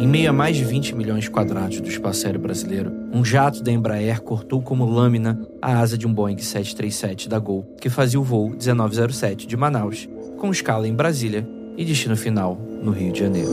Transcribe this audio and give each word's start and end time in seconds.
Em 0.00 0.06
meio 0.06 0.30
a 0.30 0.32
mais 0.32 0.56
de 0.56 0.64
20 0.64 0.94
milhões 0.94 1.28
quadrados 1.28 1.78
do 1.78 1.86
espaço 1.86 2.24
aéreo 2.24 2.40
brasileiro, 2.40 2.90
um 3.12 3.22
jato 3.22 3.62
da 3.62 3.70
Embraer 3.70 4.22
cortou 4.22 4.62
como 4.62 4.86
lâmina 4.86 5.38
a 5.60 5.78
asa 5.78 5.98
de 5.98 6.06
um 6.06 6.14
Boeing 6.14 6.38
737 6.38 7.28
da 7.28 7.38
Gol, 7.38 7.76
que 7.78 7.90
fazia 7.90 8.18
o 8.18 8.24
voo 8.24 8.48
1907 8.48 9.46
de 9.46 9.58
Manaus, 9.58 10.08
com 10.38 10.50
escala 10.50 10.88
em 10.88 10.94
Brasília 10.94 11.46
e 11.76 11.84
destino 11.84 12.16
final 12.16 12.58
no 12.82 12.92
Rio 12.92 13.12
de 13.12 13.20
Janeiro. 13.20 13.50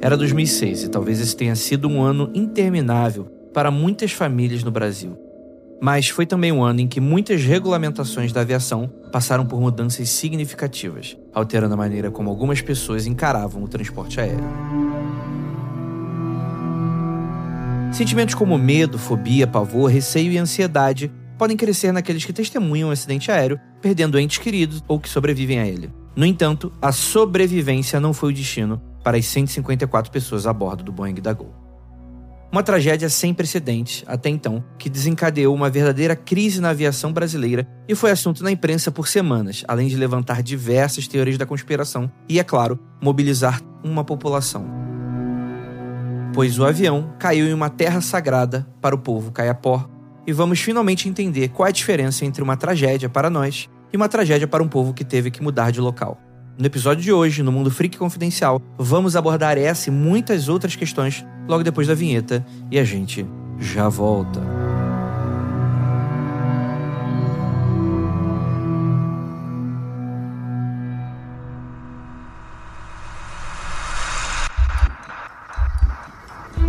Era 0.00 0.16
2006 0.16 0.84
e 0.84 0.88
talvez 0.88 1.20
esse 1.20 1.34
tenha 1.36 1.56
sido 1.56 1.88
um 1.88 2.00
ano 2.00 2.30
interminável 2.32 3.24
para 3.52 3.72
muitas 3.72 4.12
famílias 4.12 4.62
no 4.62 4.70
Brasil. 4.70 5.29
Mas 5.80 6.10
foi 6.10 6.26
também 6.26 6.52
um 6.52 6.62
ano 6.62 6.80
em 6.80 6.86
que 6.86 7.00
muitas 7.00 7.42
regulamentações 7.42 8.32
da 8.32 8.42
aviação 8.42 8.86
passaram 9.10 9.46
por 9.46 9.58
mudanças 9.58 10.10
significativas, 10.10 11.16
alterando 11.32 11.72
a 11.72 11.76
maneira 11.76 12.10
como 12.10 12.28
algumas 12.28 12.60
pessoas 12.60 13.06
encaravam 13.06 13.62
o 13.62 13.68
transporte 13.68 14.20
aéreo. 14.20 14.44
Sentimentos 17.92 18.34
como 18.34 18.58
medo, 18.58 18.98
fobia, 18.98 19.46
pavor, 19.46 19.90
receio 19.90 20.30
e 20.30 20.38
ansiedade 20.38 21.10
podem 21.38 21.56
crescer 21.56 21.92
naqueles 21.92 22.24
que 22.24 22.32
testemunham 22.32 22.90
um 22.90 22.92
acidente 22.92 23.30
aéreo, 23.30 23.58
perdendo 23.80 24.18
entes 24.18 24.36
queridos 24.36 24.84
ou 24.86 25.00
que 25.00 25.08
sobrevivem 25.08 25.58
a 25.58 25.66
ele. 25.66 25.90
No 26.14 26.26
entanto, 26.26 26.70
a 26.82 26.92
sobrevivência 26.92 27.98
não 27.98 28.12
foi 28.12 28.30
o 28.30 28.34
destino 28.34 28.80
para 29.02 29.16
as 29.16 29.24
154 29.24 30.12
pessoas 30.12 30.46
a 30.46 30.52
bordo 30.52 30.84
do 30.84 30.92
Boeing 30.92 31.14
da 31.14 31.32
Gol. 31.32 31.69
Uma 32.52 32.64
tragédia 32.64 33.08
sem 33.08 33.32
precedentes, 33.32 34.02
até 34.08 34.28
então, 34.28 34.64
que 34.76 34.90
desencadeou 34.90 35.54
uma 35.54 35.70
verdadeira 35.70 36.16
crise 36.16 36.60
na 36.60 36.70
aviação 36.70 37.12
brasileira 37.12 37.64
e 37.88 37.94
foi 37.94 38.10
assunto 38.10 38.42
na 38.42 38.50
imprensa 38.50 38.90
por 38.90 39.06
semanas, 39.06 39.62
além 39.68 39.86
de 39.86 39.96
levantar 39.96 40.42
diversas 40.42 41.06
teorias 41.06 41.38
da 41.38 41.46
conspiração 41.46 42.10
e, 42.28 42.40
é 42.40 42.44
claro, 42.44 42.76
mobilizar 43.00 43.60
uma 43.84 44.02
população. 44.02 44.66
Pois 46.34 46.58
o 46.58 46.64
avião 46.64 47.14
caiu 47.20 47.46
em 47.46 47.52
uma 47.52 47.70
terra 47.70 48.00
sagrada 48.00 48.66
para 48.80 48.96
o 48.96 48.98
povo 48.98 49.30
caiapó, 49.30 49.88
e 50.26 50.32
vamos 50.32 50.60
finalmente 50.60 51.08
entender 51.08 51.48
qual 51.48 51.66
é 51.66 51.70
a 51.70 51.72
diferença 51.72 52.24
entre 52.24 52.42
uma 52.42 52.56
tragédia 52.56 53.08
para 53.08 53.30
nós 53.30 53.68
e 53.92 53.96
uma 53.96 54.08
tragédia 54.08 54.46
para 54.46 54.62
um 54.62 54.68
povo 54.68 54.92
que 54.92 55.04
teve 55.04 55.30
que 55.30 55.42
mudar 55.42 55.70
de 55.70 55.80
local. 55.80 56.20
No 56.58 56.66
episódio 56.66 57.02
de 57.02 57.12
hoje, 57.12 57.42
no 57.42 57.50
Mundo 57.50 57.70
Freak 57.70 57.96
Confidencial, 57.96 58.60
vamos 58.76 59.16
abordar 59.16 59.56
essa 59.56 59.88
e 59.88 59.92
muitas 59.92 60.48
outras 60.48 60.76
questões 60.76 61.24
logo 61.48 61.64
depois 61.64 61.86
da 61.86 61.94
vinheta 61.94 62.44
e 62.70 62.78
a 62.78 62.84
gente 62.84 63.26
já 63.58 63.88
volta. 63.88 64.40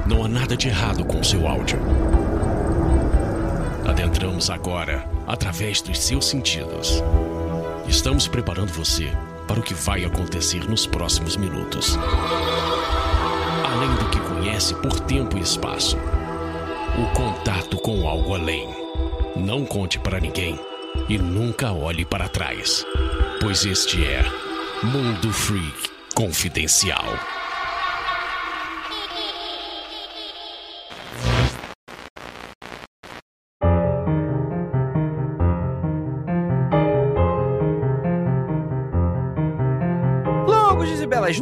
Não 0.07 0.23
há 0.23 0.27
nada 0.27 0.55
de 0.55 0.67
errado 0.67 1.03
com 1.03 1.23
seu 1.23 1.47
áudio. 1.47 1.79
Adentramos 3.85 4.49
agora 4.49 5.05
através 5.27 5.81
dos 5.81 5.99
seus 5.99 6.25
sentidos. 6.27 7.03
Estamos 7.88 8.27
preparando 8.27 8.71
você 8.71 9.11
para 9.52 9.59
o 9.59 9.63
que 9.63 9.73
vai 9.73 10.05
acontecer 10.05 10.63
nos 10.69 10.88
próximos 10.88 11.35
minutos. 11.35 11.97
Além 13.66 13.94
do 13.95 14.09
que 14.09 14.19
conhece 14.21 14.73
por 14.75 14.97
tempo 15.02 15.38
e 15.38 15.41
espaço, 15.41 15.97
o 16.97 17.13
contato 17.13 17.75
com 17.79 18.07
algo 18.07 18.33
além. 18.33 18.69
Não 19.35 19.66
conte 19.66 19.99
para 19.99 20.22
ninguém 20.22 20.57
e 21.09 21.17
nunca 21.17 21.73
olhe 21.73 22.05
para 22.05 22.29
trás, 22.29 22.85
pois 23.41 23.66
este 23.66 24.02
é 24.05 24.23
Mundo 24.83 25.33
Freak 25.33 25.89
Confidencial. 26.16 27.41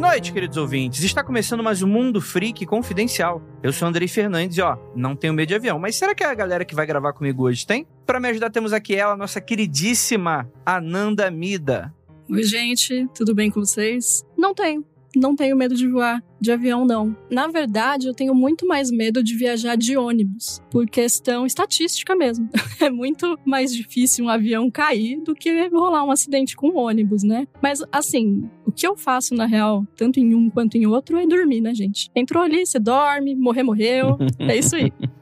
Noites, 0.00 0.30
queridos 0.30 0.56
ouvintes. 0.56 1.04
Está 1.04 1.22
começando 1.22 1.62
mais 1.62 1.82
um 1.82 1.86
Mundo 1.86 2.22
Freak 2.22 2.64
Confidencial. 2.64 3.42
Eu 3.62 3.70
sou 3.70 3.86
Andrei 3.86 4.08
Fernandes 4.08 4.56
e, 4.56 4.62
ó, 4.62 4.78
não 4.96 5.14
tenho 5.14 5.34
medo 5.34 5.48
de 5.48 5.54
avião. 5.54 5.78
Mas 5.78 5.94
será 5.94 6.14
que 6.14 6.24
a 6.24 6.32
galera 6.32 6.64
que 6.64 6.74
vai 6.74 6.86
gravar 6.86 7.12
comigo 7.12 7.44
hoje 7.44 7.66
tem? 7.66 7.86
Para 8.06 8.18
me 8.18 8.28
ajudar, 8.28 8.48
temos 8.48 8.72
aqui 8.72 8.94
ela, 8.94 9.14
nossa 9.14 9.42
queridíssima 9.42 10.50
Ananda 10.64 11.30
Mida. 11.30 11.94
Oi, 12.30 12.42
gente, 12.44 13.06
tudo 13.14 13.34
bem 13.34 13.50
com 13.50 13.60
vocês? 13.60 14.24
Não 14.38 14.54
tenho 14.54 14.82
não 15.16 15.34
tenho 15.34 15.56
medo 15.56 15.74
de 15.74 15.88
voar 15.88 16.22
de 16.40 16.50
avião, 16.52 16.84
não. 16.84 17.14
Na 17.30 17.46
verdade, 17.48 18.06
eu 18.06 18.14
tenho 18.14 18.34
muito 18.34 18.66
mais 18.66 18.90
medo 18.90 19.22
de 19.22 19.36
viajar 19.36 19.76
de 19.76 19.96
ônibus, 19.96 20.62
por 20.70 20.86
questão 20.88 21.44
estatística 21.44 22.14
mesmo. 22.14 22.48
É 22.80 22.88
muito 22.88 23.38
mais 23.44 23.74
difícil 23.74 24.24
um 24.24 24.28
avião 24.30 24.70
cair 24.70 25.20
do 25.20 25.34
que 25.34 25.68
rolar 25.68 26.02
um 26.02 26.10
acidente 26.10 26.56
com 26.56 26.70
um 26.70 26.78
ônibus, 26.78 27.22
né? 27.22 27.46
Mas, 27.60 27.84
assim, 27.92 28.48
o 28.64 28.72
que 28.72 28.86
eu 28.86 28.96
faço, 28.96 29.34
na 29.34 29.44
real, 29.44 29.86
tanto 29.94 30.18
em 30.18 30.34
um 30.34 30.48
quanto 30.48 30.76
em 30.76 30.86
outro, 30.86 31.18
é 31.18 31.26
dormir, 31.26 31.60
né, 31.60 31.74
gente? 31.74 32.10
Entrou 32.16 32.42
ali, 32.42 32.64
você 32.64 32.78
dorme, 32.78 33.34
morrer, 33.34 33.62
morreu. 33.62 34.16
É 34.38 34.56
isso 34.56 34.76
aí. 34.76 34.90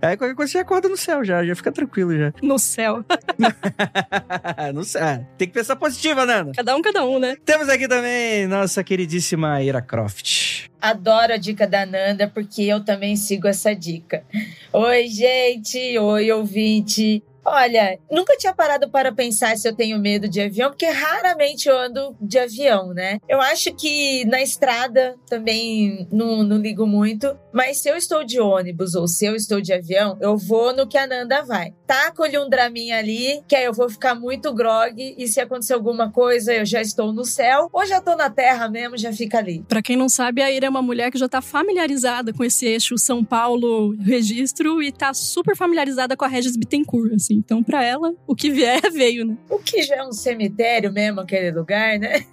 Aí 0.00 0.16
qualquer 0.18 0.34
coisa 0.34 0.52
você 0.52 0.58
acorda 0.58 0.88
no 0.88 0.96
céu 0.96 1.24
já, 1.24 1.44
já 1.44 1.54
fica 1.54 1.70
tranquilo 1.70 2.16
já. 2.16 2.32
No 2.42 2.58
céu. 2.58 3.04
no 4.74 4.84
céu. 4.84 5.02
É, 5.02 5.26
tem 5.36 5.48
que 5.48 5.54
pensar 5.54 5.76
positiva, 5.76 6.26
Nana. 6.26 6.52
Cada 6.54 6.76
um, 6.76 6.82
cada 6.82 7.04
um, 7.04 7.18
né? 7.18 7.36
Temos 7.44 7.68
aqui 7.68 7.86
também 7.88 8.46
nossa 8.46 8.82
queridíssima 8.82 9.62
Ira 9.62 9.82
Croft. 9.82 10.68
Adoro 10.80 11.34
a 11.34 11.36
dica 11.36 11.66
da 11.66 11.84
Nanda, 11.84 12.26
porque 12.26 12.62
eu 12.62 12.82
também 12.82 13.14
sigo 13.16 13.46
essa 13.46 13.74
dica. 13.74 14.24
Oi, 14.72 15.08
gente! 15.08 15.98
Oi, 15.98 16.32
ouvinte! 16.32 17.22
Olha, 17.44 17.98
nunca 18.10 18.36
tinha 18.36 18.54
parado 18.54 18.90
para 18.90 19.12
pensar 19.12 19.56
se 19.56 19.68
eu 19.68 19.74
tenho 19.74 19.98
medo 19.98 20.28
de 20.28 20.40
avião, 20.40 20.70
porque 20.70 20.86
raramente 20.86 21.68
eu 21.68 21.78
ando 21.78 22.16
de 22.20 22.38
avião, 22.38 22.92
né? 22.92 23.18
Eu 23.28 23.40
acho 23.40 23.74
que 23.74 24.24
na 24.26 24.42
estrada 24.42 25.16
também 25.28 26.06
não, 26.12 26.42
não 26.42 26.58
ligo 26.58 26.86
muito, 26.86 27.36
mas 27.52 27.78
se 27.78 27.88
eu 27.88 27.96
estou 27.96 28.24
de 28.24 28.40
ônibus 28.40 28.94
ou 28.94 29.08
se 29.08 29.26
eu 29.26 29.34
estou 29.34 29.60
de 29.60 29.72
avião, 29.72 30.18
eu 30.20 30.36
vou 30.36 30.74
no 30.74 30.86
que 30.86 30.98
a 30.98 31.06
Nanda 31.06 31.42
vai. 31.42 31.74
Taco-lhe 31.86 32.38
um 32.38 32.48
draminha 32.48 32.98
ali, 32.98 33.42
que 33.48 33.56
aí 33.56 33.64
eu 33.64 33.72
vou 33.72 33.88
ficar 33.88 34.14
muito 34.14 34.52
grog 34.54 35.14
e 35.16 35.26
se 35.26 35.40
acontecer 35.40 35.74
alguma 35.74 36.10
coisa, 36.10 36.54
eu 36.54 36.64
já 36.64 36.80
estou 36.80 37.12
no 37.12 37.24
céu 37.24 37.68
ou 37.72 37.86
já 37.86 37.98
estou 37.98 38.16
na 38.16 38.30
terra 38.30 38.68
mesmo, 38.68 38.96
já 38.96 39.12
fica 39.12 39.38
ali. 39.38 39.64
Para 39.66 39.82
quem 39.82 39.96
não 39.96 40.08
sabe, 40.08 40.42
a 40.42 40.50
Ira 40.50 40.66
é 40.66 40.70
uma 40.70 40.82
mulher 40.82 41.10
que 41.10 41.18
já 41.18 41.28
tá 41.28 41.40
familiarizada 41.40 42.32
com 42.32 42.44
esse 42.44 42.66
eixo 42.66 42.98
São 42.98 43.24
Paulo 43.24 43.94
registro 43.98 44.82
e 44.82 44.92
tá 44.92 45.12
super 45.14 45.56
familiarizada 45.56 46.16
com 46.16 46.24
a 46.24 46.28
Regis 46.28 46.56
Bittencourt, 46.56 47.12
assim. 47.30 47.34
Então, 47.34 47.62
para 47.62 47.84
ela, 47.84 48.12
o 48.26 48.34
que 48.34 48.50
vier 48.50 48.80
veio, 48.92 49.24
né? 49.24 49.36
O 49.48 49.58
que 49.58 49.82
já 49.82 49.96
é 49.96 50.04
um 50.04 50.12
cemitério 50.12 50.92
mesmo, 50.92 51.20
aquele 51.20 51.50
lugar, 51.52 51.98
né? 51.98 52.24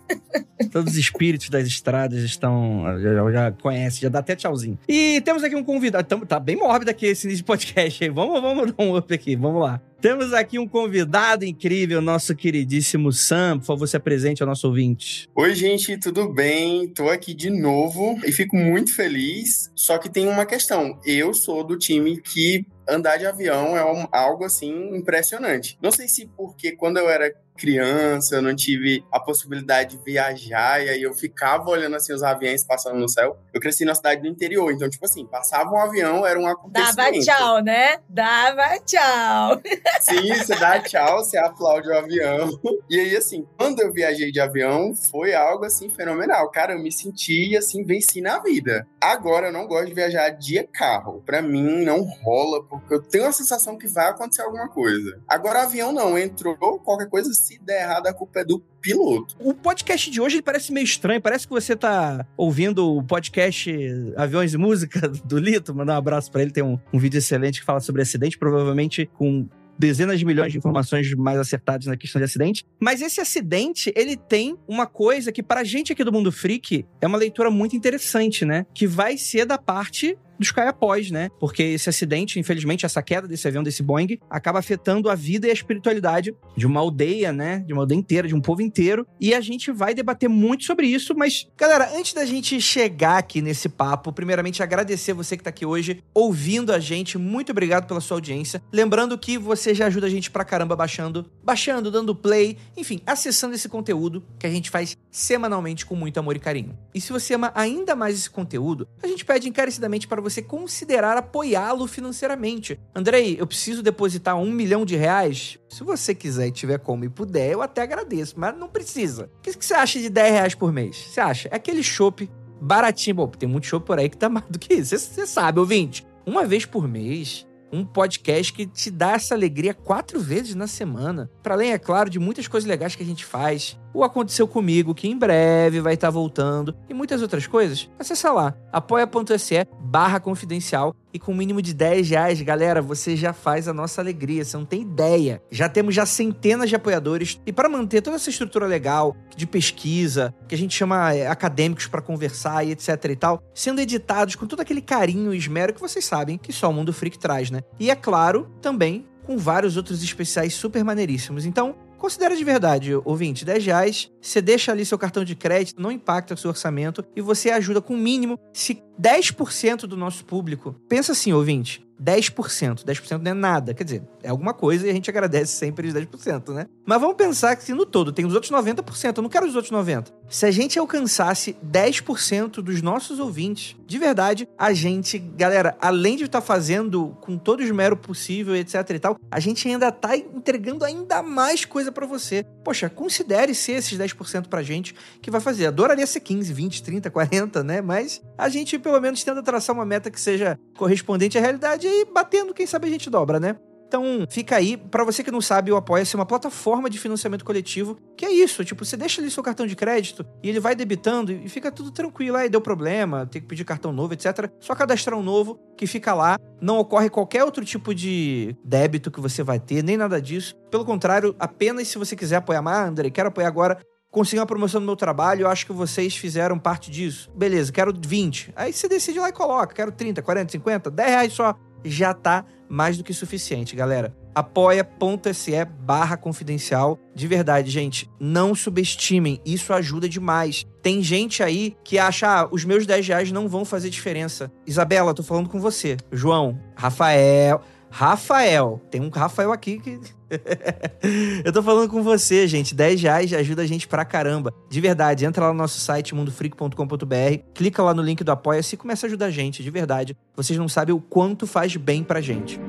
Todos 0.71 0.93
os 0.93 0.97
espíritos 0.97 1.49
das 1.49 1.67
estradas 1.67 2.23
estão. 2.23 2.83
Já, 2.99 3.31
já 3.31 3.51
conhece, 3.51 4.01
já 4.01 4.09
dá 4.09 4.19
até 4.19 4.35
tchauzinho. 4.35 4.77
E 4.87 5.21
temos 5.21 5.43
aqui 5.43 5.55
um 5.55 5.63
convidado. 5.63 6.25
Tá 6.25 6.39
bem 6.39 6.55
mórbido 6.55 6.91
aqui 6.91 7.05
esse 7.05 7.43
podcast 7.43 8.03
aí. 8.03 8.09
Vamos, 8.09 8.41
vamos 8.41 8.73
dar 8.73 8.83
um 8.83 8.97
up 8.97 9.13
aqui, 9.13 9.35
vamos 9.35 9.61
lá. 9.61 9.81
Temos 9.99 10.31
aqui 10.31 10.59
um 10.59 10.67
convidado 10.67 11.43
incrível, 11.43 12.01
nosso 12.01 12.35
queridíssimo 12.35 13.11
Sam. 13.11 13.57
Por 13.59 13.65
favor, 13.65 13.87
se 13.87 13.97
apresente 13.97 14.43
ao 14.43 14.47
nosso 14.47 14.67
ouvinte. 14.67 15.27
Oi, 15.35 15.55
gente, 15.55 15.97
tudo 15.97 16.31
bem? 16.31 16.87
Tô 16.89 17.09
aqui 17.09 17.33
de 17.33 17.49
novo 17.49 18.19
e 18.23 18.31
fico 18.31 18.55
muito 18.55 18.93
feliz. 18.93 19.71
Só 19.75 19.97
que 19.97 20.09
tem 20.09 20.27
uma 20.27 20.45
questão. 20.45 20.99
Eu 21.03 21.33
sou 21.33 21.63
do 21.63 21.77
time 21.77 22.17
que 22.21 22.65
andar 22.89 23.17
de 23.17 23.25
avião 23.25 23.77
é 23.77 23.85
um, 23.85 24.07
algo 24.11 24.45
assim 24.45 24.95
impressionante. 24.95 25.77
Não 25.81 25.91
sei 25.91 26.07
se 26.07 26.25
porque 26.25 26.71
quando 26.71 26.97
eu 26.97 27.09
era 27.09 27.33
criança, 27.57 28.35
eu 28.35 28.41
não 28.41 28.55
tive 28.55 29.03
a 29.11 29.19
possibilidade 29.19 29.97
de 29.97 30.03
viajar, 30.03 30.83
e 30.83 30.89
aí 30.89 31.01
eu 31.01 31.13
ficava 31.13 31.69
olhando 31.69 31.95
assim 31.95 32.13
os 32.13 32.23
aviões 32.23 32.63
passando 32.63 32.97
no 32.97 33.09
céu. 33.09 33.37
Eu 33.53 33.59
cresci 33.59 33.83
na 33.83 33.95
cidade 33.95 34.21
do 34.21 34.27
interior, 34.27 34.71
então, 34.71 34.89
tipo 34.89 35.05
assim, 35.05 35.25
passava 35.25 35.71
um 35.71 35.79
avião, 35.79 36.25
era 36.25 36.39
um 36.39 36.47
acontecimento. 36.47 36.95
Dava 36.95 37.19
tchau, 37.19 37.61
né? 37.61 37.99
Dava 38.07 38.79
tchau. 38.85 39.61
Sim, 40.01 40.33
você 40.33 40.55
dá 40.55 40.79
tchau, 40.79 41.23
você 41.23 41.37
aplaude 41.37 41.89
o 41.89 41.97
avião. 41.97 42.49
E 42.89 42.99
aí, 42.99 43.15
assim, 43.15 43.45
quando 43.57 43.81
eu 43.81 43.91
viajei 43.91 44.31
de 44.31 44.39
avião, 44.39 44.93
foi 44.95 45.33
algo 45.33 45.65
assim 45.65 45.89
fenomenal. 45.89 46.49
Cara, 46.51 46.73
eu 46.73 46.79
me 46.79 46.91
senti 46.91 47.55
assim, 47.57 47.83
venci 47.83 48.21
na 48.21 48.39
vida. 48.39 48.87
Agora 49.01 49.47
eu 49.47 49.53
não 49.53 49.67
gosto 49.67 49.87
de 49.87 49.93
viajar 49.93 50.29
de 50.29 50.63
carro. 50.63 51.23
Para 51.25 51.41
mim 51.41 51.83
não 51.83 52.03
rola, 52.03 52.63
porque 52.63 52.93
eu 52.93 53.01
tenho 53.01 53.25
a 53.25 53.31
sensação 53.31 53.77
que 53.77 53.87
vai 53.87 54.09
acontecer 54.09 54.41
alguma 54.41 54.69
coisa. 54.69 55.19
Agora 55.27 55.63
avião 55.63 55.91
não, 55.91 56.17
entrou 56.17 56.55
qualquer 56.79 57.09
coisa 57.09 57.29
se 57.47 57.57
der 57.59 57.83
errado, 57.83 58.07
a 58.07 58.13
culpa 58.13 58.41
é 58.41 58.45
do 58.45 58.59
piloto. 58.81 59.35
O 59.39 59.53
podcast 59.53 60.11
de 60.11 60.19
hoje 60.19 60.41
parece 60.41 60.73
meio 60.73 60.83
estranho. 60.83 61.21
Parece 61.21 61.47
que 61.47 61.53
você 61.53 61.77
tá 61.77 62.25
ouvindo 62.35 62.97
o 62.97 63.01
podcast 63.01 63.71
Aviões 64.17 64.53
e 64.53 64.57
Música 64.57 65.07
do 65.07 65.37
Lito. 65.37 65.73
Mandar 65.73 65.93
um 65.93 65.97
abraço 65.97 66.29
para 66.29 66.41
ele. 66.41 66.51
Tem 66.51 66.63
um, 66.63 66.77
um 66.91 66.99
vídeo 66.99 67.17
excelente 67.17 67.61
que 67.61 67.65
fala 67.65 67.79
sobre 67.79 68.01
acidente, 68.01 68.37
provavelmente 68.37 69.09
com 69.17 69.47
dezenas 69.79 70.19
de 70.19 70.25
milhões 70.25 70.51
de 70.51 70.57
informações 70.57 71.13
mais 71.13 71.39
acertadas 71.39 71.85
na 71.85 71.95
questão 71.95 72.19
de 72.19 72.25
acidente. 72.25 72.65
Mas 72.79 73.01
esse 73.01 73.21
acidente, 73.21 73.93
ele 73.95 74.17
tem 74.17 74.57
uma 74.67 74.85
coisa 74.85 75.31
que, 75.31 75.43
pra 75.43 75.63
gente 75.63 75.93
aqui 75.93 76.03
do 76.03 76.11
Mundo 76.11 76.31
Freak, 76.31 76.85
é 76.99 77.07
uma 77.07 77.17
leitura 77.17 77.49
muito 77.49 77.75
interessante, 77.75 78.43
né? 78.43 78.65
Que 78.73 78.87
vai 78.87 79.17
ser 79.17 79.45
da 79.45 79.57
parte 79.57 80.17
dos 80.39 80.51
caiapós, 80.51 81.11
né? 81.11 81.29
Porque 81.39 81.63
esse 81.63 81.89
acidente, 81.89 82.39
infelizmente, 82.39 82.85
essa 82.85 83.01
queda 83.01 83.27
desse 83.27 83.47
avião, 83.47 83.63
desse 83.63 83.83
Boeing, 83.83 84.19
acaba 84.29 84.59
afetando 84.59 85.09
a 85.09 85.15
vida 85.15 85.47
e 85.47 85.49
a 85.49 85.53
espiritualidade 85.53 86.35
de 86.55 86.65
uma 86.65 86.79
aldeia, 86.79 87.31
né? 87.31 87.59
De 87.59 87.73
uma 87.73 87.83
aldeia 87.83 87.97
inteira, 87.97 88.27
de 88.27 88.35
um 88.35 88.41
povo 88.41 88.61
inteiro. 88.61 89.05
E 89.19 89.33
a 89.33 89.41
gente 89.41 89.71
vai 89.71 89.93
debater 89.93 90.29
muito 90.29 90.63
sobre 90.63 90.87
isso, 90.87 91.15
mas, 91.15 91.47
galera, 91.57 91.91
antes 91.97 92.13
da 92.13 92.25
gente 92.25 92.59
chegar 92.61 93.17
aqui 93.17 93.41
nesse 93.41 93.69
papo, 93.69 94.11
primeiramente 94.11 94.61
agradecer 94.61 95.13
você 95.13 95.35
que 95.37 95.43
tá 95.43 95.49
aqui 95.49 95.65
hoje 95.65 96.03
ouvindo 96.13 96.71
a 96.71 96.79
gente. 96.79 97.17
Muito 97.17 97.51
obrigado 97.51 97.87
pela 97.87 98.01
sua 98.01 98.17
audiência. 98.17 98.61
Lembrando 98.71 99.17
que 99.17 99.37
você 99.37 99.73
já 99.73 99.87
ajuda 99.87 100.07
a 100.07 100.09
gente 100.09 100.29
pra 100.29 100.45
caramba 100.45 100.75
baixando, 100.75 101.29
baixando, 101.43 101.91
dando 101.91 102.15
play, 102.15 102.57
enfim, 102.75 103.01
acessando 103.05 103.55
esse 103.55 103.69
conteúdo 103.69 104.23
que 104.39 104.45
a 104.45 104.49
gente 104.49 104.69
faz 104.69 104.95
semanalmente 105.11 105.85
com 105.85 105.95
muito 105.95 106.19
amor 106.19 106.35
e 106.35 106.39
carinho. 106.39 106.77
E 106.93 107.01
se 107.01 107.11
você 107.11 107.33
ama 107.33 107.51
ainda 107.55 107.95
mais 107.95 108.15
esse 108.15 108.29
conteúdo, 108.29 108.87
a 109.01 109.07
gente 109.07 109.25
pede 109.25 109.49
encarecidamente 109.49 110.07
para 110.07 110.21
você 110.21 110.26
considerar 110.41 111.17
apoiá-lo 111.17 111.87
financeiramente. 111.87 112.79
Andrei, 112.95 113.37
eu 113.39 113.47
preciso 113.47 113.81
depositar 113.81 114.37
um 114.37 114.51
milhão 114.51 114.85
de 114.85 114.95
reais? 114.95 115.57
Se 115.69 115.83
você 115.83 116.13
quiser 116.13 116.47
e 116.47 116.51
tiver 116.51 116.79
como 116.79 117.05
e 117.05 117.09
puder, 117.09 117.51
eu 117.51 117.61
até 117.61 117.81
agradeço, 117.81 118.35
mas 118.37 118.57
não 118.57 118.67
precisa. 118.67 119.29
O 119.37 119.41
que 119.41 119.53
você 119.53 119.73
acha 119.73 119.99
de 119.99 120.09
10 120.09 120.33
reais 120.33 120.55
por 120.55 120.71
mês? 120.71 120.95
Você 120.95 121.19
acha? 121.19 121.49
É 121.51 121.55
aquele 121.55 121.83
chopp 121.83 122.29
baratinho. 122.61 123.15
Bom, 123.15 123.27
tem 123.27 123.47
muito 123.47 123.67
chopp 123.67 123.85
por 123.85 123.99
aí 123.99 124.09
que 124.09 124.17
tá 124.17 124.29
mais 124.29 124.45
do 124.49 124.59
que 124.59 124.73
isso. 124.73 124.97
Você 124.97 125.25
sabe, 125.25 125.59
ouvinte. 125.59 126.05
Uma 126.25 126.45
vez 126.45 126.65
por 126.65 126.87
mês, 126.87 127.47
um 127.71 127.85
podcast 127.85 128.51
que 128.53 128.65
te 128.65 128.89
dá 128.89 129.13
essa 129.13 129.35
alegria 129.35 129.73
quatro 129.73 130.19
vezes 130.19 130.55
na 130.55 130.67
semana. 130.67 131.29
Para 131.43 131.53
além, 131.53 131.71
é 131.71 131.77
claro, 131.77 132.09
de 132.09 132.19
muitas 132.19 132.47
coisas 132.47 132.67
legais 132.67 132.95
que 132.95 133.03
a 133.03 133.05
gente 133.05 133.25
faz. 133.25 133.77
O 133.97 134.03
Aconteceu 134.03 134.47
Comigo, 134.47 134.93
que 134.93 135.07
em 135.07 135.17
breve 135.17 135.81
vai 135.81 135.95
estar 135.95 136.11
voltando, 136.11 136.75
e 136.87 136.93
muitas 136.93 137.23
outras 137.23 137.47
coisas. 137.47 137.89
Acesse 137.97 138.27
lá, 138.29 138.55
apoia.se 138.71 139.67
barra 139.81 140.19
confidencial 140.19 140.95
e 141.11 141.17
com 141.17 141.31
o 141.31 141.35
mínimo 141.35 141.63
de 141.63 141.73
10 141.73 142.11
reais, 142.11 142.39
galera, 142.43 142.79
você 142.79 143.15
já 143.15 143.33
faz 143.33 143.67
a 143.67 143.73
nossa 143.73 143.99
alegria, 143.99 144.45
você 144.45 144.55
não 144.55 144.65
tem 144.65 144.83
ideia. 144.83 145.41
Já 145.49 145.67
temos 145.67 145.95
já 145.95 146.05
centenas 146.05 146.69
de 146.69 146.75
apoiadores 146.75 147.41
e 147.43 147.51
para 147.51 147.67
manter 147.67 148.03
toda 148.03 148.17
essa 148.17 148.29
estrutura 148.29 148.67
legal 148.67 149.17
de 149.35 149.47
pesquisa, 149.47 150.31
que 150.47 150.53
a 150.53 150.57
gente 150.59 150.75
chama 150.75 151.15
é, 151.15 151.27
acadêmicos 151.27 151.87
para 151.87 151.99
conversar 151.99 152.63
e 152.67 152.73
etc 152.73 153.03
e 153.05 153.15
tal, 153.15 153.41
sendo 153.51 153.81
editados 153.81 154.35
com 154.35 154.45
todo 154.45 154.59
aquele 154.59 154.81
carinho 154.81 155.33
e 155.33 155.37
esmero 155.39 155.73
que 155.73 155.81
vocês 155.81 156.05
sabem 156.05 156.37
que 156.37 156.53
só 156.53 156.69
o 156.69 156.73
Mundo 156.73 156.93
Freak 156.93 157.17
traz, 157.17 157.49
né? 157.49 157.61
E 157.79 157.89
é 157.89 157.95
claro, 157.95 158.47
também 158.61 159.07
com 159.27 159.37
vários 159.37 159.75
outros 159.75 160.01
especiais 160.03 160.53
super 160.53 160.83
maneiríssimos. 160.85 161.45
Então, 161.45 161.75
Considera 162.07 162.37
de 162.37 162.43
verdade, 162.45 162.95
ouvinte, 163.03 163.43
10 163.43 163.65
reais, 163.65 164.09
você 164.21 164.41
deixa 164.41 164.71
ali 164.71 164.85
seu 164.85 164.97
cartão 164.97 165.25
de 165.25 165.35
crédito, 165.35 165.81
não 165.81 165.91
impacta 165.91 166.35
o 166.35 166.37
seu 166.37 166.49
orçamento 166.49 167.03
e 167.13 167.19
você 167.19 167.49
ajuda 167.49 167.81
com 167.81 167.95
o 167.95 167.97
mínimo 167.97 168.39
se 168.53 168.81
10% 168.97 169.81
do 169.81 169.97
nosso 169.97 170.23
público. 170.23 170.73
Pensa 170.87 171.11
assim, 171.11 171.33
ouvinte, 171.33 171.85
10%. 172.01 172.85
10% 172.85 173.21
não 173.21 173.31
é 173.31 173.33
nada. 173.33 173.73
Quer 173.73 173.83
dizer, 173.83 174.03
é 174.23 174.29
alguma 174.29 174.53
coisa 174.53 174.87
e 174.87 174.89
a 174.89 174.93
gente 174.93 175.09
agradece 175.09 175.51
sempre 175.51 175.89
os 175.89 175.93
10%, 175.93 176.53
né? 176.53 176.67
Mas 176.85 177.01
vamos 177.01 177.17
pensar 177.17 177.55
que 177.57 177.63
se 177.65 177.73
no 177.73 177.85
todo 177.85 178.13
tem 178.13 178.25
os 178.25 178.33
outros 178.33 178.53
90%, 178.53 179.17
eu 179.17 179.23
não 179.23 179.29
quero 179.29 179.45
os 179.45 179.55
outros 179.55 179.73
90%. 179.73 180.13
Se 180.29 180.45
a 180.45 180.51
gente 180.51 180.77
alcançasse 180.77 181.55
10% 181.65 182.55
dos 182.61 182.81
nossos 182.81 183.17
ouvintes, 183.17 183.77
de 183.85 183.97
verdade, 183.97 184.47
a 184.57 184.73
gente, 184.73 185.17
galera, 185.17 185.77
além 185.79 186.17
de 186.17 186.25
estar 186.25 186.41
tá 186.41 186.45
fazendo 186.45 187.17
com 187.21 187.37
todo 187.37 187.61
o 187.61 187.63
esmero 187.63 187.95
possível, 187.95 188.53
etc 188.53 188.89
e 188.89 188.99
tal, 188.99 189.17
a 189.31 189.39
gente 189.39 189.65
ainda 189.65 189.89
tá 189.89 190.17
entregando 190.17 190.83
ainda 190.83 191.23
mais 191.23 191.63
coisa 191.63 191.93
para 191.93 192.05
você. 192.05 192.45
Poxa, 192.61 192.89
considere 192.89 193.55
ser 193.55 193.73
esses 193.73 193.97
10% 193.97 194.47
pra 194.47 194.61
gente 194.61 194.93
que 195.21 195.31
vai 195.31 195.39
fazer. 195.39 195.67
Adoraria 195.67 196.05
ser 196.05 196.19
15, 196.19 196.51
20, 196.51 196.83
30, 196.83 197.09
40, 197.09 197.63
né? 197.63 197.81
Mas 197.81 198.21
a 198.37 198.49
gente 198.49 198.77
pelo 198.77 198.99
menos 198.99 199.23
tenta 199.23 199.41
traçar 199.41 199.73
uma 199.73 199.85
meta 199.85 200.11
que 200.11 200.19
seja 200.19 200.59
correspondente 200.77 201.37
à 201.37 201.41
realidade 201.41 201.87
e 201.87 202.03
batendo, 202.03 202.53
quem 202.53 202.67
sabe 202.67 202.87
a 202.87 202.91
gente 202.91 203.09
dobra, 203.09 203.39
né? 203.39 203.55
Então, 203.87 204.25
fica 204.29 204.57
aí. 204.57 204.75
Para 204.75 205.03
você 205.05 205.23
que 205.23 205.31
não 205.31 205.39
sabe, 205.39 205.71
o 205.71 205.77
Apoia-se 205.77 206.15
é 206.15 206.19
uma 206.19 206.25
plataforma 206.25 206.89
de 206.89 206.99
financiamento 206.99 207.45
coletivo, 207.45 207.97
que 208.17 208.25
é 208.25 208.31
isso, 208.31 208.63
tipo, 208.65 208.83
você 208.83 208.97
deixa 208.97 209.21
ali 209.21 209.31
seu 209.31 209.41
cartão 209.41 209.65
de 209.65 209.75
crédito 209.75 210.25
e 210.43 210.49
ele 210.49 210.59
vai 210.59 210.75
debitando 210.75 211.31
e 211.31 211.47
fica 211.47 211.71
tudo 211.71 211.91
tranquilo. 211.91 212.35
Aí 212.35 212.49
deu 212.49 212.59
problema, 212.59 213.25
tem 213.25 213.41
que 213.41 213.47
pedir 213.47 213.63
cartão 213.63 213.93
novo, 213.93 214.13
etc. 214.13 214.51
Só 214.59 214.75
cadastrar 214.75 215.17
um 215.17 215.23
novo 215.23 215.57
que 215.77 215.87
fica 215.87 216.13
lá. 216.13 216.37
Não 216.59 216.79
ocorre 216.79 217.09
qualquer 217.09 217.43
outro 217.43 217.63
tipo 217.63 217.95
de 217.95 218.55
débito 218.63 219.09
que 219.09 219.21
você 219.21 219.41
vai 219.41 219.59
ter, 219.59 219.83
nem 219.83 219.95
nada 219.95 220.21
disso. 220.21 220.55
Pelo 220.69 220.83
contrário, 220.83 221.35
apenas 221.39 221.87
se 221.87 221.97
você 221.97 222.15
quiser 222.15 222.37
apoiar 222.37 222.61
mais, 222.61 222.77
ah, 222.77 222.87
André, 222.87 223.09
quero 223.09 223.29
apoiar 223.29 223.47
agora, 223.47 223.79
consegui 224.11 224.39
uma 224.39 224.45
promoção 224.45 224.81
no 224.81 224.85
meu 224.85 224.95
trabalho, 224.95 225.43
eu 225.43 225.47
acho 225.47 225.65
que 225.65 225.71
vocês 225.71 226.15
fizeram 226.17 226.59
parte 226.59 226.91
disso. 226.91 227.31
Beleza, 227.35 227.71
quero 227.71 227.93
20. 227.97 228.51
Aí 228.55 228.73
você 228.73 228.89
decide 228.89 229.19
lá 229.19 229.29
e 229.29 229.33
coloca, 229.33 229.73
quero 229.73 229.91
30, 229.91 230.21
40, 230.21 230.51
50, 230.51 230.91
10 230.91 231.09
reais 231.09 231.33
só. 231.33 231.55
Já 231.85 232.13
tá 232.13 232.43
mais 232.69 232.97
do 232.97 233.03
que 233.03 233.13
suficiente, 233.13 233.75
galera. 233.75 234.15
apoia.se 234.35 235.65
barra 235.79 236.15
confidencial. 236.17 236.99
De 237.15 237.27
verdade, 237.27 237.71
gente, 237.71 238.09
não 238.19 238.53
subestimem, 238.53 239.41
isso 239.45 239.73
ajuda 239.73 240.07
demais. 240.07 240.65
Tem 240.81 241.01
gente 241.01 241.41
aí 241.41 241.75
que 241.83 241.97
acha, 241.97 242.41
ah, 242.41 242.47
os 242.51 242.63
meus 242.63 242.85
10 242.85 243.07
reais 243.07 243.31
não 243.31 243.47
vão 243.47 243.65
fazer 243.65 243.89
diferença. 243.89 244.51
Isabela, 244.65 245.13
tô 245.13 245.23
falando 245.23 245.49
com 245.49 245.59
você. 245.59 245.97
João, 246.11 246.59
Rafael... 246.75 247.61
Rafael, 247.89 248.81
tem 248.91 249.01
um 249.01 249.09
Rafael 249.09 249.51
aqui 249.51 249.79
que. 249.79 249.99
eu 251.43 251.53
tô 251.53 251.63
falando 251.63 251.89
com 251.89 252.03
você, 252.03 252.47
gente. 252.47 252.75
10 252.75 253.01
reais 253.01 253.33
ajuda 253.33 253.61
a 253.61 253.65
gente 253.65 253.87
pra 253.87 254.03
caramba. 254.03 254.53
De 254.69 254.81
verdade, 254.81 255.25
entra 255.25 255.45
lá 255.45 255.53
no 255.53 255.57
nosso 255.57 255.79
site 255.79 256.13
mundofreak.com.br, 256.13 257.43
clica 257.53 257.81
lá 257.81 257.93
no 257.93 258.01
link 258.01 258.23
do 258.23 258.31
Apoia-se 258.31 258.75
e 258.75 258.77
começa 258.77 259.05
a 259.05 259.07
ajudar 259.07 259.27
a 259.27 259.31
gente, 259.31 259.63
de 259.63 259.69
verdade. 259.69 260.17
Vocês 260.35 260.59
não 260.59 260.67
sabem 260.67 260.93
o 260.93 260.99
quanto 260.99 261.47
faz 261.47 261.75
bem 261.75 262.03
pra 262.03 262.21
gente. 262.21 262.59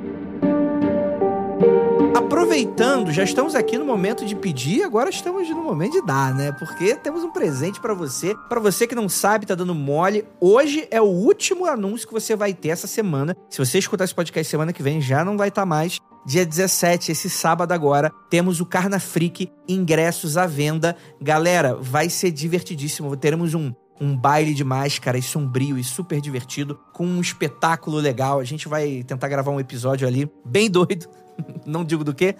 Aproveitando, 2.14 3.12
já 3.12 3.22
estamos 3.22 3.54
aqui 3.54 3.76
no 3.76 3.84
momento 3.84 4.24
de 4.24 4.34
pedir, 4.34 4.82
agora 4.82 5.10
estamos 5.10 5.48
no 5.48 5.62
momento 5.62 5.92
de 5.92 6.02
dar, 6.06 6.34
né? 6.34 6.52
Porque 6.52 6.94
temos 6.96 7.22
um 7.22 7.30
presente 7.30 7.80
para 7.80 7.94
você. 7.94 8.34
Para 8.48 8.60
você 8.60 8.86
que 8.86 8.94
não 8.94 9.08
sabe, 9.08 9.46
tá 9.46 9.54
dando 9.54 9.74
mole. 9.74 10.24
Hoje 10.40 10.86
é 10.90 11.00
o 11.00 11.04
último 11.04 11.66
anúncio 11.66 12.06
que 12.06 12.12
você 12.12 12.34
vai 12.34 12.54
ter 12.54 12.70
essa 12.70 12.86
semana. 12.86 13.36
Se 13.48 13.58
você 13.58 13.78
escutar 13.78 14.04
esse 14.04 14.14
podcast 14.14 14.50
semana 14.50 14.72
que 14.72 14.82
vem, 14.82 15.00
já 15.00 15.24
não 15.24 15.36
vai 15.36 15.48
estar 15.48 15.62
tá 15.62 15.66
mais. 15.66 15.98
Dia 16.26 16.44
17, 16.44 17.12
esse 17.12 17.30
sábado 17.30 17.72
agora, 17.72 18.12
temos 18.28 18.60
o 18.60 18.66
Carna 18.66 18.98
Freak, 18.98 19.50
ingressos 19.66 20.36
à 20.36 20.46
venda. 20.46 20.96
Galera, 21.20 21.74
vai 21.74 22.10
ser 22.10 22.30
divertidíssimo. 22.30 23.16
Teremos 23.16 23.54
um 23.54 23.72
um 24.00 24.16
baile 24.16 24.54
de 24.54 24.64
máscaras 24.64 25.24
sombrio 25.24 25.78
e 25.78 25.84
super 25.84 26.20
divertido, 26.20 26.78
com 26.92 27.04
um 27.04 27.20
espetáculo 27.20 27.98
legal. 27.98 28.38
A 28.38 28.44
gente 28.44 28.68
vai 28.68 29.02
tentar 29.02 29.28
gravar 29.28 29.50
um 29.50 29.60
episódio 29.60 30.06
ali, 30.06 30.30
bem 30.44 30.70
doido, 30.70 31.08
não 31.66 31.84
digo 31.84 32.04
do 32.04 32.14
quê. 32.14 32.34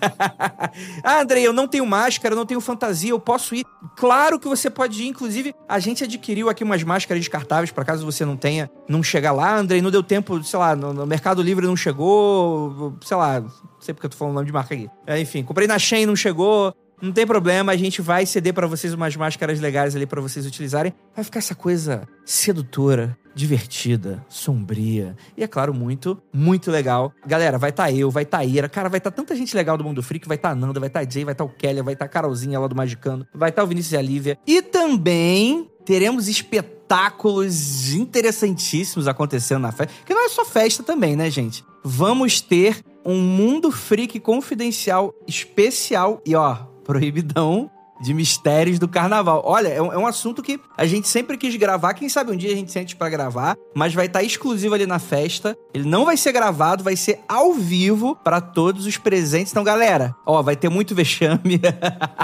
ah, 1.02 1.20
Andrei, 1.20 1.46
eu 1.46 1.52
não 1.52 1.66
tenho 1.68 1.86
máscara, 1.86 2.34
eu 2.34 2.36
não 2.36 2.46
tenho 2.46 2.60
fantasia, 2.60 3.10
eu 3.10 3.20
posso 3.20 3.54
ir. 3.54 3.64
Claro 3.96 4.38
que 4.38 4.48
você 4.48 4.70
pode 4.70 5.02
ir. 5.02 5.08
Inclusive, 5.08 5.54
a 5.68 5.78
gente 5.78 6.04
adquiriu 6.04 6.48
aqui 6.48 6.64
umas 6.64 6.82
máscaras 6.82 7.20
descartáveis, 7.20 7.70
para 7.70 7.84
caso 7.84 8.04
você 8.04 8.24
não 8.24 8.36
tenha, 8.36 8.70
não 8.88 9.02
chegar 9.02 9.32
lá. 9.32 9.56
Andrei, 9.56 9.80
não 9.80 9.90
deu 9.90 10.02
tempo, 10.02 10.42
sei 10.42 10.58
lá, 10.58 10.74
no, 10.76 10.92
no 10.92 11.06
Mercado 11.06 11.42
Livre 11.42 11.66
não 11.66 11.76
chegou, 11.76 12.96
sei 13.02 13.16
lá, 13.16 13.40
não 13.40 13.50
sei 13.80 13.94
porque 13.94 14.06
eu 14.06 14.10
tô 14.10 14.16
falando 14.16 14.32
o 14.32 14.34
nome 14.36 14.46
de 14.46 14.52
marca 14.52 14.74
aqui. 14.74 14.90
É, 15.06 15.20
enfim, 15.20 15.42
comprei 15.42 15.66
na 15.66 15.78
Shein, 15.78 16.06
não 16.06 16.16
chegou. 16.16 16.74
Não 17.02 17.10
tem 17.10 17.26
problema, 17.26 17.72
a 17.72 17.76
gente 17.76 18.00
vai 18.00 18.24
ceder 18.24 18.54
para 18.54 18.64
vocês 18.68 18.94
umas 18.94 19.16
máscaras 19.16 19.58
legais 19.58 19.96
ali 19.96 20.06
para 20.06 20.20
vocês 20.20 20.46
utilizarem. 20.46 20.94
Vai 21.16 21.24
ficar 21.24 21.40
essa 21.40 21.52
coisa 21.52 22.06
sedutora, 22.24 23.18
divertida, 23.34 24.24
sombria 24.28 25.16
e 25.36 25.42
é 25.42 25.46
claro 25.46 25.72
muito, 25.72 26.20
muito 26.32 26.70
legal. 26.70 27.12
Galera, 27.26 27.58
vai 27.58 27.70
estar 27.70 27.84
tá 27.84 27.92
eu, 27.92 28.10
vai 28.10 28.22
estar 28.24 28.38
tá 28.38 28.44
Ira, 28.44 28.68
cara, 28.68 28.88
vai 28.88 28.98
estar 28.98 29.10
tá 29.10 29.16
tanta 29.16 29.34
gente 29.34 29.56
legal 29.56 29.76
do 29.76 29.84
Mundo 29.84 30.02
Freak, 30.02 30.26
vai 30.28 30.38
tá 30.38 30.54
Nanda, 30.54 30.80
vai 30.80 30.90
tá 30.90 31.04
Jay, 31.04 31.24
vai 31.24 31.34
tá 31.34 31.44
o 31.44 31.48
Kelly, 31.48 31.82
vai 31.82 31.96
tá 31.96 32.04
a 32.04 32.08
Carolzinha 32.08 32.58
lá 32.58 32.66
do 32.66 32.74
Magicano, 32.74 33.26
vai 33.34 33.52
tá 33.52 33.62
o 33.62 33.66
Vinícius 33.66 33.92
e 33.92 33.96
a 33.96 34.02
Lívia 34.02 34.38
e 34.46 34.62
também 34.62 35.70
teremos 35.84 36.28
espetáculos 36.28 37.92
interessantíssimos 37.92 39.08
acontecendo 39.08 39.62
na 39.62 39.72
festa, 39.72 39.92
que 40.04 40.14
não 40.14 40.24
é 40.24 40.28
só 40.28 40.44
festa 40.44 40.82
também, 40.82 41.16
né, 41.16 41.30
gente? 41.30 41.64
Vamos 41.82 42.40
ter 42.40 42.84
um 43.04 43.18
Mundo 43.18 43.70
Freak 43.72 44.20
confidencial 44.20 45.14
especial 45.26 46.20
e 46.24 46.34
ó, 46.34 46.54
proibidão 46.84 47.70
de 48.02 48.12
mistérios 48.12 48.78
do 48.78 48.88
carnaval. 48.88 49.42
Olha, 49.46 49.68
é 49.68 49.80
um, 49.80 49.92
é 49.92 49.96
um, 49.96 50.06
assunto 50.06 50.42
que 50.42 50.60
a 50.76 50.84
gente 50.84 51.08
sempre 51.08 51.38
quis 51.38 51.54
gravar. 51.56 51.94
Quem 51.94 52.08
sabe 52.08 52.32
um 52.32 52.36
dia 52.36 52.52
a 52.52 52.56
gente 52.56 52.72
sente 52.72 52.96
para 52.96 53.08
gravar, 53.08 53.56
mas 53.74 53.94
vai 53.94 54.06
estar 54.06 54.18
tá 54.18 54.24
exclusivo 54.24 54.74
ali 54.74 54.86
na 54.86 54.98
festa. 54.98 55.56
Ele 55.72 55.88
não 55.88 56.04
vai 56.04 56.16
ser 56.16 56.32
gravado, 56.32 56.82
vai 56.82 56.96
ser 56.96 57.20
ao 57.28 57.54
vivo 57.54 58.16
para 58.16 58.40
todos 58.40 58.86
os 58.86 58.96
presentes. 58.96 59.52
Então, 59.52 59.62
galera, 59.62 60.14
ó, 60.26 60.42
vai 60.42 60.56
ter 60.56 60.68
muito 60.68 60.94
vexame, 60.94 61.60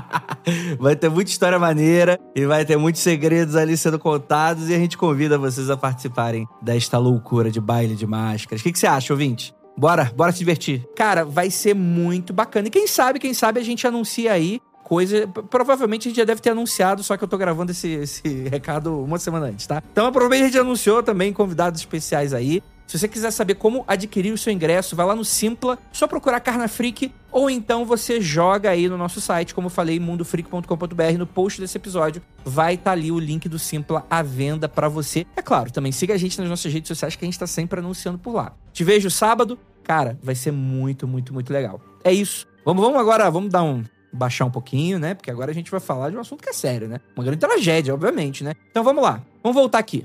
vai 0.78 0.96
ter 0.96 1.08
muita 1.08 1.30
história 1.30 1.58
maneira 1.58 2.18
e 2.34 2.44
vai 2.44 2.64
ter 2.64 2.76
muitos 2.76 3.00
segredos 3.00 3.54
ali 3.54 3.76
sendo 3.76 3.98
contados. 3.98 4.68
E 4.68 4.74
a 4.74 4.78
gente 4.78 4.98
convida 4.98 5.38
vocês 5.38 5.70
a 5.70 5.76
participarem 5.76 6.46
desta 6.60 6.98
loucura 6.98 7.50
de 7.50 7.60
baile 7.60 7.94
de 7.94 8.06
máscaras. 8.06 8.60
O 8.60 8.64
que, 8.64 8.72
que 8.72 8.78
você 8.78 8.86
acha, 8.86 9.12
ouvinte? 9.12 9.54
Bora, 9.78 10.12
bora 10.16 10.32
se 10.32 10.40
divertir. 10.40 10.84
Cara, 10.96 11.24
vai 11.24 11.52
ser 11.52 11.72
muito 11.72 12.32
bacana. 12.32 12.66
E 12.66 12.70
quem 12.70 12.88
sabe, 12.88 13.20
quem 13.20 13.32
sabe 13.32 13.60
a 13.60 13.62
gente 13.62 13.86
anuncia 13.86 14.32
aí 14.32 14.60
coisa. 14.88 15.28
Provavelmente 15.50 16.08
a 16.08 16.10
gente 16.10 16.16
já 16.16 16.24
deve 16.24 16.40
ter 16.40 16.50
anunciado, 16.50 17.02
só 17.02 17.16
que 17.16 17.22
eu 17.22 17.28
tô 17.28 17.36
gravando 17.36 17.70
esse, 17.70 17.88
esse 17.88 18.22
recado 18.48 19.04
uma 19.04 19.18
semana 19.18 19.46
antes, 19.46 19.66
tá? 19.66 19.82
Então, 19.92 20.10
provavelmente 20.10 20.44
a 20.44 20.46
gente 20.46 20.58
anunciou 20.58 21.02
também 21.02 21.32
convidados 21.32 21.80
especiais 21.80 22.32
aí. 22.32 22.62
Se 22.86 22.98
você 22.98 23.06
quiser 23.06 23.30
saber 23.30 23.56
como 23.56 23.84
adquirir 23.86 24.32
o 24.32 24.38
seu 24.38 24.50
ingresso, 24.50 24.96
vai 24.96 25.04
lá 25.04 25.14
no 25.14 25.22
Simpla, 25.22 25.78
só 25.92 26.06
procurar 26.06 26.40
Carna 26.40 26.66
Freak, 26.66 27.12
ou 27.30 27.50
então 27.50 27.84
você 27.84 28.18
joga 28.18 28.70
aí 28.70 28.88
no 28.88 28.96
nosso 28.96 29.20
site, 29.20 29.54
como 29.54 29.66
eu 29.66 29.70
falei, 29.70 30.00
mundofreak.com.br, 30.00 31.18
no 31.18 31.26
post 31.26 31.60
desse 31.60 31.76
episódio, 31.76 32.22
vai 32.42 32.74
estar 32.74 32.84
tá 32.84 32.90
ali 32.92 33.12
o 33.12 33.18
link 33.18 33.46
do 33.46 33.58
Simpla 33.58 34.06
à 34.08 34.22
venda 34.22 34.70
para 34.70 34.88
você. 34.88 35.26
É 35.36 35.42
claro, 35.42 35.70
também 35.70 35.92
siga 35.92 36.14
a 36.14 36.16
gente 36.16 36.40
nas 36.40 36.48
nossas 36.48 36.72
redes 36.72 36.88
sociais 36.88 37.14
que 37.14 37.22
a 37.22 37.28
gente 37.28 37.38
tá 37.38 37.46
sempre 37.46 37.78
anunciando 37.78 38.18
por 38.18 38.34
lá. 38.34 38.54
Te 38.72 38.82
vejo 38.82 39.10
sábado, 39.10 39.58
cara, 39.84 40.18
vai 40.22 40.34
ser 40.34 40.50
muito, 40.50 41.06
muito, 41.06 41.34
muito 41.34 41.52
legal. 41.52 41.82
É 42.02 42.10
isso. 42.10 42.46
Vamos, 42.64 42.82
vamos 42.82 42.98
agora, 42.98 43.30
vamos 43.30 43.50
dar 43.50 43.64
um 43.64 43.84
baixar 44.12 44.44
um 44.44 44.50
pouquinho, 44.50 44.98
né? 44.98 45.14
Porque 45.14 45.30
agora 45.30 45.50
a 45.50 45.54
gente 45.54 45.70
vai 45.70 45.80
falar 45.80 46.10
de 46.10 46.16
um 46.16 46.20
assunto 46.20 46.42
que 46.42 46.50
é 46.50 46.52
sério, 46.52 46.88
né? 46.88 47.00
Uma 47.16 47.24
grande 47.24 47.40
tragédia, 47.40 47.92
obviamente, 47.92 48.42
né? 48.42 48.54
Então 48.70 48.82
vamos 48.82 49.02
lá. 49.02 49.22
Vamos 49.42 49.56
voltar 49.56 49.78
aqui. 49.78 50.04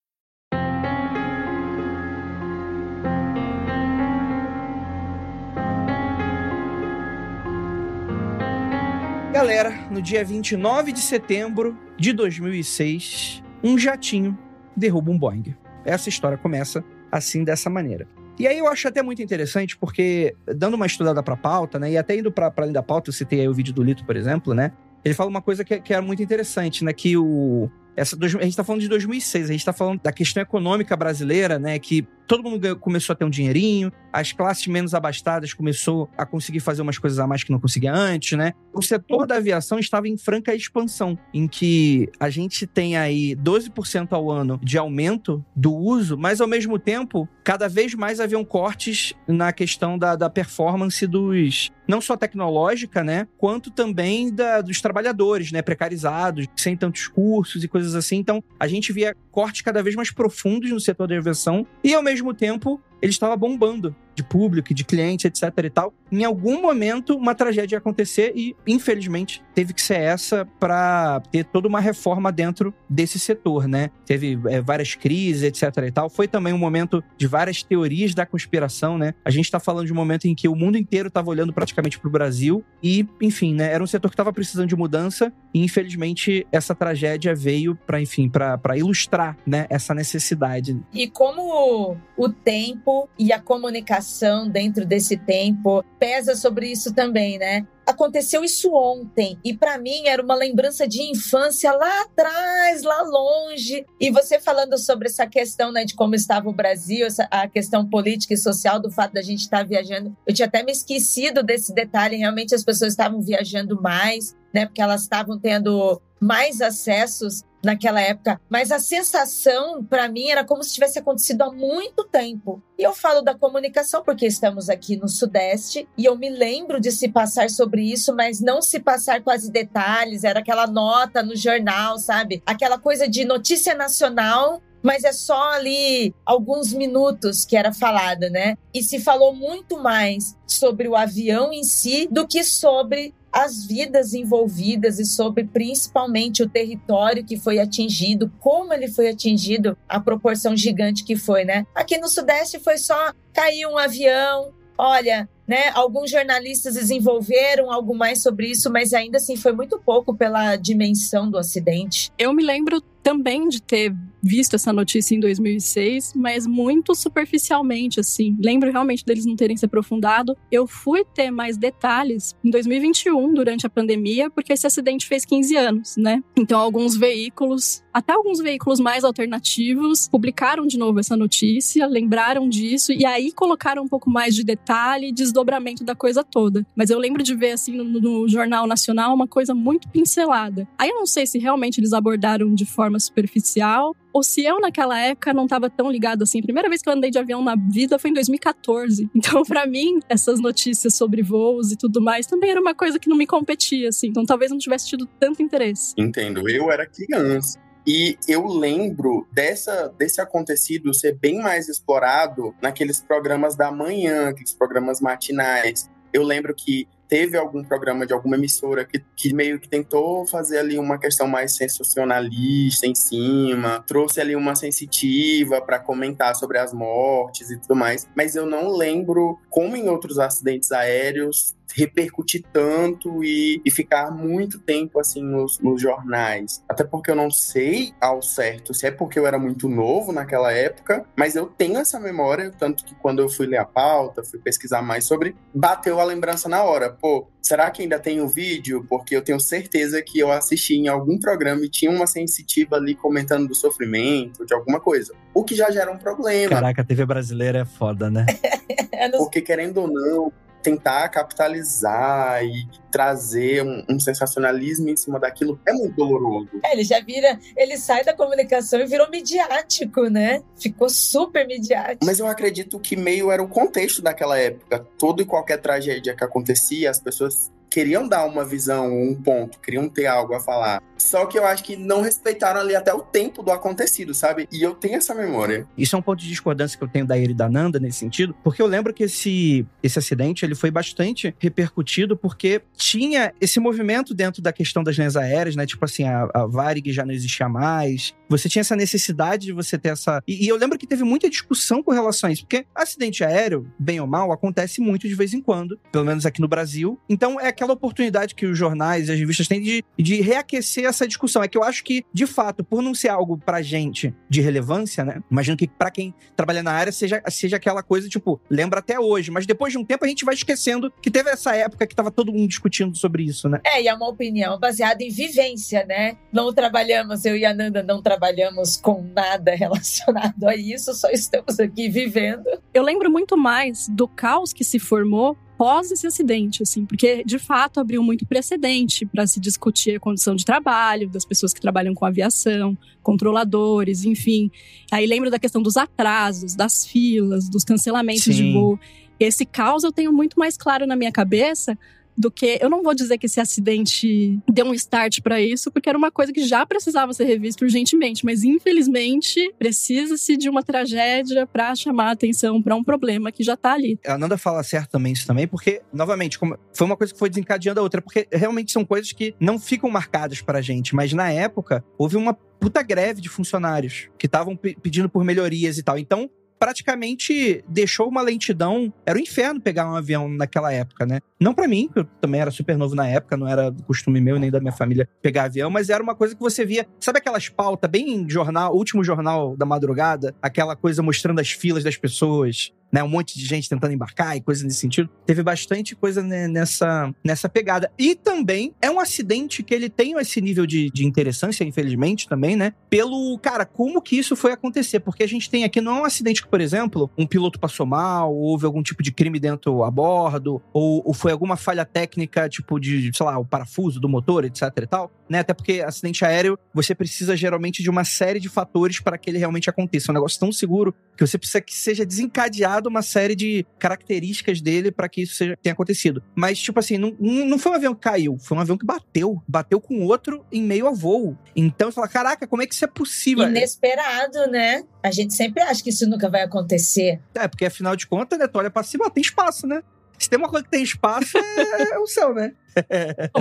Galera, 9.41 9.71
no 9.89 10.03
dia 10.03 10.23
29 10.23 10.91
de 10.91 10.99
setembro 10.99 11.75
de 11.97 12.13
2006, 12.13 13.41
um 13.63 13.75
jatinho 13.75 14.37
derruba 14.77 15.09
um 15.09 15.17
Boeing. 15.17 15.55
Essa 15.83 16.09
história 16.09 16.37
começa 16.37 16.83
assim, 17.11 17.43
dessa 17.43 17.67
maneira. 17.67 18.07
E 18.37 18.45
aí 18.45 18.59
eu 18.59 18.67
acho 18.67 18.87
até 18.87 19.01
muito 19.01 19.19
interessante, 19.19 19.75
porque 19.75 20.35
dando 20.45 20.75
uma 20.75 20.85
estudada 20.85 21.23
pra 21.23 21.35
pauta, 21.35 21.79
né, 21.79 21.89
e 21.89 21.97
até 21.97 22.15
indo 22.15 22.31
para 22.31 22.53
além 22.55 22.71
da 22.71 22.83
pauta, 22.83 23.09
eu 23.09 23.13
citei 23.15 23.39
aí 23.39 23.49
o 23.49 23.53
vídeo 23.53 23.73
do 23.73 23.81
Lito, 23.81 24.05
por 24.05 24.15
exemplo, 24.15 24.53
né, 24.53 24.73
ele 25.03 25.15
fala 25.15 25.27
uma 25.27 25.41
coisa 25.41 25.65
que, 25.65 25.81
que 25.81 25.91
é 25.91 25.99
muito 25.99 26.21
interessante, 26.21 26.85
né, 26.85 26.93
que 26.93 27.17
o, 27.17 27.67
essa, 27.95 28.15
a 28.15 28.27
gente 28.27 28.47
está 28.47 28.63
falando 28.63 28.81
de 28.81 28.87
2006, 28.87 29.45
a 29.45 29.51
gente 29.51 29.59
está 29.59 29.73
falando 29.73 30.01
da 30.01 30.11
questão 30.11 30.41
econômica 30.41 30.95
brasileira, 30.95 31.59
né? 31.59 31.77
Que 31.77 32.07
todo 32.31 32.43
mundo 32.43 32.77
começou 32.77 33.11
a 33.11 33.15
ter 33.17 33.25
um 33.25 33.29
dinheirinho, 33.29 33.91
as 34.13 34.31
classes 34.31 34.65
menos 34.65 34.93
abastadas 34.93 35.53
começou 35.53 36.09
a 36.17 36.25
conseguir 36.25 36.61
fazer 36.61 36.81
umas 36.81 36.97
coisas 36.97 37.19
a 37.19 37.27
mais 37.27 37.43
que 37.43 37.51
não 37.51 37.59
conseguia 37.59 37.93
antes, 37.93 38.37
né? 38.37 38.53
O 38.73 38.81
setor 38.81 39.27
da 39.27 39.35
aviação 39.35 39.77
estava 39.77 40.07
em 40.07 40.17
franca 40.17 40.55
expansão, 40.55 41.19
em 41.33 41.45
que 41.45 42.09
a 42.17 42.29
gente 42.29 42.65
tem 42.65 42.95
aí 42.95 43.35
12% 43.35 44.13
ao 44.13 44.31
ano 44.31 44.57
de 44.63 44.77
aumento 44.77 45.43
do 45.53 45.75
uso, 45.75 46.17
mas 46.17 46.39
ao 46.39 46.47
mesmo 46.47 46.79
tempo, 46.79 47.27
cada 47.43 47.67
vez 47.67 47.93
mais 47.95 48.21
haviam 48.21 48.45
cortes 48.45 49.13
na 49.27 49.51
questão 49.51 49.97
da, 49.97 50.15
da 50.15 50.29
performance 50.29 51.05
dos 51.05 51.69
não 51.91 51.99
só 51.99 52.15
tecnológica, 52.15 53.03
né, 53.03 53.27
quanto 53.37 53.69
também 53.69 54.33
da, 54.33 54.61
dos 54.61 54.79
trabalhadores, 54.79 55.51
né, 55.51 55.61
precarizados, 55.61 56.47
sem 56.55 56.77
tantos 56.77 57.09
cursos 57.09 57.65
e 57.65 57.67
coisas 57.67 57.95
assim. 57.95 58.15
Então, 58.15 58.41
a 58.57 58.65
gente 58.65 58.93
via 58.93 59.13
cortes 59.29 59.61
cada 59.61 59.83
vez 59.83 59.93
mais 59.93 60.09
profundos 60.09 60.69
no 60.71 60.79
setor 60.79 61.07
da 61.07 61.17
aviação 61.17 61.67
e, 61.83 61.93
ao 61.93 62.01
mesmo 62.01 62.20
tempo, 62.33 62.79
ele 63.01 63.11
estava 63.11 63.35
bombando 63.35 63.95
de 64.13 64.23
público, 64.23 64.73
de 64.73 64.83
cliente, 64.83 65.27
etc 65.27 65.43
e 65.63 65.69
tal. 65.69 65.93
Em 66.11 66.23
algum 66.23 66.61
momento, 66.61 67.15
uma 67.15 67.33
tragédia 67.33 67.75
ia 67.75 67.79
acontecer 67.79 68.33
e, 68.35 68.55
infelizmente, 68.67 69.41
teve 69.55 69.73
que 69.73 69.81
ser 69.81 69.99
essa 69.99 70.45
para 70.59 71.21
ter 71.31 71.45
toda 71.45 71.67
uma 71.67 71.79
reforma 71.79 72.31
dentro 72.31 72.73
desse 72.89 73.17
setor, 73.17 73.67
né? 73.67 73.89
Teve 74.05 74.37
é, 74.47 74.61
várias 74.61 74.95
crises, 74.95 75.43
etc 75.43 75.85
e 75.87 75.91
tal. 75.91 76.09
Foi 76.09 76.27
também 76.27 76.53
um 76.53 76.57
momento 76.57 77.03
de 77.17 77.27
várias 77.27 77.63
teorias 77.63 78.13
da 78.13 78.25
conspiração, 78.25 78.97
né? 78.97 79.13
A 79.23 79.31
gente 79.31 79.45
está 79.45 79.59
falando 79.59 79.85
de 79.85 79.93
um 79.93 79.95
momento 79.95 80.25
em 80.25 80.35
que 80.35 80.47
o 80.47 80.55
mundo 80.55 80.77
inteiro 80.77 81.07
estava 81.07 81.29
olhando 81.29 81.53
praticamente 81.53 81.97
para 81.97 82.07
o 82.07 82.11
Brasil 82.11 82.63
e, 82.83 83.07
enfim, 83.21 83.53
né? 83.53 83.71
Era 83.71 83.83
um 83.83 83.87
setor 83.87 84.09
que 84.09 84.15
estava 84.15 84.33
precisando 84.33 84.67
de 84.67 84.75
mudança 84.75 85.31
e, 85.53 85.63
infelizmente, 85.63 86.45
essa 86.51 86.75
tragédia 86.75 87.33
veio 87.33 87.75
para, 87.87 88.01
enfim, 88.01 88.29
para 88.29 88.77
ilustrar, 88.77 89.37
né? 89.47 89.65
Essa 89.69 89.93
necessidade. 89.93 90.77
E 90.93 91.07
como 91.07 91.97
o 92.17 92.29
tempo 92.29 92.90
e 93.17 93.31
a 93.31 93.39
comunicação 93.39 94.47
dentro 94.49 94.85
desse 94.85 95.17
tempo 95.17 95.83
pesa 95.99 96.35
sobre 96.35 96.71
isso 96.71 96.93
também, 96.93 97.37
né? 97.37 97.65
Aconteceu 97.85 98.43
isso 98.43 98.73
ontem 98.73 99.37
e 99.43 99.53
para 99.53 99.77
mim 99.77 100.07
era 100.07 100.23
uma 100.23 100.35
lembrança 100.35 100.87
de 100.87 101.01
infância 101.01 101.71
lá 101.71 102.03
atrás, 102.03 102.83
lá 102.83 103.01
longe. 103.01 103.85
E 103.99 104.09
você 104.11 104.39
falando 104.39 104.77
sobre 104.77 105.07
essa 105.07 105.27
questão, 105.27 105.71
né, 105.71 105.83
de 105.83 105.95
como 105.95 106.15
estava 106.15 106.47
o 106.47 106.53
Brasil, 106.53 107.05
essa, 107.05 107.27
a 107.31 107.47
questão 107.47 107.87
política 107.87 108.33
e 108.33 108.37
social 108.37 108.79
do 108.79 108.91
fato 108.91 109.13
da 109.13 109.21
gente 109.21 109.41
estar 109.41 109.59
tá 109.59 109.63
viajando. 109.63 110.15
Eu 110.25 110.33
tinha 110.33 110.47
até 110.47 110.63
me 110.63 110.71
esquecido 110.71 111.43
desse 111.43 111.73
detalhe. 111.73 112.17
Realmente 112.17 112.55
as 112.55 112.63
pessoas 112.63 112.93
estavam 112.93 113.21
viajando 113.21 113.81
mais, 113.81 114.35
né, 114.53 114.65
porque 114.65 114.81
elas 114.81 115.01
estavam 115.01 115.39
tendo 115.39 116.01
mais 116.21 116.61
acessos 116.61 117.43
naquela 117.63 118.01
época, 118.01 118.39
mas 118.49 118.71
a 118.71 118.79
sensação 118.79 119.83
para 119.83 120.07
mim 120.09 120.29
era 120.29 120.43
como 120.43 120.63
se 120.63 120.73
tivesse 120.73 120.99
acontecido 120.99 121.43
há 121.43 121.51
muito 121.51 122.03
tempo. 122.05 122.61
E 122.77 122.83
eu 122.83 122.93
falo 122.93 123.21
da 123.21 123.35
comunicação 123.35 124.03
porque 124.03 124.25
estamos 124.25 124.69
aqui 124.69 124.97
no 124.97 125.07
Sudeste 125.07 125.87
e 125.97 126.05
eu 126.05 126.15
me 126.15 126.29
lembro 126.29 126.79
de 126.79 126.91
se 126.91 127.07
passar 127.07 127.49
sobre 127.49 127.83
isso, 127.83 128.15
mas 128.15 128.39
não 128.39 128.61
se 128.61 128.79
passar 128.79 129.21
quase 129.21 129.51
detalhes, 129.51 130.23
era 130.23 130.39
aquela 130.39 130.67
nota 130.67 131.21
no 131.21 131.35
jornal, 131.35 131.97
sabe? 131.97 132.41
Aquela 132.45 132.79
coisa 132.79 133.07
de 133.07 133.25
notícia 133.25 133.75
nacional 133.75 134.61
mas 134.83 135.03
é 135.03 135.13
só 135.13 135.51
ali 135.51 136.13
alguns 136.25 136.73
minutos 136.73 137.45
que 137.45 137.55
era 137.55 137.71
falada, 137.71 138.29
né? 138.29 138.57
E 138.73 138.81
se 138.81 138.99
falou 138.99 139.33
muito 139.33 139.79
mais 139.79 140.35
sobre 140.47 140.87
o 140.87 140.95
avião 140.95 141.53
em 141.53 141.63
si 141.63 142.07
do 142.09 142.27
que 142.27 142.43
sobre 142.43 143.13
as 143.31 143.65
vidas 143.65 144.13
envolvidas 144.13 144.99
e 144.99 145.05
sobre 145.05 145.43
principalmente 145.45 146.43
o 146.43 146.49
território 146.49 147.25
que 147.25 147.37
foi 147.37 147.59
atingido, 147.59 148.31
como 148.39 148.73
ele 148.73 148.87
foi 148.87 149.09
atingido, 149.09 149.77
a 149.87 149.99
proporção 149.99 150.55
gigante 150.55 151.03
que 151.03 151.15
foi, 151.15 151.45
né? 151.45 151.65
Aqui 151.73 151.97
no 151.97 152.07
Sudeste 152.07 152.59
foi 152.59 152.77
só 152.77 153.13
cair 153.33 153.65
um 153.67 153.77
avião, 153.77 154.51
olha, 154.77 155.29
né? 155.47 155.69
Alguns 155.73 156.09
jornalistas 156.09 156.75
desenvolveram 156.75 157.71
algo 157.71 157.95
mais 157.95 158.21
sobre 158.21 158.47
isso, 158.47 158.71
mas 158.71 158.93
ainda 158.93 159.17
assim 159.17 159.35
foi 159.35 159.51
muito 159.51 159.79
pouco 159.79 160.15
pela 160.15 160.55
dimensão 160.55 161.29
do 161.29 161.37
acidente. 161.37 162.11
Eu 162.17 162.33
me 162.33 162.43
lembro 162.43 162.81
também 163.01 163.47
de 163.47 163.61
ter 163.61 163.93
visto 164.21 164.55
essa 164.55 164.71
notícia 164.71 165.15
em 165.15 165.19
2006, 165.19 166.13
mas 166.15 166.45
muito 166.45 166.93
superficialmente, 166.93 167.99
assim. 167.99 168.37
Lembro 168.39 168.71
realmente 168.71 169.03
deles 169.03 169.25
não 169.25 169.35
terem 169.35 169.57
se 169.57 169.65
aprofundado. 169.65 170.37
Eu 170.51 170.67
fui 170.67 171.03
ter 171.03 171.31
mais 171.31 171.57
detalhes 171.57 172.35
em 172.43 172.49
2021, 172.51 173.33
durante 173.33 173.65
a 173.65 173.69
pandemia, 173.69 174.29
porque 174.29 174.53
esse 174.53 174.67
acidente 174.67 175.07
fez 175.07 175.25
15 175.25 175.55
anos, 175.55 175.97
né? 175.97 176.23
Então, 176.37 176.59
alguns 176.59 176.95
veículos, 176.95 177.83
até 177.91 178.13
alguns 178.13 178.39
veículos 178.39 178.79
mais 178.79 179.03
alternativos, 179.03 180.07
publicaram 180.07 180.67
de 180.67 180.77
novo 180.77 180.99
essa 180.99 181.17
notícia, 181.17 181.87
lembraram 181.87 182.47
disso, 182.47 182.93
e 182.93 183.05
aí 183.05 183.31
colocaram 183.31 183.83
um 183.83 183.87
pouco 183.87 184.09
mais 184.09 184.35
de 184.35 184.43
detalhe 184.43 185.07
e 185.07 185.11
desdobramento 185.11 185.83
da 185.83 185.95
coisa 185.95 186.23
toda. 186.23 186.65
Mas 186.75 186.89
eu 186.89 186.99
lembro 186.99 187.23
de 187.23 187.35
ver, 187.35 187.53
assim, 187.53 187.75
no, 187.75 187.83
no 187.83 188.27
Jornal 188.27 188.67
Nacional, 188.67 189.15
uma 189.15 189.27
coisa 189.27 189.55
muito 189.55 189.89
pincelada. 189.89 190.67
Aí 190.77 190.89
eu 190.89 190.95
não 190.95 191.07
sei 191.07 191.25
se 191.25 191.39
realmente 191.39 191.79
eles 191.79 191.93
abordaram 191.93 192.53
de 192.53 192.65
forma 192.65 192.90
superficial 192.99 193.95
ou 194.13 194.23
se 194.23 194.43
eu 194.43 194.59
naquela 194.59 194.99
época 194.99 195.33
não 195.33 195.45
estava 195.45 195.69
tão 195.69 195.89
ligado 195.89 196.23
assim. 196.23 196.39
A 196.39 196.43
primeira 196.43 196.69
vez 196.69 196.81
que 196.81 196.89
eu 196.89 196.93
andei 196.93 197.09
de 197.09 197.17
avião 197.17 197.41
na 197.43 197.55
vida 197.55 197.97
foi 197.97 198.09
em 198.09 198.13
2014. 198.13 199.09
Então, 199.21 199.43
para 199.43 199.67
mim, 199.67 199.99
essas 200.09 200.39
notícias 200.39 200.95
sobre 200.95 201.21
voos 201.21 201.71
e 201.71 201.77
tudo 201.77 202.01
mais 202.01 202.25
também 202.25 202.49
era 202.49 202.59
uma 202.59 202.73
coisa 202.73 202.97
que 202.97 203.07
não 203.07 203.15
me 203.15 203.27
competia, 203.27 203.89
assim. 203.89 204.07
Então, 204.07 204.25
talvez 204.25 204.49
não 204.49 204.57
tivesse 204.57 204.87
tido 204.87 205.07
tanto 205.19 205.43
interesse. 205.43 205.93
Entendo. 205.95 206.49
Eu 206.49 206.71
era 206.71 206.87
criança. 206.87 207.59
E 207.85 208.17
eu 208.27 208.45
lembro 208.45 209.27
dessa, 209.31 209.93
desse 209.97 210.19
acontecido 210.21 210.93
ser 210.93 211.17
bem 211.17 211.39
mais 211.39 211.69
explorado 211.69 212.53
naqueles 212.61 213.01
programas 213.01 213.55
da 213.55 213.71
manhã, 213.71 214.29
aqueles 214.29 214.53
programas 214.53 214.99
matinais. 214.99 215.89
Eu 216.11 216.23
lembro 216.23 216.53
que 216.53 216.87
teve 217.11 217.35
algum 217.37 217.61
programa 217.61 218.05
de 218.07 218.13
alguma 218.13 218.37
emissora 218.37 218.85
que, 218.85 219.03
que 219.17 219.33
meio 219.33 219.59
que 219.59 219.67
tentou 219.67 220.25
fazer 220.25 220.59
ali 220.59 220.79
uma 220.79 220.97
questão 220.97 221.27
mais 221.27 221.53
sensacionalista 221.57 222.87
em 222.87 222.95
cima, 222.95 223.83
trouxe 223.85 224.21
ali 224.21 224.33
uma 224.33 224.55
sensitiva 224.55 225.61
para 225.61 225.77
comentar 225.77 226.33
sobre 226.37 226.57
as 226.57 226.71
mortes 226.71 227.51
e 227.51 227.59
tudo 227.59 227.75
mais, 227.75 228.07
mas 228.15 228.33
eu 228.37 228.45
não 228.45 228.69
lembro 228.69 229.37
como 229.49 229.75
em 229.75 229.89
outros 229.89 230.19
acidentes 230.19 230.71
aéreos 230.71 231.53
repercutir 231.75 232.43
tanto 232.51 233.23
e, 233.23 233.61
e 233.65 233.71
ficar 233.71 234.11
muito 234.11 234.59
tempo 234.59 234.99
assim 234.99 235.23
nos, 235.23 235.59
nos, 235.59 235.81
jornais. 235.81 236.63
Até 236.67 236.83
porque 236.83 237.11
eu 237.11 237.15
não 237.15 237.31
sei 237.31 237.93
ao 237.99 238.21
certo 238.21 238.73
se 238.73 238.87
é 238.87 238.91
porque 238.91 239.17
eu 239.17 239.25
era 239.25 239.39
muito 239.39 239.67
novo 239.67 240.11
naquela 240.11 240.51
época, 240.51 241.05
mas 241.15 241.35
eu 241.35 241.47
tenho 241.47 241.77
essa 241.77 241.99
memória, 241.99 242.51
tanto 242.51 242.85
que 242.85 242.93
quando 242.95 243.19
eu 243.19 243.29
fui 243.29 243.47
ler 243.47 243.57
a 243.57 243.65
pauta, 243.65 244.23
fui 244.23 244.39
pesquisar 244.39 244.81
mais 244.81 245.05
sobre, 245.05 245.35
bateu 245.53 245.99
a 245.99 246.03
lembrança 246.03 246.47
na 246.47 246.63
hora. 246.63 246.89
Pô, 246.89 247.27
será 247.41 247.69
que 247.71 247.81
ainda 247.81 247.99
tem 247.99 248.21
o 248.21 248.27
vídeo? 248.27 248.85
Porque 248.89 249.15
eu 249.15 249.21
tenho 249.21 249.39
certeza 249.39 250.01
que 250.01 250.19
eu 250.19 250.31
assisti 250.31 250.75
em 250.75 250.87
algum 250.87 251.19
programa 251.19 251.65
e 251.65 251.69
tinha 251.69 251.91
uma 251.91 252.07
sensitiva 252.07 252.75
ali 252.75 252.95
comentando 252.95 253.47
do 253.47 253.55
sofrimento, 253.55 254.45
de 254.45 254.53
alguma 254.53 254.79
coisa. 254.79 255.13
O 255.33 255.43
que 255.43 255.55
já 255.55 255.71
gera 255.71 255.91
um 255.91 255.97
problema. 255.97 256.49
Caraca, 256.49 256.81
a 256.81 256.85
TV 256.85 257.05
brasileira 257.05 257.59
é 257.59 257.65
foda, 257.65 258.09
né? 258.09 258.25
porque 259.17 259.41
querendo 259.41 259.81
ou 259.81 259.87
não, 259.87 260.31
tentar 260.61 261.09
capitalizar 261.09 262.43
e 262.43 262.67
trazer 262.91 263.63
um, 263.63 263.83
um, 263.89 263.99
sensacionalismo 263.99 264.89
em 264.89 264.97
cima 264.97 265.19
daquilo 265.19 265.59
é 265.65 265.73
muito 265.73 265.95
doloroso. 265.95 266.49
É, 266.63 266.73
ele 266.73 266.83
já 266.83 266.99
vira, 266.99 267.39
ele 267.55 267.77
sai 267.77 268.03
da 268.03 268.13
comunicação 268.13 268.79
e 268.79 268.85
virou 268.85 269.09
midiático, 269.09 270.03
né? 270.03 270.43
Ficou 270.59 270.89
super 270.89 271.47
midiático. 271.47 272.05
Mas 272.05 272.19
eu 272.19 272.27
acredito 272.27 272.79
que 272.79 272.95
meio 272.95 273.31
era 273.31 273.41
o 273.41 273.47
contexto 273.47 274.01
daquela 274.01 274.37
época. 274.37 274.85
Todo 274.97 275.21
e 275.21 275.25
qualquer 275.25 275.57
tragédia 275.59 276.15
que 276.15 276.23
acontecia, 276.23 276.89
as 276.89 276.99
pessoas 276.99 277.51
queriam 277.71 278.05
dar 278.05 278.25
uma 278.25 278.43
visão, 278.43 278.91
um 278.91 279.15
ponto, 279.15 279.57
queriam 279.59 279.87
ter 279.87 280.05
algo 280.05 280.35
a 280.35 280.41
falar. 280.41 280.83
Só 280.97 281.25
que 281.25 281.39
eu 281.39 281.45
acho 281.45 281.63
que 281.63 281.77
não 281.77 282.01
respeitaram 282.01 282.59
ali 282.59 282.75
até 282.75 282.93
o 282.93 282.99
tempo 282.99 283.41
do 283.41 283.49
acontecido, 283.51 284.13
sabe? 284.13 284.47
E 284.51 284.61
eu 284.61 284.75
tenho 284.75 284.95
essa 284.95 285.15
memória. 285.15 285.65
Isso 285.77 285.95
é 285.95 285.99
um 285.99 286.01
ponto 286.01 286.19
de 286.19 286.27
discordância 286.27 286.77
que 286.77 286.83
eu 286.83 286.87
tenho 286.87 287.07
da 287.07 287.17
Eri 287.17 287.31
e 287.31 287.35
da 287.35 287.49
Nanda 287.49 287.79
nesse 287.79 287.99
sentido, 287.99 288.35
porque 288.43 288.61
eu 288.61 288.67
lembro 288.67 288.93
que 288.93 289.03
esse, 289.03 289.65
esse 289.81 289.97
acidente 289.97 290.45
ele 290.45 290.53
foi 290.53 290.69
bastante 290.69 291.33
repercutido 291.39 292.17
porque 292.17 292.61
tinha 292.75 293.33
esse 293.39 293.59
movimento 293.59 294.13
dentro 294.13 294.41
da 294.41 294.51
questão 294.51 294.83
das 294.83 294.95
linhas 294.97 295.15
aéreas, 295.15 295.55
né? 295.55 295.65
Tipo 295.65 295.85
assim, 295.85 296.03
a, 296.03 296.29
a 296.33 296.45
Varig 296.45 296.91
já 296.91 297.05
não 297.05 297.13
existia 297.13 297.47
mais. 297.47 298.13
Você 298.27 298.49
tinha 298.49 298.61
essa 298.61 298.75
necessidade 298.75 299.45
de 299.45 299.53
você 299.53 299.77
ter 299.77 299.89
essa. 299.89 300.21
E, 300.27 300.45
e 300.45 300.47
eu 300.47 300.57
lembro 300.57 300.77
que 300.77 300.85
teve 300.85 301.03
muita 301.03 301.29
discussão 301.29 301.81
com 301.81 301.91
relação 301.91 302.29
a 302.29 302.33
isso, 302.33 302.43
porque 302.43 302.65
acidente 302.75 303.23
aéreo, 303.23 303.71
bem 303.79 303.99
ou 303.99 304.07
mal, 304.07 304.31
acontece 304.31 304.81
muito 304.81 305.07
de 305.07 305.15
vez 305.15 305.33
em 305.33 305.41
quando, 305.41 305.79
pelo 305.91 306.05
menos 306.05 306.25
aqui 306.25 306.41
no 306.41 306.47
Brasil. 306.47 306.99
Então 307.09 307.39
é 307.39 307.51
aquela 307.61 307.73
oportunidade 307.73 308.33
que 308.33 308.45
os 308.45 308.57
jornais 308.57 309.07
e 309.07 309.11
as 309.11 309.19
revistas 309.19 309.47
têm 309.47 309.61
de, 309.61 309.83
de 309.97 310.19
reaquecer 310.21 310.85
essa 310.85 311.07
discussão. 311.07 311.43
É 311.43 311.47
que 311.47 311.57
eu 311.57 311.63
acho 311.63 311.83
que, 311.83 312.03
de 312.11 312.25
fato, 312.25 312.63
por 312.63 312.81
não 312.81 312.95
ser 312.95 313.09
algo 313.09 313.37
pra 313.37 313.61
gente 313.61 314.13
de 314.27 314.41
relevância, 314.41 315.05
né? 315.05 315.21
Imagino 315.29 315.55
que 315.55 315.67
para 315.67 315.91
quem 315.91 316.13
trabalha 316.35 316.63
na 316.63 316.71
área 316.71 316.91
seja, 316.91 317.21
seja 317.29 317.57
aquela 317.57 317.83
coisa, 317.83 318.09
tipo, 318.09 318.41
lembra 318.49 318.79
até 318.79 318.99
hoje, 318.99 319.29
mas 319.29 319.45
depois 319.45 319.71
de 319.71 319.77
um 319.77 319.85
tempo 319.85 320.03
a 320.03 320.07
gente 320.07 320.25
vai 320.25 320.33
esquecendo 320.33 320.91
que 321.01 321.11
teve 321.11 321.29
essa 321.29 321.55
época 321.55 321.85
que 321.85 321.95
tava 321.95 322.09
todo 322.09 322.33
mundo 322.33 322.47
discutindo 322.47 322.95
sobre 322.97 323.23
isso, 323.23 323.47
né? 323.47 323.59
É, 323.63 323.81
e 323.81 323.87
é 323.87 323.93
uma 323.93 324.09
opinião 324.09 324.59
baseada 324.59 325.03
em 325.03 325.09
vivência, 325.09 325.85
né? 325.85 326.17
Não 326.33 326.51
trabalhamos, 326.51 327.25
eu 327.25 327.37
e 327.37 327.45
a 327.45 327.53
Nanda 327.53 327.83
não 327.83 328.01
trabalhamos 328.01 328.77
com 328.77 329.03
nada 329.13 329.53
relacionado 329.55 330.47
a 330.47 330.55
isso, 330.55 330.93
só 330.95 331.09
estamos 331.11 331.59
aqui 331.59 331.89
vivendo. 331.89 332.49
Eu 332.73 332.81
lembro 332.81 333.11
muito 333.11 333.37
mais 333.37 333.87
do 333.87 334.07
caos 334.07 334.51
que 334.51 334.63
se 334.63 334.79
formou 334.79 335.37
após 335.61 335.91
esse 335.91 336.07
acidente, 336.07 336.63
assim, 336.63 336.87
porque 336.87 337.23
de 337.23 337.37
fato 337.37 337.79
abriu 337.79 338.01
muito 338.01 338.25
precedente 338.25 339.05
para 339.05 339.27
se 339.27 339.39
discutir 339.39 339.95
a 339.95 339.99
condição 339.99 340.35
de 340.35 340.43
trabalho 340.43 341.07
das 341.07 341.23
pessoas 341.23 341.53
que 341.53 341.61
trabalham 341.61 341.93
com 341.93 342.03
aviação, 342.03 342.75
controladores, 343.03 344.03
enfim. 344.03 344.49
Aí 344.91 345.05
lembro 345.05 345.29
da 345.29 345.37
questão 345.37 345.61
dos 345.61 345.77
atrasos, 345.77 346.55
das 346.55 346.83
filas, 346.83 347.47
dos 347.47 347.63
cancelamentos 347.63 348.23
Sim. 348.23 348.31
de 348.31 348.53
voo. 348.53 348.79
Esse 349.19 349.45
caos 349.45 349.83
eu 349.83 349.91
tenho 349.91 350.11
muito 350.11 350.39
mais 350.39 350.57
claro 350.57 350.87
na 350.87 350.95
minha 350.95 351.11
cabeça 351.11 351.77
do 352.21 352.31
que. 352.31 352.59
Eu 352.61 352.69
não 352.69 352.83
vou 352.83 352.93
dizer 352.93 353.17
que 353.17 353.25
esse 353.25 353.39
acidente 353.39 354.39
deu 354.47 354.65
um 354.67 354.73
start 354.73 355.21
para 355.21 355.41
isso, 355.41 355.71
porque 355.71 355.89
era 355.89 355.97
uma 355.97 356.11
coisa 356.11 356.31
que 356.31 356.45
já 356.45 356.65
precisava 356.65 357.11
ser 357.13 357.25
revista 357.25 357.65
urgentemente, 357.65 358.23
mas 358.23 358.43
infelizmente 358.43 359.53
precisa-se 359.57 360.37
de 360.37 360.47
uma 360.47 360.63
tragédia 360.63 361.47
para 361.47 361.75
chamar 361.75 362.09
a 362.09 362.11
atenção 362.11 362.61
para 362.61 362.75
um 362.75 362.83
problema 362.83 363.31
que 363.31 363.43
já 363.43 363.57
tá 363.57 363.73
ali. 363.73 363.99
A 364.05 364.17
Nanda 364.17 364.37
fala 364.37 364.61
também 364.91 365.11
isso 365.11 365.25
também, 365.25 365.47
porque, 365.47 365.81
novamente, 365.91 366.37
foi 366.37 366.85
uma 366.85 366.95
coisa 366.95 367.11
que 367.11 367.17
foi 367.17 367.29
desencadeando 367.29 367.79
a 367.79 367.83
outra, 367.83 368.01
porque 368.01 368.27
realmente 368.31 368.71
são 368.71 368.85
coisas 368.85 369.11
que 369.11 369.33
não 369.39 369.59
ficam 369.59 369.89
marcadas 369.89 370.39
pra 370.41 370.61
gente, 370.61 370.95
mas 370.95 371.11
na 371.13 371.31
época 371.31 371.83
houve 371.97 372.15
uma 372.15 372.33
puta 372.33 372.83
greve 372.83 373.21
de 373.21 373.27
funcionários 373.27 374.07
que 374.19 374.27
estavam 374.27 374.55
pedindo 374.55 375.09
por 375.09 375.23
melhorias 375.23 375.79
e 375.79 375.83
tal. 375.83 375.97
Então, 375.97 376.29
praticamente 376.61 377.65
deixou 377.67 378.07
uma 378.07 378.21
lentidão. 378.21 378.93
Era 379.03 379.17
um 379.17 379.21
inferno 379.21 379.59
pegar 379.59 379.91
um 379.91 379.95
avião 379.95 380.29
naquela 380.29 380.71
época, 380.71 381.07
né? 381.07 381.19
Não 381.39 381.55
para 381.55 381.67
mim, 381.67 381.89
eu 381.95 382.05
também 382.21 382.39
era 382.39 382.51
super 382.51 382.77
novo 382.77 382.93
na 382.93 383.07
época, 383.07 383.35
não 383.35 383.47
era 383.47 383.73
costume 383.87 384.21
meu 384.21 384.37
nem 384.37 384.51
da 384.51 384.59
minha 384.59 384.71
família 384.71 385.09
pegar 385.23 385.45
avião, 385.45 385.71
mas 385.71 385.89
era 385.89 386.03
uma 386.03 386.13
coisa 386.13 386.35
que 386.35 386.39
você 386.39 386.63
via. 386.63 386.85
Sabe 386.99 387.17
aquelas 387.17 387.49
pautas 387.49 387.89
bem 387.89 388.29
jornal, 388.29 388.75
último 388.75 389.03
jornal 389.03 389.57
da 389.57 389.65
madrugada? 389.65 390.35
Aquela 390.39 390.75
coisa 390.75 391.01
mostrando 391.01 391.41
as 391.41 391.49
filas 391.49 391.83
das 391.83 391.97
pessoas, 391.97 392.71
né? 392.91 393.03
Um 393.03 393.07
monte 393.07 393.37
de 393.37 393.45
gente 393.45 393.69
tentando 393.69 393.93
embarcar 393.93 394.35
e 394.35 394.41
coisas 394.41 394.63
nesse 394.63 394.77
sentido. 394.77 395.09
Teve 395.25 395.41
bastante 395.43 395.95
coisa 395.95 396.21
nessa, 396.21 397.13
nessa 397.23 397.47
pegada. 397.47 397.91
E 397.97 398.15
também 398.15 398.73
é 398.81 398.89
um 398.89 398.99
acidente 398.99 399.63
que 399.63 399.73
ele 399.73 399.89
tem 399.89 400.17
esse 400.19 400.41
nível 400.41 400.65
de, 400.65 400.89
de 400.89 401.05
interessância, 401.05 401.63
infelizmente, 401.63 402.27
também, 402.27 402.55
né? 402.55 402.73
Pelo, 402.89 403.37
cara, 403.39 403.65
como 403.65 404.01
que 404.01 404.17
isso 404.17 404.35
foi 404.35 404.51
acontecer? 404.51 404.99
Porque 404.99 405.23
a 405.23 405.27
gente 405.27 405.49
tem 405.49 405.63
aqui, 405.63 405.79
não 405.79 405.97
é 405.97 406.01
um 406.01 406.05
acidente 406.05 406.41
que, 406.41 406.49
por 406.49 406.61
exemplo, 406.61 407.09
um 407.17 407.25
piloto 407.25 407.59
passou 407.59 407.85
mal, 407.85 408.33
houve 408.33 408.65
algum 408.65 408.83
tipo 408.83 409.03
de 409.03 409.11
crime 409.11 409.39
dentro 409.39 409.83
a 409.83 409.91
bordo, 409.91 410.61
ou, 410.73 411.01
ou 411.05 411.13
foi 411.13 411.31
alguma 411.31 411.55
falha 411.55 411.85
técnica, 411.85 412.49
tipo 412.49 412.79
de, 412.79 413.11
sei 413.13 413.25
lá, 413.25 413.37
o 413.37 413.45
parafuso 413.45 413.99
do 413.99 414.09
motor, 414.09 414.45
etc 414.45 414.61
e 414.81 414.87
tal, 414.87 415.11
né? 415.29 415.39
Até 415.39 415.53
porque 415.53 415.81
acidente 415.81 416.25
aéreo, 416.25 416.57
você 416.73 416.95
precisa 416.95 417.35
geralmente 417.35 417.83
de 417.83 417.89
uma 417.89 418.03
série 418.03 418.39
de 418.39 418.49
fatores 418.49 418.99
para 418.99 419.17
que 419.17 419.29
ele 419.29 419.37
realmente 419.37 419.69
aconteça. 419.69 420.09
É 420.09 420.11
um 420.11 420.15
negócio 420.15 420.39
tão 420.39 420.51
seguro 420.51 420.93
que 421.15 421.25
você 421.25 421.37
precisa 421.37 421.61
que 421.61 421.73
seja 421.73 422.05
desencadeado 422.05 422.80
dado 422.81 422.89
uma 422.89 423.01
série 423.01 423.35
de 423.35 423.65
características 423.79 424.59
dele 424.59 424.91
para 424.91 425.07
que 425.07 425.21
isso 425.21 425.35
seja, 425.35 425.55
tenha 425.61 425.73
acontecido. 425.73 426.23
Mas, 426.35 426.59
tipo 426.59 426.79
assim, 426.79 426.97
não, 426.97 427.15
não 427.19 427.59
foi 427.59 427.71
um 427.71 427.75
avião 427.75 427.93
que 427.93 428.01
caiu, 428.01 428.37
foi 428.39 428.57
um 428.57 428.61
avião 428.61 428.77
que 428.77 428.85
bateu. 428.85 429.41
Bateu 429.47 429.79
com 429.79 430.03
outro 430.05 430.45
em 430.51 430.61
meio 430.61 430.87
ao 430.87 430.95
voo. 430.95 431.37
Então 431.55 431.89
você 431.89 431.95
fala: 431.95 432.07
caraca, 432.07 432.47
como 432.47 432.61
é 432.61 432.67
que 432.67 432.73
isso 432.73 432.85
é 432.85 432.87
possível? 432.87 433.47
Inesperado, 433.47 434.47
né? 434.49 434.83
A 435.03 435.11
gente 435.11 435.33
sempre 435.33 435.61
acha 435.63 435.83
que 435.83 435.89
isso 435.89 436.09
nunca 436.09 436.29
vai 436.29 436.41
acontecer. 436.41 437.19
É, 437.35 437.47
porque 437.47 437.65
afinal 437.65 437.95
de 437.95 438.07
contas, 438.07 438.37
né, 438.37 438.47
tu 438.47 438.57
olha 438.57 438.69
pra 438.69 438.83
cima, 438.83 439.09
tem 439.09 439.21
espaço, 439.21 439.67
né? 439.67 439.81
Se 440.21 440.29
tem 440.29 440.37
uma 440.37 440.47
coisa 440.47 440.63
que 440.63 440.69
tem 440.69 440.83
espaço, 440.83 441.35
é, 441.35 441.95
é 441.95 441.97
o 441.97 442.05
céu, 442.05 442.31
né? 442.31 442.53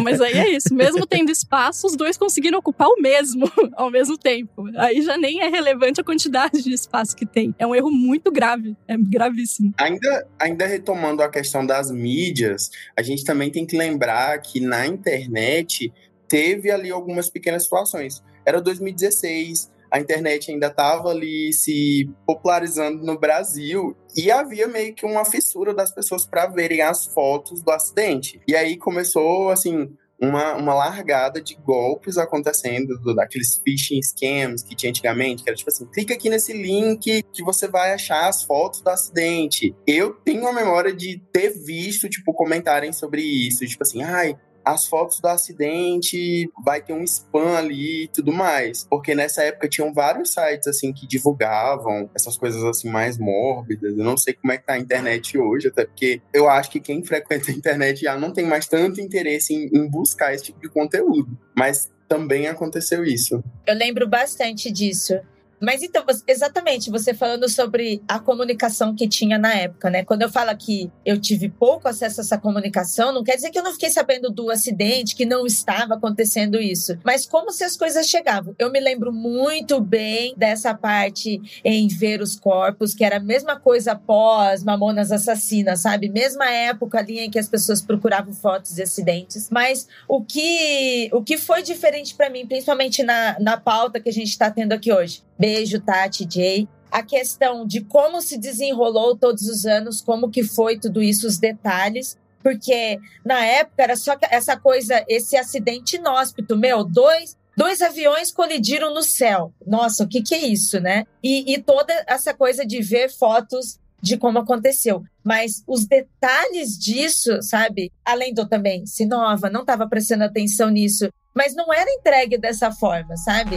Mas 0.02 0.18
aí 0.18 0.32
é 0.32 0.48
isso. 0.48 0.74
Mesmo 0.74 1.06
tendo 1.06 1.30
espaço, 1.30 1.86
os 1.86 1.94
dois 1.94 2.16
conseguiram 2.16 2.58
ocupar 2.58 2.88
o 2.88 3.00
mesmo 3.00 3.50
ao 3.76 3.90
mesmo 3.90 4.16
tempo. 4.16 4.64
Aí 4.78 5.02
já 5.02 5.18
nem 5.18 5.42
é 5.42 5.48
relevante 5.48 6.00
a 6.00 6.04
quantidade 6.04 6.62
de 6.62 6.72
espaço 6.72 7.14
que 7.14 7.26
tem. 7.26 7.54
É 7.58 7.66
um 7.66 7.74
erro 7.74 7.90
muito 7.90 8.32
grave. 8.32 8.74
É 8.88 8.96
gravíssimo. 8.96 9.74
Ainda, 9.76 10.26
ainda 10.38 10.66
retomando 10.66 11.22
a 11.22 11.28
questão 11.28 11.66
das 11.66 11.90
mídias, 11.90 12.70
a 12.96 13.02
gente 13.02 13.24
também 13.24 13.50
tem 13.50 13.66
que 13.66 13.76
lembrar 13.76 14.38
que 14.40 14.58
na 14.58 14.86
internet 14.86 15.92
teve 16.26 16.70
ali 16.70 16.90
algumas 16.90 17.28
pequenas 17.28 17.64
situações. 17.64 18.22
Era 18.46 18.58
2016, 18.58 19.70
a 19.90 19.98
internet 19.98 20.50
ainda 20.50 20.68
estava 20.68 21.10
ali 21.10 21.52
se 21.52 22.08
popularizando 22.26 23.04
no 23.04 23.18
Brasil 23.18 23.96
e 24.16 24.30
havia 24.30 24.66
meio 24.66 24.94
que 24.94 25.04
uma 25.04 25.24
fissura 25.24 25.74
das 25.74 25.92
pessoas 25.92 26.26
para 26.26 26.46
verem 26.46 26.82
as 26.82 27.06
fotos 27.06 27.62
do 27.62 27.70
acidente. 27.70 28.40
E 28.46 28.54
aí 28.54 28.76
começou 28.76 29.50
assim 29.50 29.90
uma, 30.20 30.54
uma 30.54 30.74
largada 30.74 31.40
de 31.40 31.54
golpes 31.54 32.18
acontecendo, 32.18 32.98
do, 33.00 33.14
daqueles 33.14 33.60
phishing 33.64 34.00
scams 34.02 34.62
que 34.62 34.76
tinha 34.76 34.90
antigamente, 34.90 35.42
que 35.42 35.48
era 35.48 35.56
tipo 35.56 35.70
assim, 35.70 35.86
clica 35.86 36.12
aqui 36.12 36.28
nesse 36.28 36.52
link 36.52 37.22
que 37.32 37.42
você 37.42 37.66
vai 37.66 37.94
achar 37.94 38.28
as 38.28 38.42
fotos 38.42 38.82
do 38.82 38.90
acidente. 38.90 39.74
Eu 39.86 40.12
tenho 40.12 40.46
a 40.46 40.52
memória 40.52 40.92
de 40.94 41.22
ter 41.32 41.50
visto, 41.64 42.08
tipo, 42.08 42.34
comentarem 42.34 42.92
sobre 42.92 43.22
isso, 43.22 43.66
tipo 43.66 43.82
assim, 43.82 44.02
ai, 44.02 44.36
as 44.64 44.86
fotos 44.86 45.20
do 45.20 45.28
acidente, 45.28 46.50
vai 46.64 46.82
ter 46.82 46.92
um 46.92 47.04
spam 47.04 47.56
ali 47.56 48.04
e 48.04 48.08
tudo 48.08 48.32
mais. 48.32 48.86
Porque 48.88 49.14
nessa 49.14 49.42
época 49.42 49.68
tinham 49.68 49.92
vários 49.92 50.32
sites 50.32 50.66
assim 50.66 50.92
que 50.92 51.06
divulgavam 51.06 52.10
essas 52.14 52.36
coisas 52.36 52.62
assim 52.64 52.88
mais 52.88 53.18
mórbidas. 53.18 53.96
Eu 53.96 54.04
não 54.04 54.16
sei 54.16 54.34
como 54.34 54.52
é 54.52 54.58
que 54.58 54.66
tá 54.66 54.74
a 54.74 54.78
internet 54.78 55.38
hoje, 55.38 55.68
até 55.68 55.84
porque 55.84 56.20
eu 56.32 56.48
acho 56.48 56.70
que 56.70 56.80
quem 56.80 57.02
frequenta 57.04 57.50
a 57.50 57.54
internet 57.54 58.00
já 58.02 58.16
não 58.16 58.32
tem 58.32 58.46
mais 58.46 58.66
tanto 58.66 59.00
interesse 59.00 59.54
em, 59.54 59.70
em 59.76 59.88
buscar 59.88 60.34
esse 60.34 60.44
tipo 60.44 60.60
de 60.60 60.68
conteúdo. 60.68 61.38
Mas 61.56 61.90
também 62.08 62.48
aconteceu 62.48 63.04
isso. 63.04 63.42
Eu 63.66 63.74
lembro 63.74 64.08
bastante 64.08 64.70
disso. 64.70 65.20
Mas 65.60 65.82
então, 65.82 66.04
exatamente, 66.26 66.90
você 66.90 67.12
falando 67.12 67.48
sobre 67.48 68.02
a 68.08 68.18
comunicação 68.18 68.94
que 68.94 69.06
tinha 69.06 69.38
na 69.38 69.54
época, 69.54 69.90
né? 69.90 70.04
Quando 70.04 70.22
eu 70.22 70.30
falo 70.30 70.56
que 70.56 70.90
eu 71.04 71.20
tive 71.20 71.48
pouco 71.48 71.86
acesso 71.86 72.20
a 72.20 72.24
essa 72.24 72.38
comunicação, 72.38 73.12
não 73.12 73.22
quer 73.22 73.36
dizer 73.36 73.50
que 73.50 73.58
eu 73.58 73.62
não 73.62 73.72
fiquei 73.72 73.90
sabendo 73.90 74.30
do 74.30 74.50
acidente, 74.50 75.14
que 75.14 75.26
não 75.26 75.46
estava 75.46 75.94
acontecendo 75.94 76.58
isso. 76.60 76.96
Mas 77.04 77.26
como 77.26 77.52
se 77.52 77.62
as 77.62 77.76
coisas 77.76 78.06
chegavam. 78.08 78.54
Eu 78.58 78.70
me 78.70 78.80
lembro 78.80 79.12
muito 79.12 79.80
bem 79.80 80.34
dessa 80.36 80.74
parte 80.74 81.40
em 81.64 81.88
ver 81.88 82.22
os 82.22 82.38
corpos, 82.38 82.94
que 82.94 83.04
era 83.04 83.16
a 83.16 83.20
mesma 83.20 83.58
coisa 83.58 83.92
após 83.92 84.64
Mamonas 84.64 85.12
Assassinas, 85.12 85.80
sabe? 85.80 86.08
Mesma 86.08 86.50
época 86.50 86.98
ali 86.98 87.20
em 87.20 87.30
que 87.30 87.38
as 87.38 87.48
pessoas 87.48 87.82
procuravam 87.82 88.32
fotos 88.32 88.74
de 88.74 88.82
acidentes. 88.82 89.48
Mas 89.50 89.86
o 90.08 90.22
que, 90.24 91.10
o 91.12 91.22
que 91.22 91.36
foi 91.36 91.62
diferente 91.62 92.14
para 92.14 92.30
mim, 92.30 92.46
principalmente 92.46 93.02
na, 93.02 93.38
na 93.38 93.56
pauta 93.56 94.00
que 94.00 94.08
a 94.08 94.12
gente 94.12 94.28
está 94.28 94.50
tendo 94.50 94.72
aqui 94.72 94.92
hoje? 94.92 95.22
Beijo, 95.40 95.80
Tati, 95.80 96.28
Jay 96.30 96.68
a 96.90 97.02
questão 97.02 97.66
de 97.66 97.82
como 97.82 98.20
se 98.20 98.36
desenrolou 98.36 99.16
todos 99.16 99.44
os 99.44 99.64
anos, 99.64 100.02
como 100.02 100.30
que 100.30 100.42
foi 100.42 100.78
tudo 100.78 101.00
isso, 101.00 101.26
os 101.26 101.38
detalhes, 101.38 102.18
porque 102.42 102.98
na 103.24 103.44
época 103.44 103.82
era 103.82 103.96
só 103.96 104.16
essa 104.22 104.56
coisa, 104.56 105.04
esse 105.08 105.36
acidente 105.36 105.96
inóspito, 105.96 106.56
meu, 106.56 106.84
dois 106.84 107.38
Dois 107.56 107.82
aviões 107.82 108.32
colidiram 108.32 108.94
no 108.94 109.02
céu. 109.02 109.52
Nossa, 109.66 110.04
o 110.04 110.08
que, 110.08 110.22
que 110.22 110.34
é 110.34 110.46
isso, 110.46 110.80
né? 110.80 111.04
E, 111.22 111.52
e 111.52 111.60
toda 111.60 111.92
essa 112.06 112.32
coisa 112.32 112.64
de 112.64 112.80
ver 112.80 113.10
fotos 113.10 113.78
de 114.00 114.16
como 114.16 114.38
aconteceu. 114.38 115.02
Mas 115.22 115.62
os 115.66 115.84
detalhes 115.84 116.78
disso, 116.78 117.42
sabe? 117.42 117.92
Além 118.02 118.32
do 118.32 118.48
também, 118.48 118.86
se 118.86 119.04
nova, 119.04 119.50
não 119.50 119.60
estava 119.60 119.86
prestando 119.86 120.24
atenção 120.24 120.70
nisso, 120.70 121.10
mas 121.34 121.54
não 121.54 121.70
era 121.70 121.90
entregue 121.90 122.38
dessa 122.38 122.72
forma, 122.72 123.14
sabe? 123.18 123.56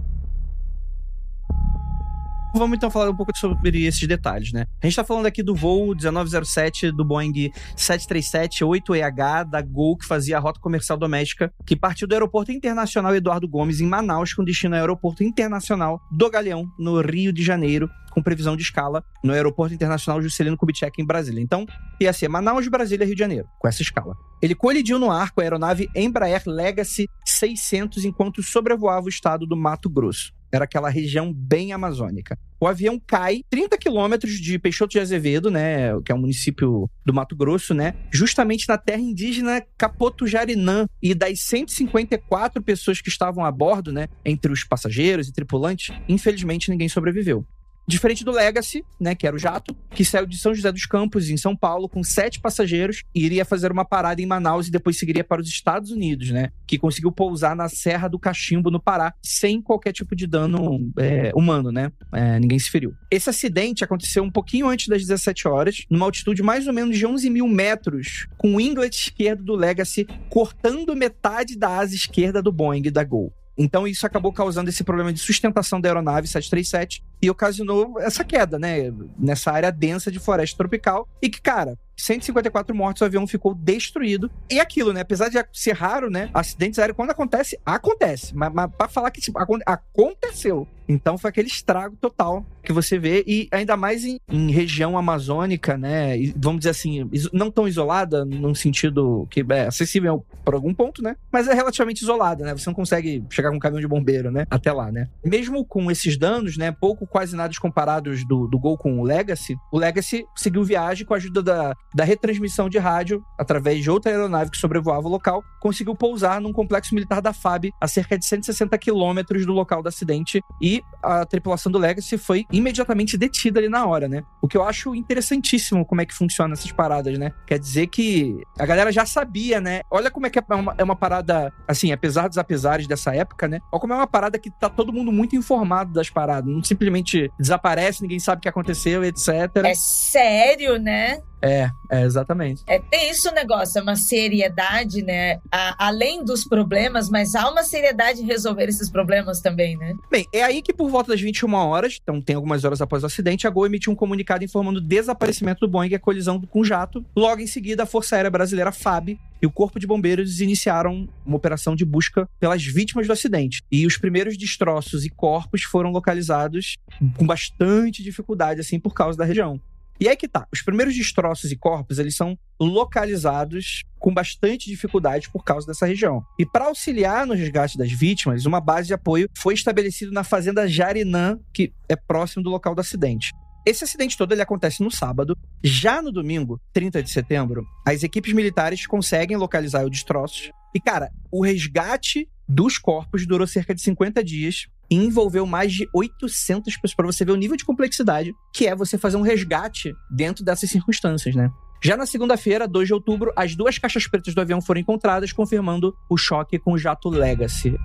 Vamos 2.53 2.75
então 2.75 2.91
falar 2.91 3.09
um 3.09 3.15
pouco 3.15 3.31
sobre 3.37 3.85
esses 3.85 4.05
detalhes, 4.05 4.51
né? 4.51 4.65
A 4.81 4.85
gente 4.85 4.95
tá 4.95 5.05
falando 5.05 5.25
aqui 5.25 5.41
do 5.41 5.55
voo 5.55 5.95
1907 5.95 6.91
do 6.91 7.05
Boeing 7.05 7.49
737-8EH 7.77 9.49
da 9.49 9.61
Gol, 9.61 9.97
que 9.97 10.05
fazia 10.05 10.37
a 10.37 10.39
rota 10.39 10.59
comercial 10.59 10.97
doméstica, 10.97 11.51
que 11.65 11.77
partiu 11.77 12.07
do 12.07 12.13
Aeroporto 12.13 12.51
Internacional 12.51 13.15
Eduardo 13.15 13.47
Gomes, 13.47 13.79
em 13.79 13.87
Manaus, 13.87 14.33
com 14.33 14.43
destino 14.43 14.75
ao 14.75 14.81
Aeroporto 14.81 15.23
Internacional 15.23 16.01
do 16.11 16.29
Galeão, 16.29 16.67
no 16.77 16.99
Rio 16.99 17.31
de 17.31 17.41
Janeiro, 17.41 17.89
com 18.11 18.21
previsão 18.21 18.57
de 18.57 18.63
escala 18.63 19.01
no 19.23 19.31
Aeroporto 19.31 19.73
Internacional 19.73 20.21
Juscelino 20.21 20.57
Kubitschek, 20.57 21.01
em 21.01 21.05
Brasília. 21.05 21.41
Então, 21.41 21.65
ia 22.01 22.11
ser 22.11 22.27
Manaus, 22.27 22.67
Brasília, 22.67 23.05
Rio 23.05 23.15
de 23.15 23.19
Janeiro, 23.19 23.47
com 23.57 23.67
essa 23.67 23.81
escala. 23.81 24.13
Ele 24.41 24.53
colidiu 24.53 24.99
no 24.99 25.09
ar 25.09 25.31
com 25.31 25.39
a 25.39 25.43
aeronave 25.43 25.89
Embraer 25.95 26.43
Legacy 26.45 27.07
600 27.25 28.03
enquanto 28.03 28.43
sobrevoava 28.43 29.05
o 29.05 29.09
estado 29.09 29.47
do 29.47 29.55
Mato 29.55 29.89
Grosso. 29.89 30.33
Era 30.51 30.65
aquela 30.65 30.89
região 30.89 31.33
bem 31.33 31.73
amazônica. 31.73 32.37
O 32.59 32.67
avião 32.67 32.99
cai 32.99 33.41
30 33.49 33.77
quilômetros 33.77 34.33
de 34.33 34.59
Peixoto 34.59 34.91
de 34.91 34.99
Azevedo, 34.99 35.49
né, 35.49 35.99
que 36.05 36.11
é 36.11 36.15
um 36.15 36.19
município 36.19 36.89
do 37.05 37.13
Mato 37.13 37.35
Grosso, 37.35 37.73
né, 37.73 37.95
justamente 38.11 38.67
na 38.67 38.77
terra 38.77 39.01
indígena 39.01 39.63
Capotujarinã. 39.77 40.85
E 41.01 41.15
das 41.15 41.39
154 41.39 42.61
pessoas 42.61 43.01
que 43.01 43.09
estavam 43.09 43.43
a 43.43 43.51
bordo, 43.51 43.91
né, 43.91 44.07
entre 44.23 44.51
os 44.51 44.63
passageiros 44.63 45.27
e 45.27 45.33
tripulantes, 45.33 45.95
infelizmente 46.07 46.69
ninguém 46.69 46.87
sobreviveu. 46.87 47.45
Diferente 47.87 48.23
do 48.23 48.31
Legacy, 48.31 48.85
né, 48.99 49.15
que 49.15 49.25
era 49.25 49.35
o 49.35 49.39
jato, 49.39 49.75
que 49.89 50.05
saiu 50.05 50.25
de 50.25 50.37
São 50.37 50.53
José 50.53 50.71
dos 50.71 50.85
Campos, 50.85 51.29
em 51.29 51.37
São 51.37 51.55
Paulo, 51.55 51.89
com 51.89 52.03
sete 52.03 52.39
passageiros 52.39 53.03
e 53.13 53.25
iria 53.25 53.43
fazer 53.43 53.71
uma 53.71 53.83
parada 53.83 54.21
em 54.21 54.25
Manaus 54.25 54.67
e 54.67 54.71
depois 54.71 54.97
seguiria 54.97 55.23
para 55.23 55.41
os 55.41 55.47
Estados 55.47 55.91
Unidos, 55.91 56.29
né, 56.29 56.51
que 56.67 56.77
conseguiu 56.77 57.11
pousar 57.11 57.55
na 57.55 57.67
Serra 57.67 58.07
do 58.07 58.19
Cachimbo, 58.19 58.69
no 58.69 58.79
Pará, 58.79 59.13
sem 59.21 59.61
qualquer 59.61 59.91
tipo 59.91 60.15
de 60.15 60.27
dano 60.27 60.91
é, 60.97 61.31
humano, 61.35 61.71
né, 61.71 61.91
é, 62.13 62.39
ninguém 62.39 62.59
se 62.59 62.69
feriu. 62.69 62.93
Esse 63.09 63.29
acidente 63.29 63.83
aconteceu 63.83 64.23
um 64.23 64.31
pouquinho 64.31 64.67
antes 64.67 64.87
das 64.87 65.01
17 65.01 65.47
horas, 65.47 65.85
numa 65.89 66.05
altitude 66.05 66.43
mais 66.43 66.67
ou 66.67 66.73
menos 66.73 66.97
de 66.97 67.05
11 67.05 67.29
mil 67.29 67.47
metros, 67.47 68.27
com 68.37 68.55
o 68.55 68.61
inlet 68.61 68.95
esquerdo 68.95 69.43
do 69.43 69.55
Legacy 69.55 70.07
cortando 70.29 70.95
metade 70.95 71.57
da 71.57 71.77
asa 71.79 71.95
esquerda 71.95 72.41
do 72.41 72.51
Boeing 72.51 72.83
da 72.83 73.03
Gol. 73.03 73.33
Então 73.57 73.87
isso 73.87 74.05
acabou 74.05 74.31
causando 74.31 74.69
esse 74.69 74.83
problema 74.83 75.11
de 75.11 75.19
sustentação 75.19 75.79
da 75.79 75.89
aeronave 75.89 76.27
737 76.27 77.03
e 77.21 77.29
ocasionou 77.29 77.99
essa 77.99 78.23
queda, 78.23 78.57
né, 78.57 78.91
nessa 79.17 79.51
área 79.51 79.71
densa 79.71 80.11
de 80.11 80.19
floresta 80.19 80.57
tropical 80.57 81.07
e 81.21 81.29
que, 81.29 81.41
cara, 81.41 81.77
154 82.01 82.75
mortos, 82.75 83.01
o 83.01 83.05
avião 83.05 83.27
ficou 83.27 83.53
destruído. 83.53 84.29
E 84.49 84.59
aquilo, 84.59 84.91
né? 84.91 85.01
Apesar 85.01 85.29
de 85.29 85.37
ser 85.53 85.73
raro, 85.73 86.09
né? 86.09 86.29
Acidentes 86.33 86.79
aéreos, 86.79 86.95
quando 86.95 87.11
acontece, 87.11 87.59
acontece. 87.65 88.35
Mas, 88.35 88.51
mas 88.51 88.71
pra 88.75 88.87
falar 88.87 89.11
que 89.11 89.21
tipo, 89.21 89.37
aconteceu. 89.39 90.67
Então 90.87 91.17
foi 91.17 91.29
aquele 91.29 91.47
estrago 91.47 91.95
total 91.95 92.45
que 92.63 92.73
você 92.73 92.99
vê, 92.99 93.23
e 93.25 93.47
ainda 93.51 93.75
mais 93.77 94.03
em, 94.03 94.19
em 94.29 94.51
região 94.51 94.97
amazônica, 94.97 95.77
né? 95.77 96.17
E, 96.17 96.33
vamos 96.35 96.59
dizer 96.59 96.71
assim, 96.71 97.09
não 97.31 97.49
tão 97.49 97.67
isolada, 97.67 98.25
num 98.25 98.53
sentido 98.53 99.27
que 99.29 99.43
é 99.49 99.67
acessível 99.67 100.25
por 100.43 100.53
algum 100.53 100.73
ponto, 100.73 101.01
né? 101.01 101.15
Mas 101.31 101.47
é 101.47 101.53
relativamente 101.53 102.01
isolada, 102.01 102.45
né? 102.45 102.55
Você 102.55 102.69
não 102.69 102.75
consegue 102.75 103.23
chegar 103.29 103.49
com 103.49 103.55
um 103.55 103.59
caminhão 103.59 103.81
de 103.81 103.87
bombeiro, 103.87 104.31
né? 104.31 104.45
Até 104.49 104.71
lá, 104.71 104.91
né? 104.91 105.07
Mesmo 105.23 105.63
com 105.65 105.89
esses 105.89 106.17
danos, 106.17 106.57
né? 106.57 106.71
Pouco, 106.71 107.07
quase 107.11 107.35
nada 107.35 107.51
comparados 107.59 108.25
do, 108.25 108.47
do 108.47 108.57
Gol 108.57 108.77
com 108.77 108.99
o 108.99 109.03
Legacy, 109.03 109.57
o 109.71 109.77
Legacy 109.77 110.25
seguiu 110.35 110.63
viagem 110.63 111.05
com 111.05 111.13
a 111.13 111.17
ajuda 111.17 111.43
da, 111.43 111.75
da 111.93 112.03
retransmissão 112.03 112.69
de 112.69 112.77
rádio 112.77 113.23
através 113.37 113.83
de 113.83 113.91
outra 113.91 114.11
aeronave 114.11 114.51
que 114.51 114.57
sobrevoava 114.57 115.07
o 115.07 115.11
local, 115.11 115.43
conseguiu 115.59 115.95
pousar 115.95 116.39
num 116.39 116.53
complexo 116.53 116.95
militar 116.95 117.21
da 117.21 117.33
FAB 117.33 117.65
a 117.79 117.87
cerca 117.87 118.17
de 118.17 118.25
160 118.25 118.77
quilômetros 118.77 119.45
do 119.45 119.51
local 119.51 119.83
do 119.83 119.89
acidente 119.89 120.41
e 120.61 120.81
a 121.03 121.25
tripulação 121.25 121.71
do 121.71 121.77
Legacy 121.77 122.17
foi 122.17 122.45
imediatamente 122.51 123.17
detida 123.17 123.59
ali 123.59 123.67
na 123.67 123.85
hora, 123.85 124.07
né? 124.07 124.23
O 124.41 124.47
que 124.47 124.57
eu 124.57 124.63
acho 124.63 124.95
interessantíssimo 124.95 125.85
como 125.85 126.01
é 126.01 126.05
que 126.05 126.13
funciona 126.13 126.53
essas 126.53 126.71
paradas, 126.71 127.17
né? 127.17 127.31
Quer 127.45 127.59
dizer 127.59 127.87
que 127.87 128.41
a 128.57 128.65
galera 128.65 128.91
já 128.91 129.05
sabia, 129.05 129.59
né? 129.59 129.81
Olha 129.91 130.09
como 130.09 130.25
é 130.25 130.29
que 130.29 130.39
é 130.39 130.43
uma, 130.49 130.75
é 130.77 130.83
uma 130.83 130.95
parada, 130.95 131.51
assim, 131.67 131.91
apesar 131.91 132.27
dos 132.27 132.37
apesares 132.37 132.87
dessa 132.87 133.13
época, 133.15 133.47
né? 133.47 133.59
Olha 133.71 133.81
como 133.81 133.93
é 133.93 133.95
uma 133.95 134.07
parada 134.07 134.39
que 134.39 134.49
tá 134.49 134.69
todo 134.69 134.93
mundo 134.93 135.11
muito 135.11 135.35
informado 135.35 135.91
das 135.93 136.09
paradas. 136.09 136.51
Não 136.51 136.63
simplesmente 136.63 137.00
desaparece, 137.39 138.01
ninguém 138.01 138.19
sabe 138.19 138.39
o 138.39 138.41
que 138.41 138.49
aconteceu, 138.49 139.03
etc. 139.03 139.29
É 139.65 139.73
sério, 139.75 140.77
né? 140.77 141.21
É, 141.41 141.69
é, 141.89 142.03
exatamente. 142.03 142.61
É, 142.67 142.79
tem 142.79 143.09
isso 143.09 143.29
o 143.29 143.33
negócio, 143.33 143.79
é 143.79 143.81
uma 143.81 143.95
seriedade, 143.95 145.01
né? 145.01 145.39
A, 145.51 145.87
além 145.87 146.23
dos 146.23 146.43
problemas, 146.43 147.09
mas 147.09 147.35
há 147.35 147.49
uma 147.49 147.63
seriedade 147.63 148.21
em 148.21 148.25
resolver 148.25 148.65
esses 148.65 148.89
problemas 148.89 149.41
também, 149.41 149.75
né? 149.77 149.93
Bem, 150.09 150.27
é 150.33 150.43
aí 150.43 150.61
que 150.61 150.73
por 150.73 150.89
volta 150.89 151.11
das 151.11 151.21
21 151.21 151.53
horas, 151.53 151.99
então 152.01 152.21
tem 152.21 152.35
algumas 152.35 152.63
horas 152.63 152.81
após 152.81 153.03
o 153.03 153.07
acidente, 153.07 153.47
a 153.47 153.49
Gol 153.49 153.65
emitiu 153.65 153.91
um 153.91 153.95
comunicado 153.95 154.43
informando 154.43 154.79
o 154.79 154.81
desaparecimento 154.81 155.61
do 155.61 155.67
Boeing 155.67 155.89
e 155.89 155.95
a 155.95 155.99
colisão 155.99 156.39
com 156.39 156.59
o 156.59 156.65
jato. 156.65 157.03
Logo 157.15 157.41
em 157.41 157.47
seguida, 157.47 157.83
a 157.83 157.85
Força 157.85 158.15
Aérea 158.15 158.29
Brasileira 158.29 158.71
FAB 158.71 159.17
e 159.41 159.47
o 159.47 159.51
Corpo 159.51 159.79
de 159.79 159.87
Bombeiros 159.87 160.39
iniciaram 160.39 161.09
uma 161.25 161.35
operação 161.35 161.75
de 161.75 161.83
busca 161.83 162.29
pelas 162.39 162.63
vítimas 162.63 163.07
do 163.07 163.13
acidente. 163.13 163.63
E 163.71 163.87
os 163.87 163.97
primeiros 163.97 164.37
destroços 164.37 165.03
e 165.03 165.09
corpos 165.09 165.63
foram 165.63 165.89
localizados 165.91 166.77
com 167.17 167.25
bastante 167.25 168.03
dificuldade, 168.03 168.61
assim, 168.61 168.79
por 168.79 168.93
causa 168.93 169.17
da 169.17 169.25
região. 169.25 169.59
E 170.01 170.09
aí 170.09 170.17
que 170.17 170.27
tá. 170.27 170.47
Os 170.51 170.63
primeiros 170.63 170.95
destroços 170.95 171.51
e 171.51 171.55
corpos, 171.55 171.99
eles 171.99 172.15
são 172.15 172.35
localizados 172.59 173.83
com 173.99 174.11
bastante 174.11 174.67
dificuldade 174.67 175.29
por 175.29 175.43
causa 175.43 175.67
dessa 175.67 175.85
região. 175.85 176.23
E 176.39 176.45
para 176.45 176.65
auxiliar 176.65 177.27
no 177.27 177.35
resgate 177.35 177.77
das 177.77 177.91
vítimas, 177.91 178.47
uma 178.47 178.59
base 178.59 178.87
de 178.87 178.95
apoio 178.95 179.29
foi 179.37 179.53
estabelecida 179.53 180.11
na 180.11 180.23
fazenda 180.23 180.67
Jarinã, 180.67 181.37
que 181.53 181.71
é 181.87 181.95
próximo 181.95 182.43
do 182.43 182.49
local 182.49 182.73
do 182.73 182.81
acidente. 182.81 183.31
Esse 183.63 183.83
acidente 183.83 184.17
todo 184.17 184.31
ele 184.31 184.41
acontece 184.41 184.81
no 184.81 184.89
sábado. 184.89 185.37
Já 185.63 186.01
no 186.01 186.11
domingo, 186.11 186.59
30 186.73 187.03
de 187.03 187.11
setembro, 187.11 187.63
as 187.87 188.01
equipes 188.01 188.33
militares 188.33 188.87
conseguem 188.87 189.37
localizar 189.37 189.83
os 189.83 189.91
destroços. 189.91 190.49
E, 190.73 190.79
cara, 190.79 191.11
o 191.31 191.43
resgate 191.43 192.27
dos 192.49 192.79
corpos 192.79 193.27
durou 193.27 193.45
cerca 193.45 193.75
de 193.75 193.81
50 193.81 194.23
dias 194.23 194.65
e 194.91 194.95
envolveu 194.95 195.45
mais 195.45 195.71
de 195.71 195.89
800 195.93 196.75
pessoas, 196.75 196.93
para 196.93 197.05
você 197.05 197.23
ver 197.23 197.31
o 197.31 197.37
nível 197.37 197.55
de 197.55 197.63
complexidade 197.63 198.35
que 198.51 198.67
é 198.67 198.75
você 198.75 198.97
fazer 198.97 199.15
um 199.15 199.21
resgate 199.21 199.95
dentro 200.09 200.43
dessas 200.43 200.69
circunstâncias, 200.69 201.33
né? 201.33 201.49
Já 201.81 201.97
na 201.97 202.05
segunda-feira, 202.05 202.67
2 202.67 202.87
de 202.87 202.93
outubro, 202.93 203.31
as 203.35 203.55
duas 203.55 203.79
caixas 203.79 204.05
pretas 204.05 204.35
do 204.35 204.41
avião 204.41 204.61
foram 204.61 204.81
encontradas, 204.81 205.31
confirmando 205.31 205.95
o 206.09 206.17
choque 206.17 206.59
com 206.59 206.73
o 206.73 206.77
jato 206.77 207.09
Legacy. 207.09 207.75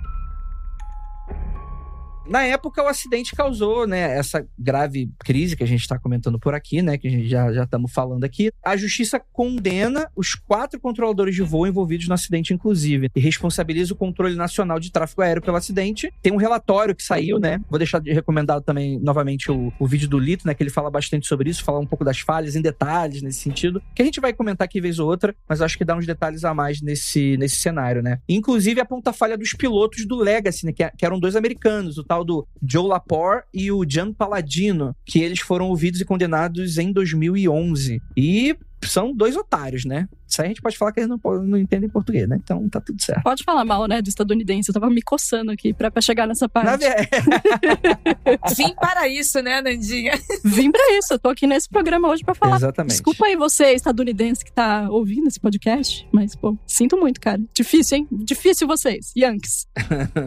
Na 2.29 2.43
época, 2.43 2.83
o 2.83 2.87
acidente 2.87 3.33
causou, 3.33 3.87
né, 3.87 4.17
essa 4.17 4.45
grave 4.59 5.09
crise 5.19 5.55
que 5.55 5.63
a 5.63 5.67
gente 5.67 5.81
está 5.81 5.97
comentando 5.97 6.37
por 6.37 6.53
aqui, 6.53 6.81
né, 6.81 6.97
que 6.97 7.07
a 7.07 7.11
gente 7.11 7.27
já 7.27 7.63
estamos 7.63 7.91
falando 7.91 8.23
aqui. 8.23 8.51
A 8.63 8.75
justiça 8.75 9.19
condena 9.31 10.09
os 10.15 10.35
quatro 10.35 10.79
controladores 10.79 11.35
de 11.35 11.41
voo 11.41 11.65
envolvidos 11.65 12.07
no 12.07 12.13
acidente, 12.13 12.53
inclusive, 12.53 13.09
e 13.15 13.19
responsabiliza 13.19 13.93
o 13.93 13.97
controle 13.97 14.35
nacional 14.35 14.79
de 14.79 14.91
tráfego 14.91 15.21
aéreo 15.21 15.41
pelo 15.41 15.55
acidente. 15.57 16.13
Tem 16.21 16.33
um 16.33 16.37
relatório 16.37 16.95
que 16.95 17.03
saiu, 17.03 17.39
né? 17.39 17.61
Vou 17.69 17.79
deixar 17.79 17.99
de 17.99 18.11
recomendado 18.11 18.61
também, 18.61 18.99
novamente, 18.99 19.51
o, 19.51 19.71
o 19.79 19.87
vídeo 19.87 20.09
do 20.09 20.19
Lito, 20.19 20.45
né, 20.45 20.53
que 20.53 20.61
ele 20.61 20.69
fala 20.69 20.91
bastante 20.91 21.27
sobre 21.27 21.49
isso, 21.49 21.63
fala 21.63 21.79
um 21.79 21.85
pouco 21.85 22.03
das 22.03 22.19
falhas 22.19 22.55
em 22.55 22.61
detalhes 22.61 23.21
nesse 23.21 23.39
sentido, 23.39 23.81
que 23.95 24.01
a 24.01 24.05
gente 24.05 24.19
vai 24.19 24.33
comentar 24.33 24.65
aqui 24.65 24.81
vez 24.81 24.99
ou 24.99 25.07
outra, 25.07 25.33
mas 25.47 25.61
acho 25.61 25.77
que 25.77 25.85
dá 25.85 25.95
uns 25.95 26.05
detalhes 26.05 26.43
a 26.43 26.53
mais 26.53 26.81
nesse, 26.81 27.37
nesse 27.37 27.55
cenário, 27.55 28.01
né? 28.01 28.19
Inclusive, 28.27 28.81
aponta 28.81 29.11
a 29.11 29.13
falha 29.13 29.37
dos 29.37 29.53
pilotos 29.53 30.05
do 30.05 30.17
Legacy, 30.17 30.65
né, 30.65 30.73
que, 30.73 30.89
que 30.97 31.05
eram 31.05 31.19
dois 31.19 31.35
americanos, 31.35 31.97
o 31.97 32.03
tal 32.03 32.16
do 32.23 32.47
Joe 32.61 32.87
Lapore 32.87 33.43
e 33.53 33.71
o 33.71 33.85
Jan 33.87 34.13
Palladino, 34.13 34.95
que 35.05 35.19
eles 35.19 35.39
foram 35.39 35.69
ouvidos 35.69 36.01
e 36.01 36.05
condenados 36.05 36.77
em 36.77 36.91
2011. 36.91 38.01
E 38.15 38.57
são 38.83 39.13
dois 39.13 39.35
otários, 39.35 39.85
né? 39.85 40.07
Isso 40.27 40.41
aí 40.41 40.47
a 40.47 40.49
gente 40.49 40.61
pode 40.61 40.77
falar 40.77 40.91
que 40.91 40.99
eles 40.99 41.09
não, 41.09 41.19
não 41.43 41.57
entendem 41.57 41.89
português, 41.89 42.27
né? 42.27 42.37
Então 42.43 42.67
tá 42.69 42.81
tudo 42.81 43.01
certo. 43.01 43.23
Pode 43.23 43.43
falar 43.43 43.63
mal, 43.63 43.87
né, 43.87 44.01
do 44.01 44.09
estadunidense. 44.09 44.69
Eu 44.69 44.73
tava 44.73 44.89
me 44.89 45.01
coçando 45.01 45.51
aqui 45.51 45.73
pra, 45.73 45.89
pra 45.89 46.01
chegar 46.01 46.27
nessa 46.27 46.49
parte. 46.49 46.85
Vim 48.55 48.75
para 48.75 49.07
isso, 49.07 49.41
né, 49.41 49.61
Nandinha? 49.61 50.13
Vim 50.43 50.71
pra 50.71 50.81
isso. 50.97 51.13
Eu 51.13 51.19
tô 51.19 51.29
aqui 51.29 51.47
nesse 51.47 51.69
programa 51.69 52.09
hoje 52.09 52.23
pra 52.23 52.35
falar. 52.35 52.57
Exatamente. 52.57 52.91
Desculpa 52.91 53.25
aí 53.25 53.35
você, 53.35 53.73
estadunidense, 53.73 54.43
que 54.43 54.51
tá 54.51 54.89
ouvindo 54.89 55.27
esse 55.27 55.39
podcast, 55.39 56.07
mas, 56.11 56.35
pô, 56.35 56.57
sinto 56.67 56.97
muito, 56.97 57.19
cara. 57.21 57.41
Difícil, 57.53 57.99
hein? 57.99 58.07
Difícil 58.11 58.67
vocês, 58.67 59.11
Yankees. 59.15 59.67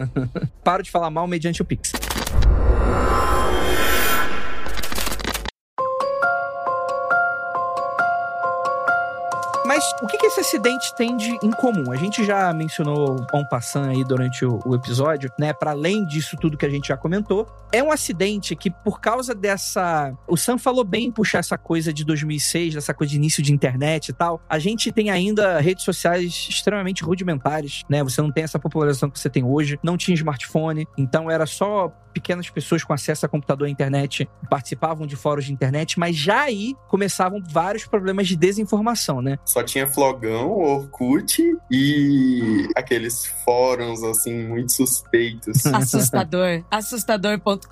Paro 0.63 0.83
de 0.83 0.89
falar 0.89 1.09
mal 1.09 1.27
mediante 1.27 1.61
o 1.61 1.65
Pix. 1.65 1.91
Mas 9.81 9.95
o 9.99 10.05
que, 10.05 10.15
que 10.15 10.27
esse 10.27 10.39
acidente 10.39 10.93
tem 10.95 11.17
de 11.17 11.39
em 11.41 11.49
comum? 11.49 11.91
A 11.91 11.95
gente 11.95 12.23
já 12.23 12.53
mencionou 12.53 13.25
um 13.33 13.43
passant 13.45 13.89
aí 13.89 14.03
durante 14.03 14.45
o, 14.45 14.59
o 14.63 14.75
episódio, 14.75 15.31
né? 15.39 15.53
Para 15.53 15.71
além 15.71 16.05
disso 16.05 16.37
tudo 16.39 16.55
que 16.55 16.67
a 16.67 16.69
gente 16.69 16.89
já 16.89 16.95
comentou, 16.95 17.47
é 17.71 17.81
um 17.81 17.91
acidente 17.91 18.55
que 18.55 18.69
por 18.69 19.01
causa 19.01 19.33
dessa, 19.33 20.13
o 20.27 20.37
Sam 20.37 20.59
falou 20.59 20.83
bem 20.83 21.05
em 21.05 21.11
puxar 21.11 21.39
essa 21.39 21.57
coisa 21.57 21.91
de 21.91 22.05
2006, 22.05 22.75
dessa 22.75 22.93
coisa 22.93 23.09
de 23.09 23.17
início 23.17 23.41
de 23.41 23.51
internet 23.51 24.09
e 24.09 24.13
tal. 24.13 24.39
A 24.47 24.59
gente 24.59 24.91
tem 24.91 25.09
ainda 25.09 25.59
redes 25.59 25.83
sociais 25.83 26.47
extremamente 26.47 27.03
rudimentares, 27.03 27.81
né? 27.89 28.03
Você 28.03 28.21
não 28.21 28.31
tem 28.31 28.43
essa 28.43 28.59
popularização 28.59 29.09
que 29.09 29.19
você 29.19 29.31
tem 29.31 29.43
hoje, 29.43 29.79
não 29.81 29.97
tinha 29.97 30.13
smartphone, 30.13 30.87
então 30.95 31.31
era 31.31 31.47
só 31.47 31.91
pequenas 32.13 32.49
pessoas 32.49 32.83
com 32.83 32.93
acesso 32.93 33.25
a 33.25 33.29
computador 33.29 33.67
e 33.67 33.71
internet 33.71 34.29
participavam 34.49 35.07
de 35.07 35.15
fóruns 35.15 35.45
de 35.45 35.53
internet, 35.53 35.99
mas 35.99 36.15
já 36.15 36.41
aí 36.41 36.75
começavam 36.87 37.41
vários 37.49 37.85
problemas 37.85 38.27
de 38.27 38.35
desinformação, 38.35 39.21
né? 39.21 39.37
Só 39.45 39.63
tinha 39.63 39.87
Flogão, 39.87 40.51
Orkut 40.51 41.41
e 41.69 42.67
aqueles 42.75 43.25
fóruns, 43.43 44.03
assim, 44.03 44.47
muito 44.47 44.71
suspeitos. 44.71 45.65
Assustador. 45.73 46.63
Assustador.com.br 46.69 47.71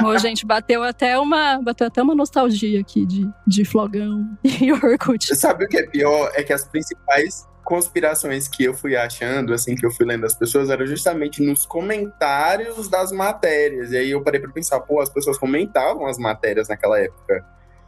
Ô, 0.04 0.18
gente, 0.18 0.46
bateu 0.46 0.82
até 0.82 1.18
uma, 1.18 1.60
bateu 1.62 1.86
até 1.86 2.02
uma 2.02 2.14
nostalgia 2.14 2.80
aqui 2.80 3.06
de, 3.06 3.28
de 3.46 3.64
Flogão 3.64 4.26
e 4.44 4.72
Orkut. 4.72 5.34
Sabe 5.36 5.64
o 5.64 5.68
que 5.68 5.78
é 5.78 5.86
pior? 5.86 6.30
É 6.34 6.42
que 6.42 6.52
as 6.52 6.64
principais 6.64 7.46
conspirações 7.64 8.46
que 8.46 8.64
eu 8.64 8.74
fui 8.74 8.94
achando, 8.94 9.52
assim, 9.52 9.74
que 9.74 9.84
eu 9.84 9.90
fui 9.90 10.06
lendo 10.06 10.20
das 10.20 10.34
pessoas, 10.34 10.70
eram 10.70 10.86
justamente 10.86 11.42
nos 11.42 11.66
comentários 11.66 12.88
das 12.88 13.10
matérias. 13.10 13.90
E 13.90 13.96
aí 13.96 14.10
eu 14.10 14.22
parei 14.22 14.40
pra 14.40 14.52
pensar, 14.52 14.80
pô, 14.80 15.00
as 15.00 15.08
pessoas 15.08 15.38
comentavam 15.38 16.06
as 16.06 16.18
matérias 16.18 16.68
naquela 16.68 17.00
época. 17.00 17.44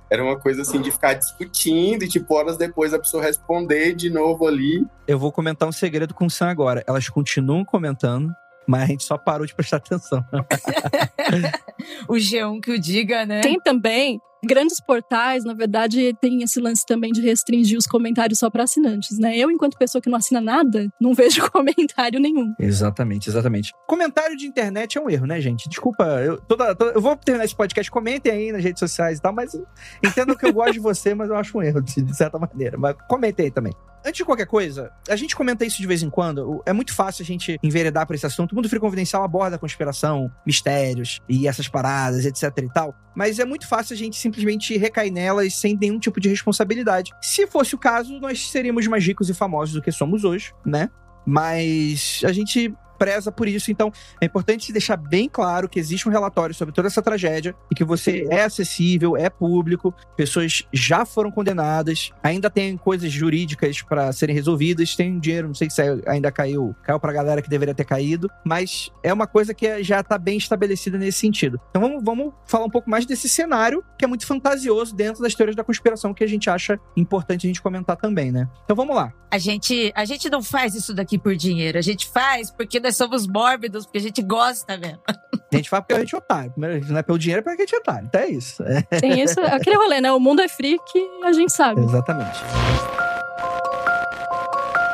Era 0.08 0.22
uma 0.22 0.38
coisa 0.38 0.62
assim 0.62 0.80
de 0.80 0.90
ficar 0.90 1.14
discutindo 1.14 2.04
e, 2.04 2.08
tipo, 2.08 2.32
horas 2.34 2.56
depois 2.56 2.94
a 2.94 2.98
pessoa 2.98 3.22
responder 3.22 3.94
de 3.94 4.08
novo 4.08 4.46
ali. 4.46 4.86
Eu 5.06 5.18
vou 5.18 5.32
comentar 5.32 5.68
um 5.68 5.72
segredo 5.72 6.14
com 6.14 6.26
o 6.26 6.30
Sam 6.30 6.48
agora. 6.48 6.82
Elas 6.86 7.08
continuam 7.08 7.64
comentando, 7.64 8.32
mas 8.66 8.82
a 8.82 8.86
gente 8.86 9.02
só 9.02 9.18
parou 9.18 9.44
de 9.46 9.54
prestar 9.54 9.78
atenção. 9.78 10.24
o 12.08 12.14
G1 12.14 12.60
que 12.60 12.70
o 12.70 12.80
diga, 12.80 13.26
né? 13.26 13.40
Tem 13.40 13.60
também 13.60 14.20
grandes 14.46 14.80
portais, 14.80 15.44
na 15.44 15.54
verdade, 15.54 16.14
tem 16.20 16.42
esse 16.42 16.60
lance 16.60 16.84
também 16.86 17.12
de 17.12 17.20
restringir 17.20 17.78
os 17.78 17.86
comentários 17.86 18.38
só 18.38 18.48
para 18.48 18.64
assinantes, 18.64 19.18
né? 19.18 19.36
Eu, 19.36 19.50
enquanto 19.50 19.76
pessoa 19.76 20.00
que 20.00 20.08
não 20.08 20.18
assina 20.18 20.40
nada, 20.40 20.88
não 21.00 21.12
vejo 21.14 21.50
comentário 21.50 22.20
nenhum. 22.20 22.54
Exatamente, 22.58 23.28
exatamente. 23.28 23.72
Comentário 23.86 24.36
de 24.36 24.46
internet 24.46 24.96
é 24.96 25.00
um 25.00 25.10
erro, 25.10 25.26
né, 25.26 25.40
gente? 25.40 25.68
Desculpa, 25.68 26.04
eu, 26.20 26.40
toda, 26.40 26.74
toda, 26.74 26.92
eu 26.92 27.00
vou 27.00 27.16
terminar 27.16 27.44
esse 27.44 27.56
podcast, 27.56 27.90
comentem 27.90 28.32
aí 28.32 28.52
nas 28.52 28.62
redes 28.62 28.80
sociais 28.80 29.18
e 29.18 29.22
tal, 29.22 29.32
mas 29.32 29.58
entendo 30.04 30.36
que 30.36 30.46
eu 30.46 30.52
gosto 30.52 30.72
de 30.72 30.80
você, 30.80 31.14
mas 31.14 31.28
eu 31.28 31.36
acho 31.36 31.58
um 31.58 31.62
erro, 31.62 31.82
de, 31.82 32.14
certa 32.14 32.38
maneira. 32.38 32.78
Mas 32.78 32.96
comentem 33.08 33.46
aí 33.46 33.50
também. 33.50 33.72
Antes 34.06 34.18
de 34.18 34.24
qualquer 34.24 34.46
coisa, 34.46 34.92
a 35.08 35.16
gente 35.16 35.34
comenta 35.34 35.64
isso 35.64 35.78
de 35.78 35.86
vez 35.86 36.00
em 36.00 36.08
quando. 36.08 36.62
É 36.64 36.72
muito 36.72 36.94
fácil 36.94 37.24
a 37.24 37.26
gente 37.26 37.58
enveredar 37.60 38.06
por 38.06 38.14
esse 38.14 38.24
assunto. 38.24 38.52
O 38.52 38.54
mundo 38.54 38.68
Free 38.68 38.78
Confidencial 38.78 39.24
aborda 39.24 39.58
conspiração, 39.58 40.30
mistérios 40.46 41.20
e 41.28 41.48
essas 41.48 41.66
paradas, 41.66 42.24
etc 42.24 42.56
e 42.58 42.72
tal. 42.72 42.94
Mas 43.16 43.40
é 43.40 43.44
muito 43.44 43.66
fácil 43.66 43.94
a 43.94 43.96
gente 43.96 44.14
simplesmente 44.16 44.78
recair 44.78 45.10
nelas 45.10 45.56
sem 45.56 45.76
nenhum 45.76 45.98
tipo 45.98 46.20
de 46.20 46.28
responsabilidade. 46.28 47.10
Se 47.20 47.48
fosse 47.48 47.74
o 47.74 47.78
caso, 47.78 48.20
nós 48.20 48.48
seríamos 48.48 48.86
mais 48.86 49.04
ricos 49.04 49.28
e 49.28 49.34
famosos 49.34 49.74
do 49.74 49.82
que 49.82 49.90
somos 49.90 50.22
hoje, 50.22 50.54
né? 50.64 50.88
Mas 51.26 52.20
a 52.24 52.30
gente 52.30 52.72
preza 52.96 53.30
por 53.30 53.48
isso. 53.48 53.70
Então, 53.70 53.92
é 54.20 54.26
importante 54.26 54.72
deixar 54.72 54.96
bem 54.96 55.28
claro 55.28 55.68
que 55.68 55.78
existe 55.78 56.08
um 56.08 56.12
relatório 56.12 56.54
sobre 56.54 56.74
toda 56.74 56.88
essa 56.88 57.02
tragédia 57.02 57.54
e 57.70 57.74
que 57.74 57.84
você 57.84 58.26
é 58.30 58.42
acessível, 58.42 59.16
é 59.16 59.28
público, 59.28 59.94
pessoas 60.16 60.64
já 60.72 61.04
foram 61.04 61.30
condenadas, 61.30 62.10
ainda 62.22 62.50
tem 62.50 62.76
coisas 62.76 63.10
jurídicas 63.12 63.82
para 63.82 64.12
serem 64.12 64.34
resolvidas, 64.34 64.96
tem 64.96 65.18
dinheiro, 65.18 65.48
não 65.48 65.54
sei 65.54 65.70
se 65.70 65.82
ainda 66.06 66.30
caiu, 66.30 66.74
caiu 66.82 66.98
pra 66.98 67.12
galera 67.12 67.42
que 67.42 67.48
deveria 67.48 67.74
ter 67.74 67.84
caído, 67.84 68.30
mas 68.44 68.90
é 69.02 69.12
uma 69.12 69.26
coisa 69.26 69.54
que 69.54 69.82
já 69.82 70.02
tá 70.02 70.18
bem 70.18 70.36
estabelecida 70.36 70.98
nesse 70.98 71.18
sentido. 71.18 71.60
Então, 71.70 71.82
vamos, 71.82 72.02
vamos 72.02 72.34
falar 72.46 72.64
um 72.64 72.70
pouco 72.70 72.88
mais 72.88 73.06
desse 73.06 73.28
cenário 73.28 73.84
que 73.98 74.04
é 74.04 74.08
muito 74.08 74.26
fantasioso 74.26 74.94
dentro 74.94 75.22
das 75.22 75.34
teorias 75.34 75.56
da 75.56 75.64
conspiração 75.64 76.14
que 76.14 76.24
a 76.24 76.26
gente 76.26 76.48
acha 76.48 76.78
importante 76.96 77.46
a 77.46 77.48
gente 77.48 77.62
comentar 77.62 77.96
também, 77.96 78.32
né? 78.32 78.48
Então, 78.64 78.76
vamos 78.76 78.94
lá. 78.94 79.12
A 79.30 79.38
gente, 79.38 79.92
a 79.94 80.04
gente 80.04 80.30
não 80.30 80.42
faz 80.42 80.74
isso 80.74 80.94
daqui 80.94 81.18
por 81.18 81.34
dinheiro, 81.36 81.78
a 81.78 81.82
gente 81.82 82.08
faz 82.08 82.50
porque 82.50 82.78
nós 82.86 82.96
somos 82.96 83.26
mórbidos, 83.26 83.84
porque 83.84 83.98
a 83.98 84.00
gente 84.00 84.22
gosta 84.22 84.78
mesmo. 84.78 85.00
A 85.08 85.56
gente 85.56 85.68
faz 85.68 85.82
porque 85.82 85.94
a 85.94 85.98
gente 85.98 86.14
é 86.14 86.18
otário. 86.18 86.52
Não 86.56 86.98
é 86.98 87.02
pelo 87.02 87.18
dinheiro, 87.18 87.40
é 87.40 87.42
porque 87.42 87.62
a 87.62 87.64
gente 87.64 87.74
é 87.74 87.78
otário. 87.78 88.06
Então 88.06 88.20
é 88.20 88.28
isso. 88.28 88.62
Tem 89.00 89.20
isso. 89.20 89.40
É 89.40 89.54
aquele 89.54 89.76
rolê, 89.76 90.00
né? 90.00 90.12
O 90.12 90.20
mundo 90.20 90.40
é 90.40 90.48
freak, 90.48 90.80
a 91.24 91.32
gente 91.32 91.52
sabe. 91.52 91.80
Exatamente. 91.80 92.40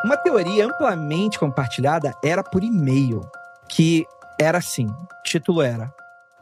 Uma 0.04 0.16
teoria 0.16 0.66
amplamente 0.66 1.38
compartilhada 1.38 2.14
era 2.24 2.42
por 2.42 2.64
e-mail, 2.64 3.20
que 3.68 4.06
era 4.40 4.58
assim, 4.58 4.86
o 4.86 5.22
título 5.22 5.60
era 5.62 5.92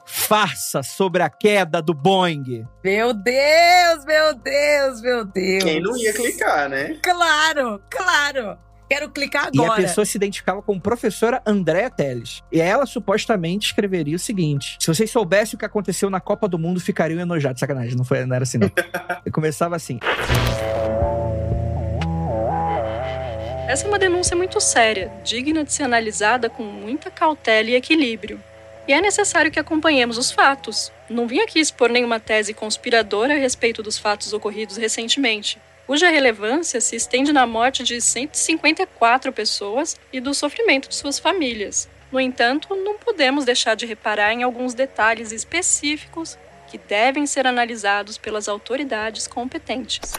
Farsa 0.07 0.83
sobre 0.83 1.23
a 1.23 1.29
queda 1.29 1.83
do 1.83 1.93
Boeing. 1.93 2.65
Meu 2.83 3.13
Deus, 3.13 4.05
meu 4.05 4.35
Deus, 4.35 5.01
meu 5.03 5.25
Deus. 5.25 5.65
Quem 5.65 5.83
não 5.83 5.97
ia 5.97 6.13
clicar, 6.13 6.69
né? 6.69 6.97
Claro, 7.03 7.83
claro. 7.91 8.59
Quero 8.91 9.09
clicar 9.09 9.47
agora. 9.47 9.81
E 9.81 9.85
a 9.85 9.87
pessoa 9.87 10.05
se 10.05 10.19
identificava 10.19 10.61
como 10.61 10.81
professora 10.81 11.41
Andréa 11.47 11.89
Teles. 11.89 12.43
E 12.51 12.61
ela 12.61 12.85
supostamente 12.87 13.67
escreveria 13.67 14.17
o 14.17 14.19
seguinte: 14.19 14.77
se 14.81 14.87
vocês 14.89 15.09
soubessem 15.09 15.55
o 15.55 15.59
que 15.59 15.65
aconteceu 15.65 16.11
na 16.11 16.19
Copa 16.19 16.49
do 16.49 16.59
Mundo, 16.59 16.81
ficariam 16.81 17.21
enojados. 17.21 17.61
Sacanagem, 17.61 17.95
não, 17.95 18.05
foi, 18.05 18.27
não 18.27 18.35
era 18.35 18.43
assim, 18.43 18.59
não. 18.59 18.69
e 19.25 19.31
começava 19.31 19.77
assim. 19.77 20.01
Essa 23.69 23.85
é 23.85 23.89
uma 23.89 23.99
denúncia 23.99 24.37
muito 24.37 24.61
séria, 24.61 25.13
digna 25.23 25.63
de 25.63 25.73
ser 25.73 25.85
analisada 25.85 26.51
com 26.51 26.65
muita 26.65 27.13
cautela 27.13 27.71
e 27.71 27.77
equilíbrio. 27.77 28.43
E 28.89 28.93
é 28.93 29.01
necessário 29.01 29.53
que 29.53 29.61
acompanhemos 29.61 30.19
os 30.19 30.33
fatos. 30.33 30.91
Não 31.09 31.29
vim 31.29 31.39
aqui 31.39 31.61
expor 31.61 31.91
nenhuma 31.91 32.19
tese 32.19 32.53
conspiradora 32.53 33.35
a 33.35 33.39
respeito 33.39 33.85
dos 33.85 33.97
fatos 33.97 34.33
ocorridos 34.33 34.77
recentemente 34.77 35.61
cuja 35.91 36.09
relevância 36.09 36.81
se 36.81 36.95
estende 36.95 37.33
na 37.33 37.45
morte 37.49 37.83
de 37.83 38.01
154 38.01 39.33
pessoas 39.33 39.99
e 40.13 40.21
do 40.21 40.33
sofrimento 40.33 40.89
de 40.89 40.95
suas 40.95 41.19
famílias. 41.19 41.89
No 42.13 42.21
entanto, 42.21 42.77
não 42.77 42.97
podemos 42.97 43.45
deixar 43.45 43.75
de 43.75 43.87
reparar 43.87 44.33
em 44.33 44.45
alguns 44.45 44.73
detalhes 44.73 45.33
específicos 45.33 46.39
que 46.69 46.79
devem 46.79 47.27
ser 47.27 47.45
analisados 47.45 48.17
pelas 48.17 48.49
autoridades 48.49 49.27
competentes. 49.27 50.13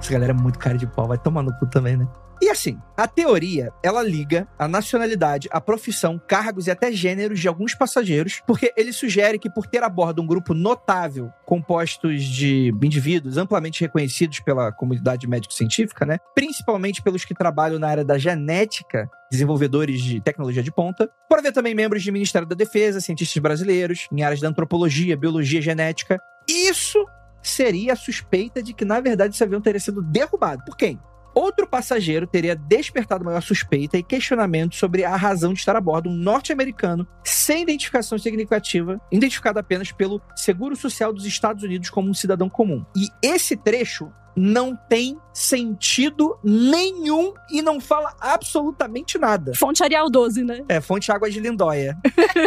Essa 0.00 0.12
galera 0.12 0.32
é 0.32 0.34
muito 0.34 0.58
cara 0.58 0.76
de 0.76 0.88
pau, 0.88 1.06
vai 1.06 1.18
tomar 1.18 1.44
no 1.44 1.56
cu 1.56 1.66
também, 1.70 1.96
né? 1.96 2.08
E 2.42 2.48
assim, 2.48 2.78
a 2.96 3.06
teoria, 3.06 3.70
ela 3.82 4.02
liga 4.02 4.48
a 4.58 4.66
nacionalidade, 4.66 5.48
a 5.52 5.60
profissão, 5.60 6.18
cargos 6.18 6.66
e 6.66 6.70
até 6.70 6.90
gêneros 6.90 7.38
de 7.38 7.46
alguns 7.46 7.74
passageiros, 7.74 8.40
porque 8.46 8.72
ele 8.76 8.94
sugere 8.94 9.38
que 9.38 9.50
por 9.50 9.66
ter 9.66 9.82
a 9.82 9.88
bordo 9.90 10.22
um 10.22 10.26
grupo 10.26 10.54
notável, 10.54 11.30
compostos 11.44 12.24
de 12.24 12.72
indivíduos 12.82 13.36
amplamente 13.36 13.82
reconhecidos 13.82 14.40
pela 14.40 14.72
comunidade 14.72 15.28
médico-científica, 15.28 16.06
né? 16.06 16.16
Principalmente 16.34 17.02
pelos 17.02 17.26
que 17.26 17.34
trabalham 17.34 17.78
na 17.78 17.88
área 17.88 18.04
da 18.04 18.16
genética, 18.16 19.10
desenvolvedores 19.30 20.00
de 20.00 20.20
tecnologia 20.20 20.62
de 20.62 20.72
ponta. 20.72 21.10
Por 21.28 21.38
haver 21.38 21.52
também 21.52 21.74
membros 21.74 22.04
do 22.04 22.12
Ministério 22.12 22.48
da 22.48 22.56
Defesa, 22.56 23.00
cientistas 23.00 23.40
brasileiros, 23.42 24.08
em 24.10 24.22
áreas 24.22 24.40
da 24.40 24.48
antropologia, 24.48 25.16
biologia, 25.16 25.60
genética. 25.60 26.18
Isso 26.48 27.04
seria 27.42 27.92
a 27.92 27.96
suspeita 27.96 28.62
de 28.62 28.72
que, 28.72 28.84
na 28.84 29.00
verdade, 29.00 29.34
esse 29.34 29.44
avião 29.44 29.60
teria 29.60 29.80
sido 29.80 30.02
derrubado. 30.02 30.64
Por 30.64 30.76
quem? 30.76 30.98
Outro 31.34 31.66
passageiro 31.66 32.26
teria 32.26 32.56
despertado 32.56 33.24
maior 33.24 33.42
suspeita 33.42 33.96
e 33.96 34.02
questionamento 34.02 34.74
sobre 34.74 35.04
a 35.04 35.16
razão 35.16 35.52
de 35.52 35.60
estar 35.60 35.76
a 35.76 35.80
bordo 35.80 36.10
um 36.10 36.14
norte-americano 36.14 37.06
sem 37.24 37.62
identificação 37.62 38.18
significativa, 38.18 39.00
identificado 39.10 39.58
apenas 39.58 39.92
pelo 39.92 40.20
Seguro 40.34 40.76
Social 40.76 41.12
dos 41.12 41.24
Estados 41.24 41.62
Unidos 41.62 41.90
como 41.90 42.10
um 42.10 42.14
cidadão 42.14 42.48
comum. 42.48 42.84
E 42.96 43.08
esse 43.22 43.56
trecho 43.56 44.12
não 44.36 44.76
tem 44.88 45.18
sentido 45.32 46.38
nenhum 46.42 47.34
e 47.50 47.60
não 47.60 47.80
fala 47.80 48.14
absolutamente 48.20 49.18
nada. 49.18 49.52
Fonte 49.54 49.82
Arial 49.82 50.08
12, 50.08 50.44
né? 50.44 50.64
É, 50.68 50.80
fonte 50.80 51.10
Água 51.10 51.30
de 51.30 51.40
Lindóia. 51.40 51.96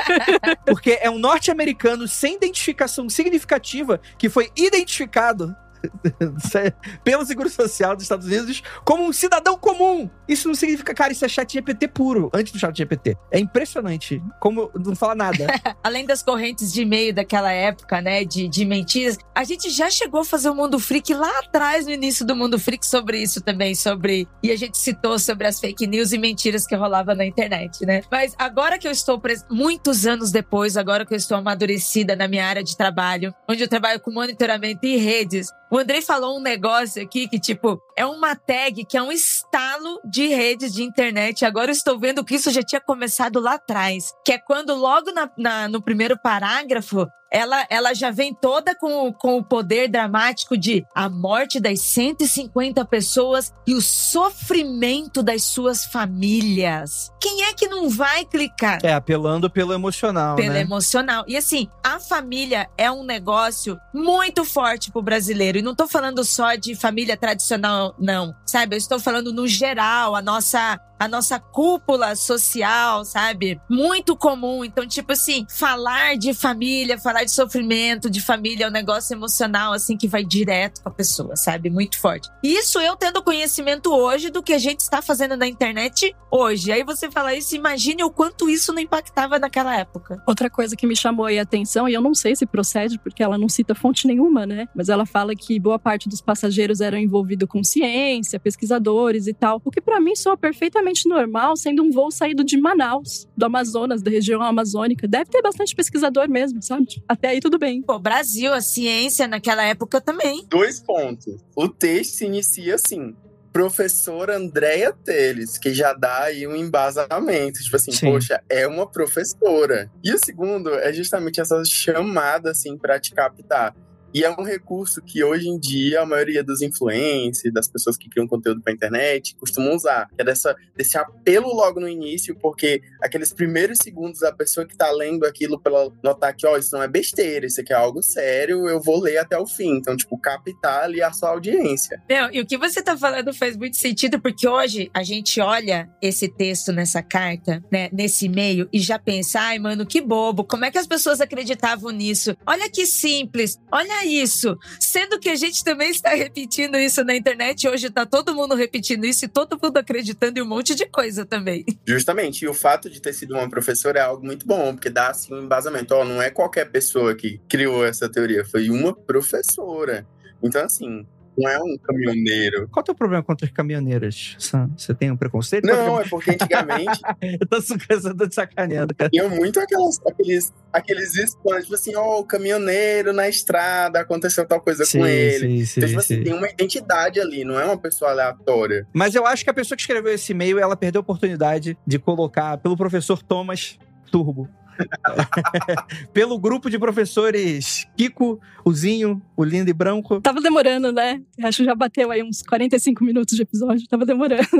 Porque 0.66 0.98
é 1.02 1.10
um 1.10 1.20
norte-americano 1.20 2.08
sem 2.08 2.36
identificação 2.36 3.10
significativa 3.10 4.00
que 4.18 4.30
foi 4.30 4.50
identificado 4.56 5.56
pelo 7.04 7.26
Seguro 7.26 7.50
Social 7.50 7.96
dos 7.96 8.04
Estados 8.04 8.26
Unidos 8.26 8.64
como 8.84 9.04
um 9.04 9.14
cidadão 9.14 9.58
comum. 9.58 10.10
Isso 10.28 10.48
não 10.48 10.56
significa, 10.56 10.94
cara, 10.94 11.12
isso 11.12 11.26
é 11.26 11.28
chat 11.28 11.54
GPT 11.54 11.88
puro, 11.90 12.30
antes 12.34 12.52
do 12.54 12.60
chat 12.60 12.76
GPT. 12.76 13.18
É 13.32 13.40
impressionante. 13.40 14.22
Como 14.40 14.72
não 14.76 14.96
fala 14.96 15.16
nada. 15.16 15.48
Além 15.84 16.06
das 16.06 16.24
correntes 16.24 16.72
de 16.72 16.82
e-mail 16.82 17.14
daquela 17.14 17.52
época, 17.52 18.02
né, 18.02 18.24
de, 18.24 18.48
de 18.48 18.66
mentiras, 18.66 19.18
a 19.36 19.44
gente 19.44 19.70
já 19.70 19.90
chegou 19.90 20.22
a 20.22 20.26
fazer 20.26 20.50
o 20.50 20.56
Mundo 20.56 20.80
Freak 20.80 21.14
lá 21.14 21.40
atrás, 21.40 21.86
no 21.86 21.92
início 21.92 22.26
do 22.26 22.36
Mundo 22.36 22.60
Freak, 22.60 22.86
sobre 22.86 23.22
isso 23.22 23.42
também, 23.42 23.76
sobre... 23.76 24.28
E 24.42 24.52
a 24.52 24.56
gente 24.56 24.78
citou 24.78 25.20
sobre 25.20 25.48
as 25.48 25.60
fake 25.60 25.88
news 25.88 26.12
e 26.12 26.18
mentiras 26.18 26.66
que 26.66 26.76
rolava 26.76 27.14
na 27.14 27.26
internet, 27.26 27.86
né? 27.86 28.02
Mas 28.12 28.34
agora 28.38 28.78
que 28.78 28.88
eu 28.88 28.92
estou, 28.92 29.20
pres... 29.20 29.46
muitos 29.50 30.06
anos 30.06 30.32
depois, 30.32 30.78
agora 30.78 31.06
que 31.06 31.14
eu 31.14 31.18
estou 31.18 31.38
amadurecida 31.38 32.16
na 32.16 32.28
minha 32.28 32.46
área 32.46 32.64
de 32.64 32.76
trabalho, 32.78 33.34
onde 33.48 33.62
eu 33.64 33.68
trabalho 33.68 34.00
com 34.00 34.12
monitoramento 34.12 34.86
e 34.86 34.98
redes, 34.98 35.48
o 35.74 35.80
Andrei 35.80 36.04
falou 36.04 36.38
um 36.38 36.40
negócio 36.40 37.02
aqui 37.02 37.28
que, 37.28 37.40
tipo, 37.40 37.82
é 37.98 38.06
uma 38.06 38.36
tag 38.36 38.86
que 38.86 38.96
é 38.96 39.02
um 39.02 39.12
estalo 39.12 40.00
de 40.06 40.28
redes 40.28 40.72
de 40.72 40.84
internet. 40.84 41.44
Agora 41.44 41.72
eu 41.72 41.76
estou 41.76 41.98
vendo 41.98 42.24
que 42.24 42.36
isso 42.36 42.52
já 42.52 42.62
tinha 42.62 42.80
começado 42.80 43.40
lá 43.40 43.56
atrás. 43.56 44.14
Que 44.24 44.34
é 44.34 44.38
quando, 44.38 44.76
logo 44.76 45.12
na, 45.12 45.32
na, 45.36 45.68
no 45.68 45.82
primeiro 45.82 46.16
parágrafo, 46.16 47.08
ela, 47.34 47.66
ela 47.68 47.94
já 47.96 48.12
vem 48.12 48.32
toda 48.32 48.76
com, 48.76 49.12
com 49.12 49.38
o 49.38 49.44
poder 49.44 49.90
dramático 49.90 50.56
de 50.56 50.86
a 50.94 51.10
morte 51.10 51.60
das 51.60 51.82
150 51.82 52.86
pessoas 52.86 53.52
e 53.66 53.74
o 53.74 53.82
sofrimento 53.82 55.24
das 55.24 55.44
suas 55.44 55.84
famílias. 55.84 57.12
Quem 57.20 57.44
é 57.46 57.54
que 57.54 57.68
não 57.68 57.90
vai 57.90 58.24
clicar? 58.24 58.80
É, 58.84 58.94
apelando 58.94 59.50
pelo 59.50 59.74
emocional. 59.74 60.36
Pelo 60.36 60.54
né? 60.54 60.62
emocional. 60.62 61.24
E 61.28 61.36
assim, 61.36 61.68
a 61.84 62.00
família 62.00 62.70
é 62.78 62.92
um 62.92 63.04
negócio 63.04 63.80
muito 63.92 64.46
forte 64.46 64.92
pro 64.92 65.02
brasileiro. 65.02 65.58
E 65.58 65.64
não 65.64 65.74
tô 65.74 65.88
falando 65.88 66.24
só 66.24 66.54
de 66.54 66.76
família 66.76 67.18
tradicional, 67.18 67.96
não. 67.98 68.36
Sabe? 68.46 68.76
Eu 68.76 68.78
estou 68.78 69.00
falando 69.00 69.34
no 69.34 69.48
geral, 69.48 70.16
a 70.16 70.22
nossa 70.22 70.80
a 71.04 71.08
nossa 71.08 71.38
cúpula 71.38 72.16
social, 72.16 73.04
sabe? 73.04 73.60
Muito 73.70 74.16
comum. 74.16 74.64
Então, 74.64 74.88
tipo 74.88 75.12
assim, 75.12 75.46
falar 75.50 76.16
de 76.18 76.34
família, 76.34 76.98
falar 76.98 77.23
de 77.26 77.32
sofrimento, 77.32 78.10
de 78.10 78.22
família 78.22 78.66
é 78.66 78.68
um 78.68 78.72
negócio 78.72 79.14
emocional, 79.14 79.74
assim, 79.74 79.98
que 79.98 80.08
vai 80.08 80.24
direto 80.24 80.82
com 80.82 80.90
a 80.90 80.92
pessoa, 80.92 81.36
sabe? 81.36 81.70
Muito 81.70 82.00
forte. 82.00 82.30
Isso 82.44 82.80
eu 82.80 82.96
tendo 82.96 83.24
conhecimento 83.24 83.92
hoje 83.94 84.30
do 84.30 84.44
que 84.44 84.54
a 84.54 84.58
gente 84.58 84.80
está 84.80 85.02
fazendo 85.02 85.36
na 85.36 85.48
internet 85.48 86.16
hoje. 86.32 86.72
Aí 86.72 86.84
você 86.84 87.10
fala 87.10 87.34
isso, 87.34 87.56
imagine 87.56 88.04
o 88.04 88.12
quanto 88.12 88.50
isso 88.50 88.74
não 88.74 88.82
impactava 88.82 89.40
naquela 89.40 89.76
época. 89.76 90.22
Outra 90.28 90.50
coisa 90.50 90.76
que 90.76 90.88
me 90.88 90.96
chamou 90.96 91.26
a 91.26 91.42
atenção, 91.42 91.88
e 91.88 91.94
eu 91.94 92.02
não 92.02 92.14
sei 92.14 92.36
se 92.36 92.46
procede, 92.46 93.00
porque 93.00 93.24
ela 93.24 93.38
não 93.38 93.50
cita 93.50 93.76
fonte 93.76 94.08
nenhuma, 94.08 94.46
né? 94.46 94.68
Mas 94.76 94.90
ela 94.90 95.06
fala 95.06 95.36
que 95.36 95.60
boa 95.60 95.80
parte 95.80 96.10
dos 96.10 96.22
passageiros 96.22 96.82
eram 96.82 96.98
envolvidos 96.98 97.48
com 97.48 97.64
ciência, 97.64 98.40
pesquisadores 98.40 99.28
e 99.28 99.34
tal. 99.34 99.62
O 99.64 99.72
que 99.72 99.82
para 99.82 100.00
mim 100.00 100.16
soa 100.16 100.38
perfeitamente 100.38 101.08
normal, 101.08 101.56
sendo 101.56 101.84
um 101.84 101.92
voo 101.92 102.12
saído 102.12 102.44
de 102.44 102.58
Manaus, 102.58 103.28
do 103.36 103.46
Amazonas, 103.46 104.02
da 104.02 104.12
região 104.12 104.42
amazônica. 104.42 105.08
Deve 105.08 105.30
ter 105.30 105.42
bastante 105.42 105.76
pesquisador 105.76 106.30
mesmo, 106.30 106.62
sabe? 106.62 107.04
Até 107.14 107.28
aí 107.30 107.40
tudo 107.40 107.60
bem. 107.60 107.80
Pô, 107.82 108.00
Brasil, 108.00 108.52
a 108.52 108.60
ciência 108.60 109.28
naquela 109.28 109.64
época 109.64 110.02
também. 110.02 110.44
Dois 110.50 110.80
pontos. 110.80 111.44
O 111.56 111.70
texto 111.70 112.16
se 112.16 112.26
inicia 112.26 112.76
assim. 112.76 113.16
Professora 113.52 114.36
Andréia 114.36 114.92
Teles, 114.92 115.60
que 115.60 115.76
já 115.76 115.94
dá 115.94 116.24
aí 116.24 116.48
um 116.48 116.56
embasamento. 116.56 117.62
Tipo 117.62 117.76
assim, 117.76 117.92
Sim. 117.92 118.12
poxa, 118.12 118.42
é 118.50 118.66
uma 118.66 118.90
professora. 118.90 119.92
E 120.04 120.12
o 120.12 120.18
segundo 120.18 120.74
é 120.74 120.92
justamente 120.92 121.40
essa 121.40 121.64
chamada, 121.64 122.50
assim, 122.50 122.76
pra 122.76 123.00
te 123.00 123.14
captar. 123.14 123.76
E 124.14 124.24
é 124.24 124.30
um 124.30 124.44
recurso 124.44 125.02
que 125.02 125.24
hoje 125.24 125.50
em 125.50 125.60
dia 125.60 126.02
a 126.02 126.06
maioria 126.06 126.44
dos 126.44 126.62
influencers, 126.62 127.52
das 127.52 127.68
pessoas 127.68 127.98
que 127.98 128.08
criam 128.08 128.28
conteúdo 128.28 128.62
pra 128.62 128.72
internet, 128.72 129.36
costumam 129.38 129.76
usar. 129.76 130.08
É 130.18 130.24
dessa, 130.24 130.56
desse 130.76 130.98
apelo 130.98 131.48
logo 131.48 131.80
no 131.80 131.90
início, 131.90 132.36
porque 132.40 132.82
aqueles 133.02 133.34
primeiros 133.34 133.80
segundos 133.82 134.22
a 134.22 134.32
pessoa 134.32 134.68
que 134.68 134.78
tá 134.78 134.92
lendo 134.92 135.26
aquilo 135.26 135.60
pela 135.60 135.92
notar 136.04 136.36
que, 136.36 136.46
ó, 136.46 136.58
isso 136.58 136.76
não 136.76 136.84
é 136.84 136.88
besteira, 136.88 137.48
isso 137.48 137.60
aqui 137.60 137.74
é 137.74 137.76
algo 137.76 138.04
sério, 138.04 138.68
eu 138.68 138.80
vou 138.80 139.02
ler 139.02 139.18
até 139.18 139.38
o 139.38 139.48
fim. 139.48 139.78
Então, 139.78 139.98
tipo, 139.98 140.16
captar 140.20 140.84
ali 140.84 141.02
a 141.02 141.12
sua 141.12 141.30
audiência. 141.30 142.00
Meu, 142.08 142.30
e 142.32 142.40
o 142.40 142.46
que 142.46 142.58
você 142.58 142.84
tá 142.84 142.96
falando 142.96 143.34
faz 143.34 143.58
muito 143.58 143.78
sentido, 143.78 144.22
porque 144.22 144.48
hoje 144.48 144.92
a 144.94 145.02
gente 145.02 145.42
olha 145.42 145.90
esse 146.00 146.28
texto 146.28 146.72
nessa 146.72 147.02
carta, 147.02 147.64
né, 147.72 147.90
nesse 147.92 148.26
e-mail, 148.26 148.70
e 148.72 148.80
já 148.80 149.00
pensa, 149.00 149.40
ai, 149.40 149.58
mano, 149.58 149.88
que 149.88 150.02
bobo, 150.02 150.44
como 150.44 150.66
é 150.66 150.72
que 150.72 150.78
as 150.78 150.86
pessoas 150.86 151.20
acreditavam 151.20 151.90
nisso? 151.90 152.38
Olha 152.46 152.70
que 152.70 152.86
simples, 152.86 153.58
olha 153.72 154.03
isso. 154.04 154.58
Sendo 154.80 155.20
que 155.20 155.30
a 155.30 155.36
gente 155.36 155.64
também 155.64 155.90
está 155.90 156.10
repetindo 156.10 156.78
isso 156.78 157.04
na 157.04 157.16
internet, 157.16 157.68
hoje 157.68 157.90
tá 157.90 158.06
todo 158.06 158.36
mundo 158.36 158.56
repetindo 158.56 159.06
isso 159.06 159.26
e 159.26 159.28
todo 159.28 159.60
mundo 159.62 159.78
acreditando 159.78 160.40
em 160.40 160.42
um 160.42 160.48
monte 160.48 160.76
de 160.76 160.86
coisa 160.86 161.26
também. 161.26 161.66
Justamente, 161.88 162.46
e 162.46 162.48
o 162.48 162.54
fato 162.54 162.90
de 162.90 163.02
ter 163.02 163.14
sido 163.14 163.36
uma 163.36 163.50
professora 163.50 164.00
é 164.00 164.02
algo 164.02 164.26
muito 164.26 164.46
bom, 164.46 164.74
porque 164.74 164.90
dá 164.90 165.10
assim 165.10 165.34
um 165.34 165.44
embasamento. 165.44 165.94
Ó, 165.94 166.06
não 166.06 166.22
é 166.22 166.30
qualquer 166.30 166.70
pessoa 166.70 167.16
que 167.16 167.40
criou 167.48 167.86
essa 167.86 168.10
teoria, 168.10 168.46
foi 168.46 168.70
uma 168.70 168.94
professora. 168.94 170.08
Então, 170.42 170.64
assim, 170.64 171.06
não 171.38 171.50
é 171.50 171.60
um 171.60 171.78
caminhoneiro. 171.84 172.68
Qual 172.70 172.82
é 172.82 172.84
o 172.84 172.84
teu 172.84 172.96
problema 172.96 173.24
contra 173.24 173.46
os 173.46 173.52
caminhoneiros, 173.52 174.36
Sam? 174.40 174.70
Você 174.78 174.94
tem 174.94 175.12
um 175.12 175.18
preconceito? 175.18 175.66
Não, 175.66 176.00
é 176.00 176.08
porque 176.08 176.32
antigamente 176.32 177.00
Eu 177.22 177.48
tô 177.48 177.62
sucando 177.62 178.28
de 178.28 178.36
sacaneando, 178.36 178.94
cara. 178.96 179.10
tinha 179.10 179.28
muito 179.30 179.60
aquelas, 179.60 180.00
aqueles, 180.06 180.54
aqueles 180.72 181.16
spams, 181.16 181.64
tipo 181.64 181.76
assim, 181.76 181.96
ó, 181.96 182.20
o 182.20 182.26
caminhoneiro 182.26 183.14
na 183.14 183.28
estrada, 183.28 184.00
aconteceu 184.00 184.46
tal 184.46 184.62
coisa 184.62 184.84
com 184.90 185.06
ele. 185.06 185.60
sim, 185.60 185.66
sim, 185.66 185.80
Então, 185.80 185.88
tipo 185.90 186.00
assim, 186.00 186.16
sim. 186.18 186.24
tem 186.24 186.34
uma 186.34 186.50
identidade 186.50 187.20
ali, 187.20 187.44
não 187.44 187.60
é 187.60 187.66
uma 187.66 187.78
pessoa 187.78 188.12
aleatória. 188.12 188.88
Mas 188.94 189.16
eu 189.16 189.26
acho 189.26 189.44
que 189.44 189.50
a 189.50 189.54
pessoa 189.54 189.76
que 189.76 189.82
escreveu 189.82 190.14
esse 190.14 190.32
e-mail, 190.32 190.60
ela 190.60 190.76
perdeu 190.76 191.00
a 191.00 191.04
oportunidade 191.04 191.78
de 191.86 192.00
colocar 192.00 192.58
pelo 192.58 192.78
professor 192.78 193.22
Thomas 193.22 193.78
Turbo. 194.12 194.48
Pelo 196.14 196.38
grupo 196.40 196.70
de 196.70 196.78
professores 196.80 197.88
Kiko, 197.96 198.40
o 198.64 198.74
Zinho, 198.74 199.22
o 199.36 199.44
Lindo 199.44 199.70
e 199.70 199.74
Branco. 199.74 200.22
Tava 200.22 200.42
demorando, 200.42 200.92
né? 200.92 201.22
Acho 201.44 201.60
que 201.60 201.66
já 201.66 201.76
bateu 201.76 202.12
aí 202.12 202.24
uns 202.24 202.42
45 202.42 203.04
minutos 203.04 203.36
de 203.36 203.42
episódio. 203.44 203.88
Tava 203.88 204.06
demorando. 204.06 204.44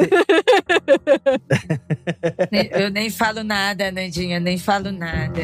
Eu 2.72 2.90
nem 2.90 3.10
falo 3.10 3.44
nada, 3.44 3.92
Nandinha, 3.92 4.40
nem 4.40 4.58
falo 4.58 4.92
nada. 4.92 5.42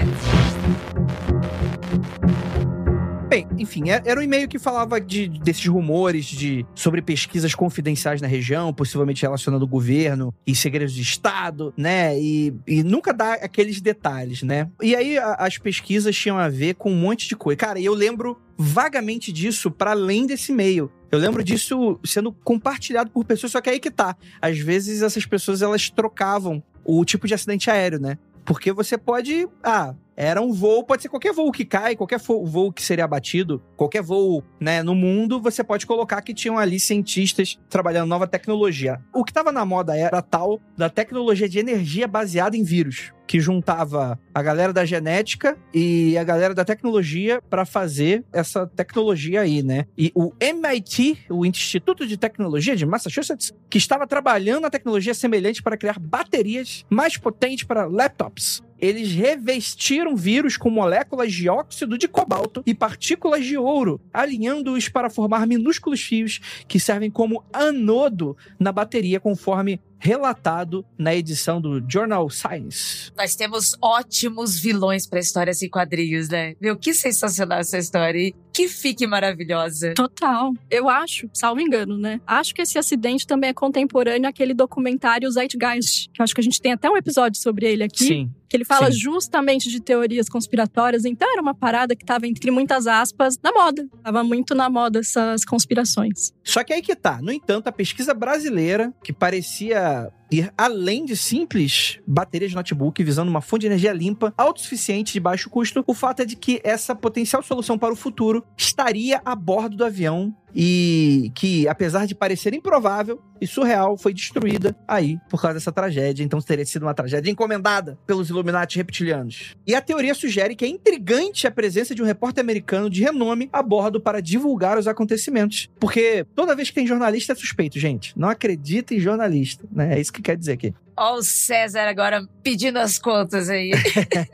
Bem, 3.29 3.47
enfim, 3.59 3.91
é- 3.91 4.01
era 4.05 4.19
um 4.19 4.23
e-mail 4.23 4.47
que 4.47 4.57
falava 4.57 4.99
de, 4.99 5.27
desses 5.29 5.63
rumores 5.67 6.25
de, 6.25 6.65
sobre 6.73 6.99
pesquisas 6.99 7.53
confidenciais 7.53 8.21
na 8.21 8.27
região, 8.27 8.73
possivelmente 8.73 9.21
relacionando 9.21 9.65
o 9.65 9.67
governo 9.67 10.33
e 10.47 10.55
segredos 10.55 10.95
de 10.95 11.03
Estado, 11.03 11.71
né? 11.77 12.19
E, 12.19 12.51
e 12.65 12.81
nunca 12.81 13.13
dá 13.13 13.33
aqueles 13.35 13.79
detalhes, 13.81 14.41
né? 14.41 14.67
E 14.81 14.95
aí 14.95 15.19
a- 15.19 15.35
as 15.35 15.59
pesquisas 15.59 16.15
tinham 16.17 16.39
a 16.39 16.49
ver 16.49 16.73
com 16.73 16.91
um 16.91 16.95
monte 16.99 17.27
de 17.29 17.35
coisa. 17.35 17.55
Cara, 17.55 17.79
eu 17.79 17.93
lembro 17.93 18.35
vagamente 18.57 19.31
disso 19.31 19.69
para 19.69 19.91
além 19.91 20.25
desse 20.25 20.51
e-mail. 20.51 20.91
Eu 21.11 21.19
lembro 21.19 21.43
disso 21.43 21.99
sendo 22.03 22.31
compartilhado 22.31 23.11
por 23.11 23.23
pessoas, 23.25 23.51
só 23.51 23.61
que 23.61 23.69
aí 23.69 23.79
que 23.79 23.91
tá. 23.91 24.17
Às 24.41 24.57
vezes 24.57 25.03
essas 25.03 25.27
pessoas 25.27 25.61
elas 25.61 25.87
trocavam 25.91 26.63
o 26.83 27.05
tipo 27.05 27.27
de 27.27 27.35
acidente 27.35 27.69
aéreo, 27.69 27.99
né? 27.99 28.17
Porque 28.43 28.71
você 28.73 28.97
pode. 28.97 29.47
Ah, 29.63 29.93
Era 30.21 30.41
um 30.41 30.51
voo, 30.51 30.83
pode 30.83 31.01
ser 31.01 31.07
qualquer 31.07 31.31
voo 31.31 31.49
que 31.49 31.63
cai, 31.63 31.95
qualquer 31.95 32.19
voo 32.19 32.73
que 32.73 32.83
seria 32.83 33.05
abatido, 33.05 33.63
qualquer 33.77 34.01
voo, 34.01 34.43
né, 34.59 34.83
no 34.83 34.93
mundo, 34.93 35.39
você 35.39 35.63
pode 35.63 35.85
colocar 35.85 36.21
que 36.21 36.33
tinham 36.33 36.57
ali 36.57 36.77
cientistas 36.77 37.57
trabalhando 37.69 38.09
nova 38.09 38.27
tecnologia. 38.27 38.99
O 39.13 39.23
que 39.23 39.31
estava 39.31 39.49
na 39.49 39.63
moda 39.63 39.95
era 39.95 40.21
tal 40.21 40.59
da 40.77 40.89
tecnologia 40.89 41.47
de 41.47 41.57
energia 41.57 42.05
baseada 42.05 42.57
em 42.57 42.63
vírus 42.63 43.13
que 43.25 43.39
juntava 43.39 44.19
a 44.33 44.41
galera 44.41 44.73
da 44.73 44.83
genética 44.83 45.55
e 45.71 46.17
a 46.17 46.23
galera 46.23 46.51
da 46.51 46.65
tecnologia 46.65 47.39
para 47.47 47.63
fazer 47.63 48.25
essa 48.33 48.65
tecnologia 48.65 49.41
aí, 49.41 49.61
né? 49.61 49.85
E 49.95 50.11
o 50.15 50.33
MIT, 50.39 51.25
o 51.29 51.45
Instituto 51.45 52.07
de 52.07 52.17
Tecnologia 52.17 52.75
de 52.75 52.87
Massachusetts, 52.87 53.53
que 53.69 53.77
estava 53.77 54.07
trabalhando 54.07 54.65
a 54.65 54.69
tecnologia 54.71 55.13
semelhante 55.13 55.61
para 55.61 55.77
criar 55.77 55.99
baterias 55.99 56.83
mais 56.89 57.17
potentes 57.17 57.65
para 57.65 57.85
laptops 57.85 58.63
eles 58.79 59.11
revestiram 59.11 60.15
vírus 60.15 60.57
com 60.57 60.69
moléculas 60.69 61.33
de 61.33 61.49
óxido 61.49 61.97
de 61.97 62.07
cobalto 62.07 62.63
e 62.65 62.73
partículas 62.73 63.45
de 63.45 63.57
ouro, 63.57 63.99
alinhando-os 64.13 64.89
para 64.89 65.09
formar 65.09 65.45
minúsculos 65.45 66.01
fios 66.01 66.39
que 66.67 66.79
servem 66.79 67.11
como 67.11 67.43
anodo 67.51 68.37
na 68.59 68.71
bateria, 68.71 69.19
conforme 69.19 69.79
relatado 69.99 70.85
na 70.97 71.13
edição 71.13 71.59
do 71.59 71.83
Journal 71.87 72.29
Science. 72.29 73.11
Nós 73.17 73.35
temos 73.35 73.75
ótimos 73.81 74.57
vilões 74.57 75.05
para 75.05 75.19
histórias 75.19 75.61
em 75.61 75.69
quadrinhos, 75.69 76.29
né? 76.29 76.55
Meu, 76.59 76.77
que 76.77 76.93
sensacional 76.93 77.59
essa 77.59 77.77
história. 77.77 78.17
E 78.17 78.33
que 78.53 78.69
fique 78.69 79.05
maravilhosa. 79.05 79.93
Total. 79.93 80.53
Eu 80.69 80.89
acho, 80.89 81.29
salvo 81.33 81.59
engano, 81.61 81.97
né? 81.97 82.21
Acho 82.25 82.55
que 82.55 82.61
esse 82.61 82.77
acidente 82.77 83.27
também 83.27 83.49
é 83.49 83.53
contemporâneo 83.53 84.29
àquele 84.29 84.53
documentário 84.53 85.29
Zeitgeist, 85.29 86.09
que 86.13 86.21
eu 86.21 86.23
acho 86.23 86.33
que 86.33 86.41
a 86.41 86.43
gente 86.43 86.61
tem 86.61 86.71
até 86.71 86.89
um 86.89 86.97
episódio 86.97 87.39
sobre 87.41 87.67
ele 87.67 87.83
aqui. 87.83 88.05
Sim 88.05 88.31
que 88.49 88.57
ele 88.57 88.65
fala 88.65 88.91
Sim. 88.91 88.97
justamente 88.97 89.69
de 89.69 89.79
teorias 89.79 90.27
conspiratórias. 90.27 91.05
Então 91.05 91.31
era 91.31 91.41
uma 91.41 91.53
parada 91.53 91.95
que 91.95 92.03
estava 92.03 92.27
entre 92.27 92.49
muitas 92.49 92.87
aspas 92.87 93.39
na 93.41 93.51
moda. 93.51 93.87
Tava 94.03 94.23
muito 94.23 94.55
na 94.55 94.69
moda 94.69 94.99
essas 94.99 95.45
conspirações. 95.45 96.33
Só 96.43 96.63
que 96.63 96.73
aí 96.73 96.81
que 96.81 96.95
tá. 96.95 97.21
No 97.21 97.31
entanto, 97.31 97.67
a 97.67 97.71
pesquisa 97.71 98.13
brasileira, 98.13 98.91
que 99.03 99.13
parecia 99.13 100.11
ir 100.31 100.51
além 100.57 101.05
de 101.05 101.17
simples 101.17 101.99
baterias 102.05 102.51
de 102.51 102.55
notebook 102.55 103.03
visando 103.03 103.29
uma 103.29 103.41
fonte 103.41 103.61
de 103.61 103.67
energia 103.67 103.91
limpa, 103.91 104.33
autossuficiente 104.37 105.13
de 105.13 105.19
baixo 105.19 105.49
custo, 105.49 105.83
o 105.87 105.93
fato 105.93 106.21
é 106.21 106.25
de 106.25 106.35
que 106.35 106.61
essa 106.63 106.95
potencial 106.95 107.41
solução 107.41 107.77
para 107.77 107.93
o 107.93 107.95
futuro 107.95 108.43
estaria 108.57 109.21
a 109.25 109.35
bordo 109.35 109.77
do 109.77 109.85
avião 109.85 110.35
e 110.55 111.31
que, 111.35 111.67
apesar 111.67 112.05
de 112.05 112.15
parecer 112.15 112.53
improvável 112.53 113.21
e 113.41 113.47
surreal, 113.47 113.97
foi 113.97 114.13
destruída 114.13 114.75
aí 114.87 115.17
por 115.29 115.41
causa 115.41 115.55
dessa 115.55 115.71
tragédia. 115.71 116.23
Então 116.23 116.41
teria 116.41 116.65
sido 116.65 116.83
uma 116.83 116.93
tragédia 116.93 117.31
encomendada 117.31 117.97
pelos 118.05 118.29
Illuminati 118.29 118.77
reptilianos. 118.77 119.55
E 119.65 119.73
a 119.73 119.81
teoria 119.81 120.13
sugere 120.13 120.55
que 120.55 120.65
é 120.65 120.67
intrigante 120.67 121.47
a 121.47 121.51
presença 121.51 121.95
de 121.95 122.01
um 122.01 122.05
repórter 122.05 122.43
americano 122.43 122.89
de 122.89 123.01
renome 123.01 123.49
a 123.51 123.61
bordo 123.61 124.01
para 124.01 124.21
divulgar 124.21 124.77
os 124.77 124.87
acontecimentos. 124.87 125.69
Porque 125.79 126.25
toda 126.35 126.55
vez 126.55 126.69
que 126.69 126.75
tem 126.75 126.87
jornalista 126.87 127.33
é 127.33 127.35
suspeito, 127.35 127.79
gente. 127.79 128.17
Não 128.17 128.29
acredita 128.29 128.93
em 128.93 128.99
jornalista, 128.99 129.65
né? 129.71 129.95
É 129.95 130.01
isso 130.01 130.11
que 130.11 130.21
quer 130.21 130.35
dizer 130.35 130.53
aqui. 130.53 130.73
Ó, 130.97 131.15
o 131.15 131.23
César 131.23 131.87
agora 131.87 132.27
pedindo 132.43 132.77
as 132.77 132.99
contas 132.99 133.49
aí. 133.49 133.71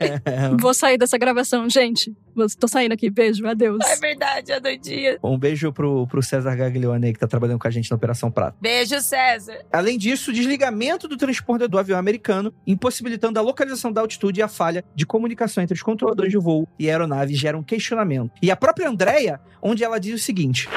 Vou 0.60 0.74
sair 0.74 0.98
dessa 0.98 1.16
gravação, 1.16 1.70
gente. 1.70 2.12
Tô 2.58 2.68
saindo 2.68 2.92
aqui. 2.92 3.10
Beijo, 3.10 3.46
adeus. 3.46 3.84
É 3.86 3.96
verdade, 3.96 4.52
a 4.52 4.58
doidinha. 4.58 5.18
Um 5.22 5.38
beijo 5.38 5.72
pro, 5.72 6.06
pro 6.06 6.22
César 6.22 6.54
Gaglione 6.54 7.12
que 7.12 7.18
tá 7.18 7.26
trabalhando 7.26 7.58
com 7.58 7.68
a 7.68 7.70
gente 7.70 7.90
na 7.90 7.96
Operação 7.96 8.30
Prata. 8.30 8.56
Beijo, 8.60 9.00
César. 9.00 9.64
Além 9.72 9.98
disso, 9.98 10.30
o 10.30 10.34
desligamento 10.34 11.08
do 11.08 11.16
transponder 11.16 11.68
do 11.68 11.78
avião 11.78 11.98
americano, 11.98 12.52
impossibilitando 12.66 13.38
a 13.38 13.42
localização 13.42 13.92
da 13.92 14.00
altitude 14.00 14.40
e 14.40 14.42
a 14.42 14.48
falha 14.48 14.84
de 14.94 15.06
comunicação 15.06 15.62
entre 15.62 15.74
os 15.74 15.82
controladores 15.82 16.30
de 16.30 16.38
voo 16.38 16.68
e 16.78 16.88
a 16.88 16.92
aeronave 16.92 17.34
gera 17.34 17.56
um 17.56 17.62
questionamento. 17.62 18.30
E 18.42 18.50
a 18.50 18.56
própria 18.56 18.88
Andrea, 18.88 19.40
onde 19.62 19.82
ela 19.82 19.98
diz 19.98 20.14
o 20.14 20.22
seguinte. 20.22 20.68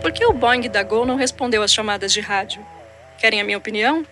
Por 0.00 0.12
que 0.12 0.24
o 0.24 0.32
Boeing 0.32 0.68
da 0.68 0.82
Gol 0.82 1.04
não 1.04 1.16
respondeu 1.16 1.62
às 1.62 1.72
chamadas 1.72 2.12
de 2.12 2.20
rádio? 2.20 2.64
Querem 3.18 3.40
a 3.40 3.44
minha 3.44 3.58
opinião? 3.58 4.04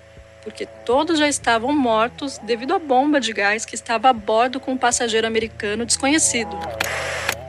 Porque 0.48 0.64
todos 0.64 1.18
já 1.18 1.28
estavam 1.28 1.74
mortos 1.74 2.38
devido 2.38 2.72
à 2.72 2.78
bomba 2.78 3.20
de 3.20 3.34
gás 3.34 3.66
que 3.66 3.74
estava 3.74 4.08
a 4.08 4.14
bordo 4.14 4.58
com 4.58 4.72
um 4.72 4.78
passageiro 4.78 5.26
americano 5.26 5.84
desconhecido. 5.84 6.58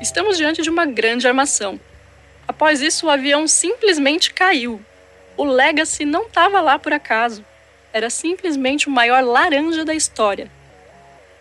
Estamos 0.02 0.36
diante 0.36 0.62
de 0.62 0.70
uma 0.70 0.86
grande 0.86 1.26
armação. 1.26 1.80
Após 2.46 2.82
isso, 2.82 3.06
o 3.06 3.10
avião 3.10 3.48
simplesmente 3.48 4.34
caiu. 4.34 4.82
O 5.38 5.46
Legacy 5.46 6.04
não 6.04 6.24
estava 6.24 6.60
lá 6.60 6.78
por 6.78 6.92
acaso. 6.92 7.46
Era 7.94 8.10
simplesmente 8.10 8.90
o 8.90 8.92
maior 8.92 9.24
laranja 9.24 9.86
da 9.86 9.96
história. 9.96 10.52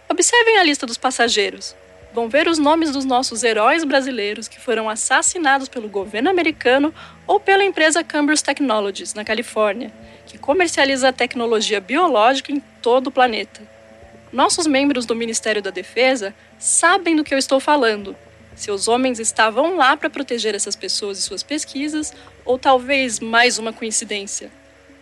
Observem 0.09 0.59
a 0.59 0.63
lista 0.63 0.87
dos 0.87 0.97
passageiros 0.97 1.75
vão 2.13 2.29
ver 2.29 2.49
os 2.49 2.59
nomes 2.59 2.91
dos 2.91 3.05
nossos 3.05 3.43
heróis 3.43 3.85
brasileiros 3.85 4.49
que 4.49 4.61
foram 4.61 4.89
assassinados 4.89 5.69
pelo 5.69 5.89
governo 5.89 6.31
americano 6.31 6.93
ou 7.27 7.39
pela 7.39 7.65
empresa 7.65 8.03
Cambridge 8.03 8.43
Technologies, 8.43 9.15
na 9.15 9.25
Califórnia, 9.25 9.93
que 10.29 10.39
comercializa 10.39 11.09
a 11.09 11.12
tecnologia 11.12 11.81
biológica 11.81 12.53
em 12.53 12.61
todo 12.81 13.09
o 13.09 13.11
planeta. 13.11 13.61
Nossos 14.33 14.66
membros 14.66 15.07
do 15.07 15.16
Ministério 15.16 15.61
da 15.61 15.70
Defesa 15.70 16.35
sabem 16.59 17.16
do 17.16 17.24
que 17.24 17.35
eu 17.35 17.39
estou 17.39 17.59
falando. 17.59 18.14
Seus 18.55 18.87
homens 18.87 19.18
estavam 19.18 19.76
lá 19.76 19.97
para 19.97 20.11
proteger 20.11 20.55
essas 20.55 20.76
pessoas 20.76 21.18
e 21.18 21.22
suas 21.22 21.43
pesquisas, 21.43 22.12
ou 22.45 22.59
talvez 22.59 23.18
mais 23.18 23.59
uma 23.59 23.72
coincidência. 23.72 24.51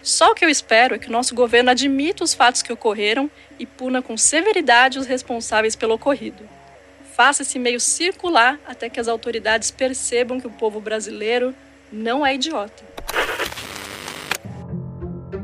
Só 0.03 0.31
o 0.31 0.35
que 0.35 0.45
eu 0.45 0.49
espero 0.49 0.95
é 0.95 0.99
que 0.99 1.09
o 1.09 1.13
nosso 1.13 1.35
governo 1.35 1.71
admita 1.71 2.23
os 2.23 2.33
fatos 2.33 2.63
que 2.63 2.73
ocorreram 2.73 3.31
e 3.59 3.67
puna 3.67 4.01
com 4.01 4.17
severidade 4.17 4.99
os 4.99 5.07
responsáveis 5.07 5.75
pelo 5.75 5.95
ocorrido 5.95 6.57
faça 7.17 7.41
esse 7.41 7.59
meio 7.59 7.81
circular 7.81 8.61
até 8.67 8.91
que 8.91 9.01
as 9.01 9.09
autoridades 9.09 9.71
percebam 9.71 10.39
que 10.39 10.47
o 10.47 10.51
povo 10.51 10.83
brasileiro 10.83 11.55
não 11.91 12.27
é 12.27 12.35
idiota. 12.35 12.85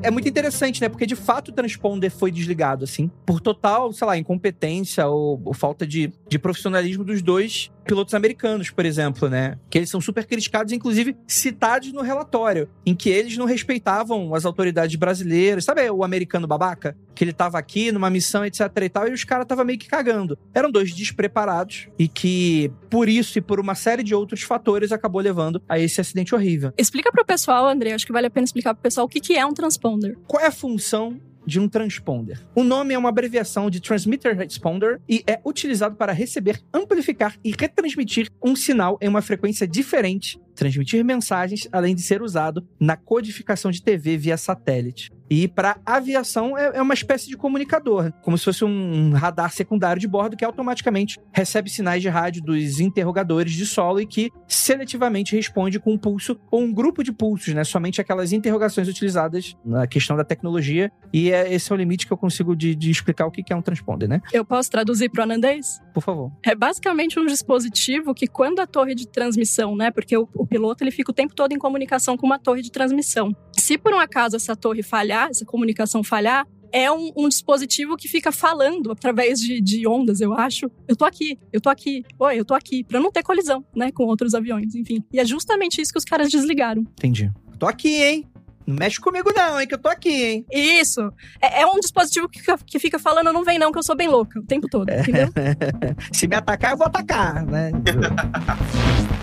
É 0.02 0.10
muito 0.10 0.28
interessante, 0.28 0.80
né? 0.80 0.88
Porque 0.88 1.06
de 1.06 1.14
fato 1.14 1.48
o 1.48 1.52
transponder 1.52 2.10
foi 2.10 2.32
desligado, 2.32 2.84
assim, 2.84 3.08
por 3.24 3.40
total, 3.40 3.92
sei 3.92 4.06
lá, 4.06 4.18
incompetência 4.18 5.06
ou, 5.06 5.40
ou 5.44 5.54
falta 5.54 5.86
de, 5.86 6.12
de 6.28 6.38
profissionalismo 6.38 7.04
dos 7.04 7.22
dois 7.22 7.70
pilotos 7.84 8.14
americanos, 8.14 8.70
por 8.70 8.84
exemplo, 8.86 9.28
né? 9.28 9.58
Que 9.68 9.78
eles 9.78 9.90
são 9.90 10.00
super 10.00 10.24
criticados, 10.26 10.72
inclusive 10.72 11.16
citados 11.26 11.92
no 11.92 12.02
relatório, 12.02 12.68
em 12.86 12.94
que 12.94 13.10
eles 13.10 13.36
não 13.36 13.46
respeitavam 13.46 14.34
as 14.34 14.44
autoridades 14.44 14.96
brasileiras. 14.96 15.64
Sabe 15.64 15.88
o 15.90 16.04
americano 16.04 16.46
babaca? 16.46 16.96
Que 17.14 17.24
ele 17.24 17.32
tava 17.32 17.58
aqui 17.58 17.92
numa 17.92 18.10
missão, 18.10 18.44
etc 18.44 18.70
e 18.82 18.88
tal, 18.88 19.08
e 19.08 19.12
os 19.12 19.24
caras 19.24 19.44
estavam 19.44 19.64
meio 19.64 19.78
que 19.78 19.88
cagando. 19.88 20.38
Eram 20.54 20.70
dois 20.70 20.94
despreparados 20.94 21.88
e 21.98 22.08
que, 22.08 22.72
por 22.88 23.08
isso 23.08 23.38
e 23.38 23.40
por 23.40 23.60
uma 23.60 23.74
série 23.74 24.02
de 24.02 24.14
outros 24.14 24.42
fatores, 24.42 24.92
acabou 24.92 25.20
levando 25.20 25.62
a 25.68 25.78
esse 25.78 26.00
acidente 26.00 26.34
horrível. 26.34 26.72
Explica 26.78 27.10
pro 27.10 27.24
pessoal, 27.24 27.68
André, 27.68 27.92
acho 27.92 28.06
que 28.06 28.12
vale 28.12 28.26
a 28.26 28.30
pena 28.30 28.44
explicar 28.44 28.74
pro 28.74 28.82
pessoal 28.82 29.06
o 29.06 29.08
que, 29.08 29.20
que 29.20 29.36
é 29.36 29.44
um 29.44 29.52
transponder. 29.52 29.91
Qual 30.26 30.42
é 30.42 30.46
a 30.46 30.52
função 30.52 31.20
de 31.46 31.58
um 31.58 31.68
transponder. 31.68 32.40
O 32.54 32.62
nome 32.62 32.94
é 32.94 32.98
uma 32.98 33.08
abreviação 33.08 33.68
de 33.68 33.80
Transmitter 33.80 34.36
Responder 34.36 35.00
e 35.08 35.22
é 35.26 35.40
utilizado 35.44 35.96
para 35.96 36.12
receber, 36.12 36.60
amplificar 36.72 37.36
e 37.44 37.52
retransmitir 37.58 38.28
um 38.42 38.54
sinal 38.54 38.98
em 39.00 39.08
uma 39.08 39.22
frequência 39.22 39.66
diferente, 39.66 40.40
transmitir 40.54 41.04
mensagens, 41.04 41.68
além 41.72 41.94
de 41.94 42.02
ser 42.02 42.22
usado 42.22 42.66
na 42.78 42.96
codificação 42.96 43.70
de 43.70 43.82
TV 43.82 44.16
via 44.16 44.36
satélite. 44.36 45.10
E 45.34 45.48
para 45.48 45.78
aviação 45.86 46.58
é, 46.58 46.72
é, 46.74 46.82
uma 46.82 46.92
espécie 46.92 47.26
de 47.26 47.38
comunicador, 47.38 48.12
como 48.20 48.36
se 48.36 48.44
fosse 48.44 48.66
um 48.66 49.12
radar 49.12 49.50
secundário 49.50 49.98
de 49.98 50.06
bordo 50.06 50.36
que 50.36 50.44
automaticamente 50.44 51.18
recebe 51.32 51.70
sinais 51.70 52.02
de 52.02 52.08
rádio 52.10 52.42
dos 52.42 52.80
interrogadores 52.80 53.52
de 53.52 53.64
solo 53.64 53.98
e 53.98 54.06
que 54.06 54.30
seletivamente 54.46 55.34
responde 55.34 55.80
com 55.80 55.94
um 55.94 55.96
pulso 55.96 56.38
ou 56.50 56.60
um 56.60 56.70
grupo 56.70 57.02
de 57.02 57.12
pulsos, 57.12 57.54
né? 57.54 57.64
Somente 57.64 57.98
aquelas 57.98 58.30
interrogações 58.30 58.88
utilizadas 58.88 59.56
na 59.64 59.86
questão 59.86 60.18
da 60.18 60.24
tecnologia. 60.24 60.92
E 61.14 61.32
é, 61.32 61.50
esse 61.50 61.72
é 61.72 61.74
o 61.74 61.78
limite 61.78 62.06
que 62.06 62.12
eu 62.12 62.18
consigo 62.18 62.54
de, 62.54 62.74
de 62.74 62.90
explicar 62.90 63.24
o 63.24 63.30
que 63.30 63.50
é 63.50 63.56
um 63.56 63.62
transponder, 63.62 64.06
né? 64.06 64.20
Eu 64.34 64.44
posso 64.44 64.70
traduzir 64.70 65.08
para 65.08 65.20
o 65.20 65.22
anandês? 65.22 65.80
Por 65.94 66.02
favor. 66.02 66.30
É 66.44 66.54
basicamente 66.54 67.18
um 67.18 67.24
dispositivo 67.24 68.12
que 68.12 68.26
quando 68.26 68.60
a 68.60 68.66
torre 68.66 68.94
de 68.94 69.08
transmissão, 69.08 69.74
né? 69.74 69.90
Porque 69.90 70.14
o, 70.14 70.28
o 70.42 70.46
piloto 70.46 70.82
ele 70.82 70.90
fica 70.90 71.12
o 71.12 71.14
tempo 71.14 71.36
todo 71.36 71.52
em 71.52 71.58
comunicação 71.58 72.16
com 72.16 72.26
uma 72.26 72.36
torre 72.36 72.62
de 72.62 72.72
transmissão. 72.72 73.32
Se 73.56 73.78
por 73.78 73.94
um 73.94 74.00
acaso 74.00 74.34
essa 74.34 74.56
torre 74.56 74.82
falhar, 74.82 75.28
essa 75.30 75.44
comunicação 75.44 76.02
falhar, 76.02 76.44
é 76.72 76.90
um, 76.90 77.12
um, 77.16 77.28
dispositivo 77.28 77.96
que 77.96 78.08
fica 78.08 78.32
falando 78.32 78.90
através 78.90 79.38
de, 79.38 79.60
de, 79.60 79.86
ondas, 79.86 80.20
eu 80.20 80.32
acho. 80.32 80.68
Eu 80.88 80.96
tô 80.96 81.04
aqui, 81.04 81.38
eu 81.52 81.60
tô 81.60 81.68
aqui, 81.68 82.02
oi, 82.18 82.40
eu 82.40 82.44
tô 82.44 82.54
aqui, 82.54 82.82
pra 82.82 82.98
não 82.98 83.12
ter 83.12 83.22
colisão, 83.22 83.64
né, 83.76 83.92
com 83.92 84.04
outros 84.04 84.34
aviões, 84.34 84.74
enfim. 84.74 85.04
E 85.12 85.20
é 85.20 85.24
justamente 85.24 85.80
isso 85.80 85.92
que 85.92 85.98
os 85.98 86.04
caras 86.04 86.28
desligaram. 86.28 86.82
Entendi. 86.82 87.30
Tô 87.56 87.66
aqui, 87.66 88.02
hein? 88.02 88.26
Não 88.66 88.74
mexe 88.74 89.00
comigo 89.00 89.30
não, 89.36 89.60
hein, 89.60 89.68
que 89.68 89.74
eu 89.74 89.78
tô 89.78 89.88
aqui, 89.88 90.24
hein? 90.24 90.46
Isso. 90.50 91.00
É, 91.40 91.62
é 91.62 91.66
um 91.66 91.78
dispositivo 91.78 92.28
que 92.28 92.40
fica, 92.40 92.58
que 92.66 92.78
fica, 92.80 92.98
falando, 92.98 93.32
não 93.32 93.44
vem 93.44 93.60
não, 93.60 93.70
que 93.70 93.78
eu 93.78 93.82
sou 93.82 93.94
bem 93.94 94.08
louca 94.08 94.40
o 94.40 94.44
tempo 94.44 94.66
todo, 94.68 94.90
entendeu? 94.90 95.28
Se 96.12 96.26
me 96.26 96.34
atacar, 96.34 96.72
eu 96.72 96.78
vou 96.78 96.86
atacar, 96.86 97.44
né? 97.46 97.70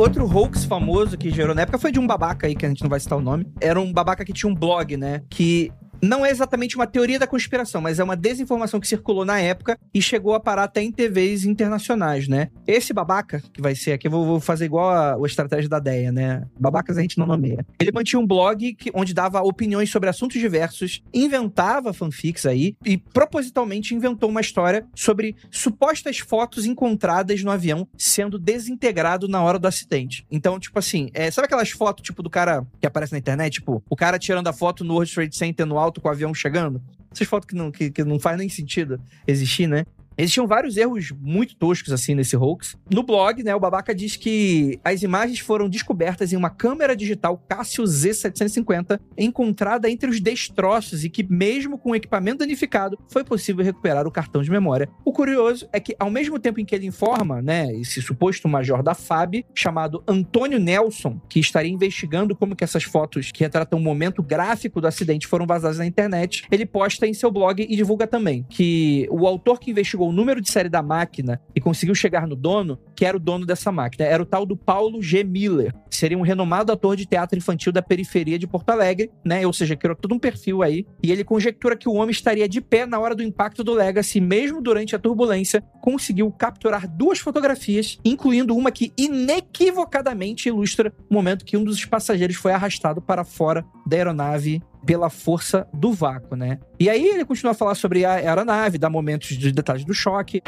Outro 0.00 0.26
hoax 0.26 0.64
famoso 0.64 1.18
que 1.18 1.30
gerou 1.30 1.54
na 1.54 1.60
época 1.60 1.78
foi 1.78 1.92
de 1.92 2.00
um 2.00 2.06
babaca 2.06 2.46
aí, 2.46 2.56
que 2.56 2.64
a 2.64 2.68
gente 2.70 2.80
não 2.80 2.88
vai 2.88 2.98
citar 2.98 3.18
o 3.18 3.20
nome. 3.20 3.46
Era 3.60 3.78
um 3.78 3.92
babaca 3.92 4.24
que 4.24 4.32
tinha 4.32 4.50
um 4.50 4.54
blog, 4.54 4.96
né? 4.96 5.20
Que 5.28 5.70
não 6.02 6.24
é 6.24 6.30
exatamente 6.30 6.76
uma 6.76 6.86
teoria 6.86 7.18
da 7.18 7.26
conspiração, 7.26 7.80
mas 7.80 7.98
é 7.98 8.04
uma 8.04 8.16
desinformação 8.16 8.80
que 8.80 8.88
circulou 8.88 9.24
na 9.24 9.40
época 9.40 9.78
e 9.92 10.00
chegou 10.00 10.34
a 10.34 10.40
parar 10.40 10.64
até 10.64 10.82
em 10.82 10.90
TVs 10.90 11.44
internacionais, 11.44 12.28
né? 12.28 12.48
Esse 12.66 12.92
babaca, 12.92 13.42
que 13.52 13.60
vai 13.60 13.74
ser 13.74 13.92
aqui, 13.92 14.06
eu 14.06 14.10
vou, 14.10 14.40
fazer 14.40 14.64
igual 14.64 14.90
a, 14.90 15.14
a 15.14 15.26
estratégia 15.26 15.68
da 15.68 15.78
DEA, 15.78 16.12
né? 16.12 16.46
Babacas 16.58 16.96
a 16.96 17.02
gente 17.02 17.18
não 17.18 17.26
nomeia. 17.26 17.64
Ele 17.78 17.92
mantinha 17.92 18.20
um 18.20 18.26
blog 18.26 18.74
que, 18.74 18.90
onde 18.94 19.12
dava 19.12 19.40
opiniões 19.42 19.90
sobre 19.90 20.08
assuntos 20.08 20.40
diversos, 20.40 21.02
inventava 21.12 21.92
fanfics 21.92 22.46
aí 22.46 22.74
e 22.84 22.96
propositalmente 22.96 23.94
inventou 23.94 24.28
uma 24.28 24.40
história 24.40 24.86
sobre 24.94 25.36
supostas 25.50 26.18
fotos 26.18 26.64
encontradas 26.64 27.42
no 27.42 27.50
avião 27.50 27.86
sendo 27.96 28.38
desintegrado 28.38 29.28
na 29.28 29.42
hora 29.42 29.58
do 29.58 29.66
acidente. 29.66 30.26
Então, 30.30 30.58
tipo 30.58 30.78
assim, 30.78 31.10
é, 31.12 31.30
sabe 31.30 31.46
aquelas 31.46 31.70
fotos, 31.70 32.04
tipo, 32.04 32.22
do 32.22 32.30
cara 32.30 32.66
que 32.80 32.86
aparece 32.86 33.12
na 33.12 33.18
internet? 33.18 33.54
Tipo, 33.54 33.82
o 33.88 33.96
cara 33.96 34.18
tirando 34.18 34.48
a 34.48 34.52
foto 34.52 34.84
no 34.84 34.94
World 34.94 35.12
Trade 35.12 35.36
Center 35.36 35.66
no 35.66 35.76
com 35.98 36.08
o 36.08 36.10
avião 36.10 36.34
chegando? 36.34 36.80
Essas 37.10 37.26
fotos 37.26 37.48
que 37.48 37.54
não, 37.54 37.70
que, 37.70 37.90
que 37.90 38.04
não 38.04 38.20
faz 38.20 38.36
nem 38.36 38.48
sentido 38.48 39.00
existir, 39.26 39.66
né? 39.66 39.84
Existiam 40.16 40.46
vários 40.46 40.76
erros 40.76 41.12
muito 41.20 41.56
toscos 41.56 41.92
assim 41.92 42.14
nesse 42.14 42.36
hoax. 42.36 42.76
No 42.90 43.02
blog, 43.02 43.42
né, 43.42 43.54
o 43.54 43.60
babaca 43.60 43.94
diz 43.94 44.16
que 44.16 44.78
as 44.84 45.02
imagens 45.02 45.38
foram 45.38 45.68
descobertas 45.68 46.32
em 46.32 46.36
uma 46.36 46.50
câmera 46.50 46.94
digital 46.94 47.38
Casio 47.48 47.84
Z750 47.84 49.00
encontrada 49.16 49.90
entre 49.90 50.10
os 50.10 50.20
destroços 50.20 51.04
e 51.04 51.10
que 51.10 51.22
mesmo 51.22 51.78
com 51.78 51.90
o 51.90 51.96
equipamento 51.96 52.38
danificado 52.38 52.98
foi 53.08 53.24
possível 53.24 53.64
recuperar 53.64 54.06
o 54.06 54.10
cartão 54.10 54.42
de 54.42 54.50
memória. 54.50 54.88
O 55.04 55.12
curioso 55.12 55.68
é 55.72 55.80
que 55.80 55.94
ao 55.98 56.10
mesmo 56.10 56.38
tempo 56.38 56.60
em 56.60 56.64
que 56.64 56.74
ele 56.74 56.86
informa, 56.86 57.40
né, 57.40 57.72
esse 57.74 58.02
suposto 58.02 58.48
major 58.48 58.82
da 58.82 58.94
FAB, 58.94 59.44
chamado 59.54 60.02
Antônio 60.06 60.58
Nelson, 60.58 61.20
que 61.28 61.40
estaria 61.40 61.72
investigando 61.72 62.36
como 62.36 62.54
que 62.54 62.64
essas 62.64 62.84
fotos 62.84 63.32
que 63.32 63.42
retratam 63.42 63.78
o 63.78 63.82
momento 63.82 64.22
gráfico 64.22 64.80
do 64.80 64.86
acidente 64.86 65.26
foram 65.26 65.46
vazadas 65.46 65.78
na 65.78 65.86
internet, 65.86 66.44
ele 66.50 66.66
posta 66.66 67.06
em 67.06 67.14
seu 67.14 67.30
blog 67.30 67.66
e 67.68 67.76
divulga 67.76 68.06
também 68.06 68.44
que 68.48 69.06
o 69.10 69.26
autor 69.26 69.58
que 69.58 69.70
investigou 69.70 70.09
o 70.10 70.12
número 70.12 70.40
de 70.40 70.50
série 70.50 70.68
da 70.68 70.82
máquina 70.82 71.40
e 71.54 71.60
conseguiu 71.60 71.94
chegar 71.94 72.26
no 72.26 72.36
dono, 72.36 72.78
que 72.94 73.04
era 73.04 73.16
o 73.16 73.20
dono 73.20 73.46
dessa 73.46 73.70
máquina. 73.70 74.04
Era 74.04 74.22
o 74.22 74.26
tal 74.26 74.44
do 74.44 74.56
Paulo 74.56 75.00
G. 75.00 75.24
Miller, 75.24 75.74
seria 75.88 76.18
um 76.18 76.22
renomado 76.22 76.72
ator 76.72 76.96
de 76.96 77.06
teatro 77.06 77.38
infantil 77.38 77.72
da 77.72 77.80
periferia 77.80 78.38
de 78.38 78.46
Porto 78.46 78.70
Alegre, 78.70 79.10
né? 79.24 79.46
Ou 79.46 79.52
seja, 79.52 79.76
criou 79.76 79.96
todo 79.96 80.14
um 80.14 80.18
perfil 80.18 80.62
aí. 80.62 80.84
E 81.02 81.12
ele 81.12 81.24
conjectura 81.24 81.76
que 81.76 81.88
o 81.88 81.94
homem 81.94 82.10
estaria 82.10 82.48
de 82.48 82.60
pé 82.60 82.84
na 82.86 82.98
hora 82.98 83.14
do 83.14 83.22
impacto 83.22 83.62
do 83.62 83.72
Legacy, 83.72 84.20
mesmo 84.20 84.60
durante 84.60 84.96
a 84.96 84.98
turbulência, 84.98 85.62
conseguiu 85.80 86.30
capturar 86.32 86.88
duas 86.88 87.18
fotografias, 87.18 87.98
incluindo 88.04 88.56
uma 88.56 88.70
que 88.70 88.92
inequivocadamente 88.98 90.48
ilustra 90.48 90.92
o 91.08 91.14
momento 91.14 91.44
que 91.44 91.56
um 91.56 91.64
dos 91.64 91.84
passageiros 91.84 92.36
foi 92.36 92.52
arrastado 92.52 93.00
para 93.00 93.24
fora 93.24 93.64
da 93.86 93.96
aeronave 93.96 94.62
pela 94.84 95.10
força 95.10 95.66
do 95.72 95.92
vácuo, 95.92 96.36
né? 96.36 96.58
E 96.78 96.88
aí 96.88 97.06
ele 97.06 97.24
continua 97.24 97.52
a 97.52 97.54
falar 97.54 97.74
sobre 97.74 98.04
a 98.04 98.14
aeronave, 98.14 98.78
dá 98.78 98.88
momentos 98.88 99.36
de 99.36 99.52
detalhes 99.52 99.84
do 99.84 99.94
choque. 99.94 100.42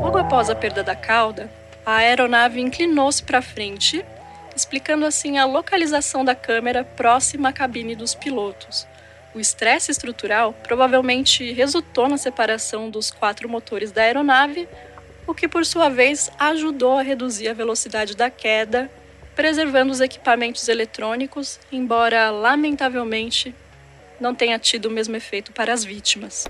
Logo 0.00 0.18
após 0.18 0.48
a 0.48 0.54
perda 0.54 0.82
da 0.82 0.96
cauda, 0.96 1.50
a 1.84 1.96
aeronave 1.96 2.60
inclinou-se 2.60 3.22
para 3.22 3.42
frente, 3.42 4.04
explicando 4.54 5.04
assim 5.04 5.38
a 5.38 5.44
localização 5.44 6.24
da 6.24 6.34
câmera 6.34 6.84
próxima 6.84 7.50
à 7.50 7.52
cabine 7.52 7.94
dos 7.94 8.14
pilotos. 8.14 8.86
O 9.34 9.40
estresse 9.40 9.90
estrutural 9.90 10.52
provavelmente 10.52 11.52
resultou 11.52 12.08
na 12.08 12.16
separação 12.16 12.90
dos 12.90 13.10
quatro 13.10 13.48
motores 13.48 13.92
da 13.92 14.02
aeronave, 14.02 14.68
o 15.26 15.34
que 15.34 15.46
por 15.46 15.64
sua 15.66 15.88
vez 15.88 16.30
ajudou 16.38 16.98
a 16.98 17.02
reduzir 17.02 17.48
a 17.48 17.54
velocidade 17.54 18.16
da 18.16 18.30
queda 18.30 18.90
preservando 19.38 19.92
os 19.92 20.00
equipamentos 20.00 20.66
eletrônicos, 20.66 21.60
embora 21.70 22.28
lamentavelmente 22.28 23.54
não 24.20 24.34
tenha 24.34 24.58
tido 24.58 24.86
o 24.86 24.90
mesmo 24.90 25.14
efeito 25.14 25.52
para 25.52 25.72
as 25.72 25.84
vítimas. 25.84 26.48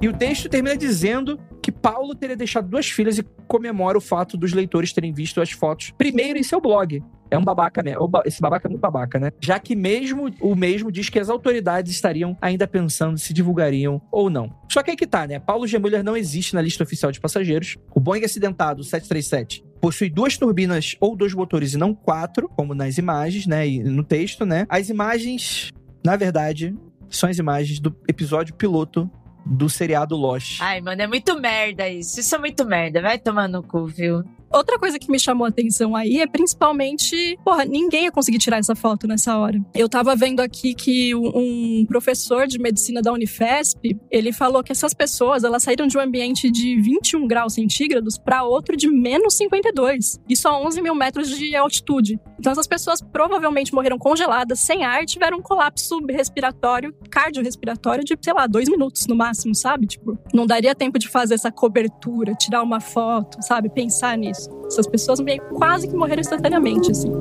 E 0.00 0.08
o 0.08 0.16
texto 0.16 0.48
termina 0.48 0.78
dizendo 0.78 1.38
que 1.62 1.70
Paulo 1.70 2.14
teria 2.14 2.34
deixado 2.34 2.70
duas 2.70 2.88
filhas 2.88 3.18
e 3.18 3.22
comemora 3.46 3.98
o 3.98 4.00
fato 4.00 4.34
dos 4.38 4.54
leitores 4.54 4.94
terem 4.94 5.12
visto 5.12 5.42
as 5.42 5.50
fotos 5.50 5.90
primeiro 5.90 6.38
em 6.38 6.42
seu 6.42 6.58
blog. 6.58 7.02
É 7.30 7.36
um 7.36 7.44
babaca, 7.44 7.82
né? 7.82 7.92
Esse 8.24 8.40
babaca 8.40 8.68
é 8.68 8.70
muito 8.70 8.80
babaca, 8.80 9.18
né? 9.18 9.30
Já 9.42 9.58
que 9.58 9.76
mesmo 9.76 10.34
o 10.40 10.56
mesmo 10.56 10.90
diz 10.90 11.10
que 11.10 11.18
as 11.18 11.28
autoridades 11.28 11.92
estariam 11.92 12.34
ainda 12.40 12.66
pensando 12.66 13.18
se 13.18 13.34
divulgariam 13.34 14.00
ou 14.10 14.30
não. 14.30 14.58
Só 14.70 14.82
que 14.82 14.90
aí 14.90 14.96
que 14.96 15.06
tá, 15.06 15.26
né? 15.26 15.38
Paulo 15.38 15.66
G. 15.66 15.78
Não 16.02 16.16
existe 16.16 16.54
na 16.54 16.62
lista 16.62 16.82
oficial 16.82 17.12
de 17.12 17.20
passageiros. 17.20 17.76
O 17.94 18.00
Boeing 18.00 18.24
acidentado 18.24 18.82
737 18.82 19.70
possui 19.82 20.08
duas 20.08 20.38
turbinas 20.38 20.96
ou 21.00 21.16
dois 21.16 21.34
motores 21.34 21.74
e 21.74 21.76
não 21.76 21.92
quatro, 21.92 22.48
como 22.48 22.72
nas 22.72 22.98
imagens, 22.98 23.48
né? 23.48 23.66
E 23.66 23.82
no 23.82 24.04
texto, 24.04 24.46
né? 24.46 24.64
As 24.68 24.88
imagens, 24.88 25.70
na 26.04 26.14
verdade, 26.14 26.72
são 27.10 27.28
as 27.28 27.36
imagens 27.36 27.80
do 27.80 27.94
episódio 28.08 28.54
piloto 28.54 29.10
do 29.44 29.68
seriado 29.68 30.14
Lost. 30.14 30.60
Ai, 30.60 30.80
mano, 30.80 31.02
é 31.02 31.06
muito 31.08 31.36
merda 31.40 31.88
isso. 31.88 32.20
Isso 32.20 32.32
é 32.32 32.38
muito 32.38 32.64
merda. 32.64 33.02
Vai 33.02 33.18
tomar 33.18 33.48
no 33.48 33.60
cu, 33.60 33.88
viu? 33.88 34.22
Outra 34.52 34.78
coisa 34.78 34.98
que 34.98 35.10
me 35.10 35.18
chamou 35.18 35.46
a 35.46 35.48
atenção 35.48 35.96
aí 35.96 36.20
é 36.20 36.26
principalmente, 36.26 37.38
porra, 37.42 37.64
ninguém 37.64 38.04
ia 38.04 38.12
conseguir 38.12 38.38
tirar 38.38 38.58
essa 38.58 38.74
foto 38.74 39.06
nessa 39.06 39.36
hora. 39.38 39.58
Eu 39.74 39.88
tava 39.88 40.14
vendo 40.14 40.40
aqui 40.40 40.74
que 40.74 41.14
um 41.14 41.86
professor 41.86 42.46
de 42.46 42.58
medicina 42.58 43.00
da 43.00 43.12
Unifesp, 43.12 43.98
ele 44.10 44.32
falou 44.32 44.62
que 44.62 44.70
essas 44.70 44.92
pessoas, 44.92 45.42
elas 45.42 45.62
saíram 45.62 45.86
de 45.86 45.96
um 45.96 46.00
ambiente 46.00 46.50
de 46.50 46.80
21 46.80 47.26
graus 47.26 47.54
centígrados 47.54 48.18
para 48.18 48.44
outro 48.44 48.76
de 48.76 48.88
menos 48.88 49.36
52. 49.36 50.20
Isso 50.28 50.46
a 50.46 50.60
11 50.60 50.82
mil 50.82 50.94
metros 50.94 51.28
de 51.30 51.56
altitude. 51.56 52.20
Então 52.38 52.52
essas 52.52 52.66
pessoas 52.66 53.00
provavelmente 53.00 53.72
morreram 53.72 53.98
congeladas, 53.98 54.60
sem 54.60 54.84
ar, 54.84 55.06
tiveram 55.06 55.38
um 55.38 55.42
colapso 55.42 55.98
respiratório, 56.10 56.94
cardiorrespiratório 57.10 58.04
de, 58.04 58.16
sei 58.20 58.32
lá, 58.34 58.46
dois 58.46 58.68
minutos 58.68 59.06
no 59.06 59.14
máximo, 59.14 59.54
sabe? 59.54 59.86
Tipo, 59.86 60.18
não 60.34 60.46
daria 60.46 60.74
tempo 60.74 60.98
de 60.98 61.08
fazer 61.08 61.34
essa 61.34 61.50
cobertura, 61.50 62.34
tirar 62.34 62.62
uma 62.62 62.80
foto, 62.80 63.38
sabe? 63.42 63.70
Pensar 63.70 64.18
nisso. 64.18 64.41
Essas 64.66 64.86
pessoas 64.86 65.20
meio 65.20 65.42
quase 65.54 65.88
que 65.88 65.94
morreram 65.94 66.20
instantaneamente, 66.20 66.90
assim. 66.90 67.12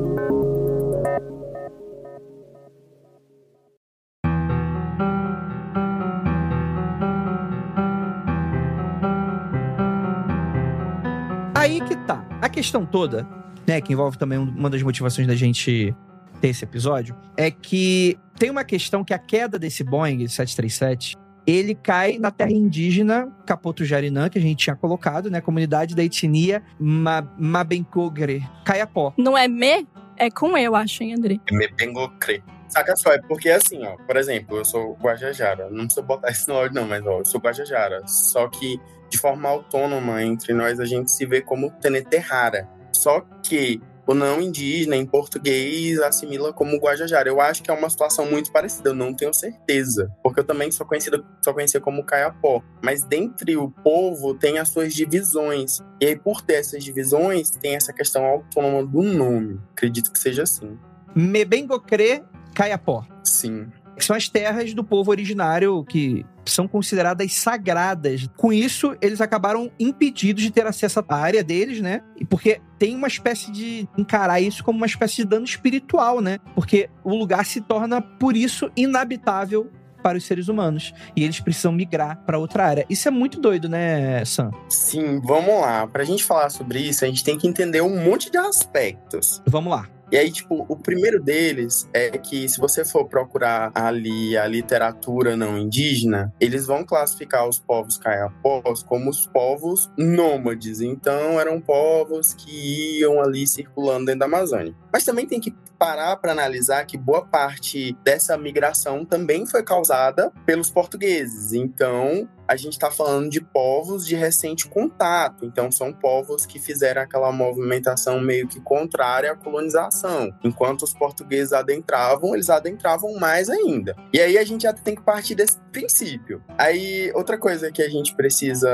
Aí 11.56 11.80
que 11.82 11.96
tá. 12.08 12.26
A 12.42 12.50
questão 12.50 12.86
toda, 12.86 13.28
né, 13.68 13.80
que 13.80 13.94
envolve 13.94 14.18
também 14.18 14.40
uma 14.40 14.70
das 14.70 14.82
motivações 14.82 15.28
da 15.28 15.36
gente 15.36 15.96
ter 16.42 16.48
esse 16.48 16.64
episódio, 16.64 17.16
é 17.38 17.52
que 17.52 18.18
tem 18.40 18.50
uma 18.50 18.64
questão 18.64 19.04
que 19.04 19.14
a 19.14 19.20
queda 19.20 19.60
desse 19.60 19.84
Boeing 19.84 20.28
737 20.28 21.16
ele 21.46 21.76
cai 21.76 22.18
na 22.18 22.32
terra 22.32 22.52
indígena 22.52 23.28
Capoto 23.46 23.84
Jarinã, 23.84 24.30
que 24.30 24.38
a 24.38 24.42
gente 24.42 24.64
tinha 24.64 24.76
colocado, 24.76 25.30
né? 25.30 25.42
Comunidade 25.42 25.96
da 25.96 26.04
etnia 26.04 26.64
Mabencogre, 26.80 28.48
Caiapó. 28.66 29.14
Não 29.18 29.38
é 29.38 29.48
me? 29.48 29.88
É 30.18 30.30
com 30.30 30.58
eu 30.58 30.76
acho, 30.76 31.04
hein, 31.04 31.16
André? 31.16 31.40
É 31.50 31.56
Mebengocre. 31.56 32.44
Saca 32.68 32.96
só, 32.96 33.12
é 33.12 33.22
porque 33.22 33.50
assim, 33.50 33.84
ó, 33.84 33.98
por 33.98 34.16
exemplo, 34.16 34.58
eu 34.58 34.64
sou 34.64 34.96
Guajajara. 35.02 35.70
Não 35.70 35.86
precisa 35.86 36.02
botar 36.02 36.32
isso 36.32 36.50
no 36.50 36.58
áudio, 36.58 36.76
não, 36.76 36.88
mas 36.88 37.06
ó, 37.06 37.20
eu 37.20 37.26
sou 37.26 37.42
Guajajara. 37.42 38.02
Só 38.08 38.48
que 38.48 38.80
de 39.10 39.18
forma 39.18 39.50
autônoma, 39.50 40.24
entre 40.24 40.54
nós, 40.54 40.80
a 40.80 40.86
gente 40.86 41.12
se 41.12 41.26
vê 41.26 41.42
como 41.42 41.70
Tenete 41.70 42.18
Rara. 42.18 42.68
Só 42.94 43.22
que 43.44 43.82
o 44.06 44.14
não 44.14 44.42
indígena 44.42 44.96
em 44.96 45.06
português 45.06 46.00
assimila 46.00 46.52
como 46.54 46.78
Guajajara. 46.78 47.30
Eu 47.30 47.40
acho 47.40 47.64
que 47.64 47.72
é 47.72 47.74
uma 47.74 47.90
situação 47.90 48.26
muito 48.26 48.52
parecida, 48.52 48.90
eu 48.90 48.96
não 48.96 49.14
tenho 49.14 49.34
certeza, 49.34 50.12
porque 50.24 50.40
eu 50.40 50.44
também 50.44 50.72
sou 50.72 50.86
conhecida, 50.86 51.24
só 51.44 51.54
conhecia 51.54 51.80
como 51.80 52.04
Caiapó. 52.04 52.62
Mas 52.82 53.04
dentre 53.04 53.56
o 53.58 53.70
povo 53.70 54.34
tem 54.34 54.60
as 54.60 54.70
suas 54.70 54.94
divisões. 54.94 55.80
E 56.00 56.06
aí, 56.08 56.16
por 56.16 56.42
ter 56.42 56.56
essas 56.56 56.84
divisões, 56.84 57.50
tem 57.50 57.76
essa 57.76 57.94
questão 57.94 58.26
autônoma 58.26 58.86
do 58.86 59.02
nome. 59.02 59.60
Acredito 59.72 60.12
que 60.12 60.20
seja 60.20 60.44
assim. 60.44 60.78
Mebengocre 61.16 62.24
Caiapó. 62.56 63.06
Sim. 63.24 63.68
Que 63.98 64.06
são 64.06 64.16
as 64.16 64.28
terras 64.30 64.74
do 64.74 64.84
povo 64.84 65.12
originário 65.12 65.84
que 65.86 66.26
são 66.46 66.68
consideradas 66.68 67.34
sagradas. 67.34 68.28
Com 68.38 68.52
isso, 68.52 68.96
eles 69.02 69.22
acabaram 69.22 69.72
impedidos 69.80 70.44
de 70.44 70.52
ter 70.52 70.66
acesso 70.66 71.04
à 71.08 71.16
área 71.16 71.44
deles, 71.44 71.82
né? 71.82 72.02
Porque 72.30 72.62
tem 72.78 72.96
uma 72.96 73.08
espécie 73.08 73.52
de 73.52 73.88
encarar 73.98 74.42
isso 74.42 74.64
como 74.64 74.78
uma 74.78 74.86
espécie 74.86 75.18
de 75.18 75.26
dano 75.26 75.46
espiritual, 75.46 76.22
né? 76.22 76.40
Porque 76.56 76.90
o 77.04 77.16
lugar 77.16 77.46
se 77.46 77.62
torna, 77.62 78.02
por 78.02 78.36
isso, 78.36 78.72
inabitável 78.76 79.70
para 80.02 80.18
os 80.18 80.26
seres 80.26 80.48
humanos. 80.48 80.94
E 81.16 81.24
eles 81.24 81.40
precisam 81.40 81.72
migrar 81.72 82.18
para 82.26 82.38
outra 82.38 82.66
área. 82.66 82.86
Isso 82.90 83.08
é 83.08 83.12
muito 83.12 83.40
doido, 83.40 83.70
né, 83.70 84.26
Sam? 84.26 84.52
Sim, 84.68 85.22
vamos 85.22 85.62
lá. 85.62 85.88
Pra 85.88 86.04
gente 86.04 86.24
falar 86.24 86.50
sobre 86.50 86.80
isso, 86.80 87.06
a 87.06 87.08
gente 87.08 87.24
tem 87.24 87.38
que 87.38 87.48
entender 87.48 87.82
um 87.82 88.04
monte 88.04 88.32
de 88.32 88.38
aspectos. 88.38 89.42
Vamos 89.46 89.72
lá. 89.72 89.88
E 90.12 90.18
aí, 90.18 90.30
tipo, 90.30 90.66
o 90.68 90.76
primeiro 90.76 91.22
deles 91.22 91.88
é 91.94 92.10
que 92.18 92.50
se 92.50 92.60
você 92.60 92.84
for 92.84 93.08
procurar 93.08 93.72
ali 93.74 94.38
a 94.38 94.46
literatura 94.46 95.38
não 95.38 95.58
indígena, 95.58 96.34
eles 96.40 96.68
vão 96.68 96.84
classificar 96.84 97.48
os 97.48 97.60
povos 97.60 97.98
caiapós 97.98 98.84
como 98.84 99.10
os 99.10 99.26
povos 99.28 99.90
nômades. 99.98 100.82
Então, 100.82 101.40
eram 101.40 101.62
povos 101.62 102.34
que 102.34 103.00
iam 103.00 103.22
ali 103.22 103.48
circulando 103.48 104.08
dentro 104.08 104.20
da 104.20 104.26
Amazônia. 104.26 104.76
Mas 104.92 105.06
também 105.06 105.26
tem 105.26 105.40
que 105.40 105.56
parar 105.80 106.16
para 106.18 106.32
analisar 106.32 106.86
que 106.86 106.96
boa 106.96 107.26
parte 107.26 107.98
dessa 108.04 108.38
migração 108.38 109.04
também 109.04 109.48
foi 109.48 109.64
causada 109.64 110.32
pelos 110.46 110.70
portugueses. 110.70 111.54
Então, 111.54 112.30
a 112.52 112.58
gente 112.58 112.74
está 112.74 112.92
falando 112.92 113.30
de 113.30 113.40
povos 113.40 114.06
de 114.06 114.14
recente 114.14 114.68
contato. 114.68 115.46
Então, 115.46 115.72
são 115.72 115.94
povos 115.94 116.46
que 116.46 116.60
fizeram 116.60 117.02
aquela 117.02 117.32
movimentação 117.32 118.20
meio 118.20 118.46
que 118.46 118.60
contrária 118.60 119.32
à 119.32 119.36
colonização. 119.38 120.34
Enquanto 120.44 120.82
os 120.82 120.94
portugueses 120.94 121.54
adentravam, 121.54 122.36
eles 122.36 122.50
adentravam 122.50 123.18
mais 123.18 123.50
ainda. 123.50 123.96
E 124.12 124.20
aí 124.20 124.38
a 124.38 124.44
gente 124.44 124.64
já 124.64 124.74
tem 124.74 124.96
que 124.96 125.02
partir 125.02 125.34
desse 125.34 125.58
princípio. 125.72 126.44
Aí, 126.58 127.10
outra 127.16 127.38
coisa 127.38 127.72
que 127.72 127.82
a 127.82 127.88
gente 127.88 128.14
precisa 128.16 128.70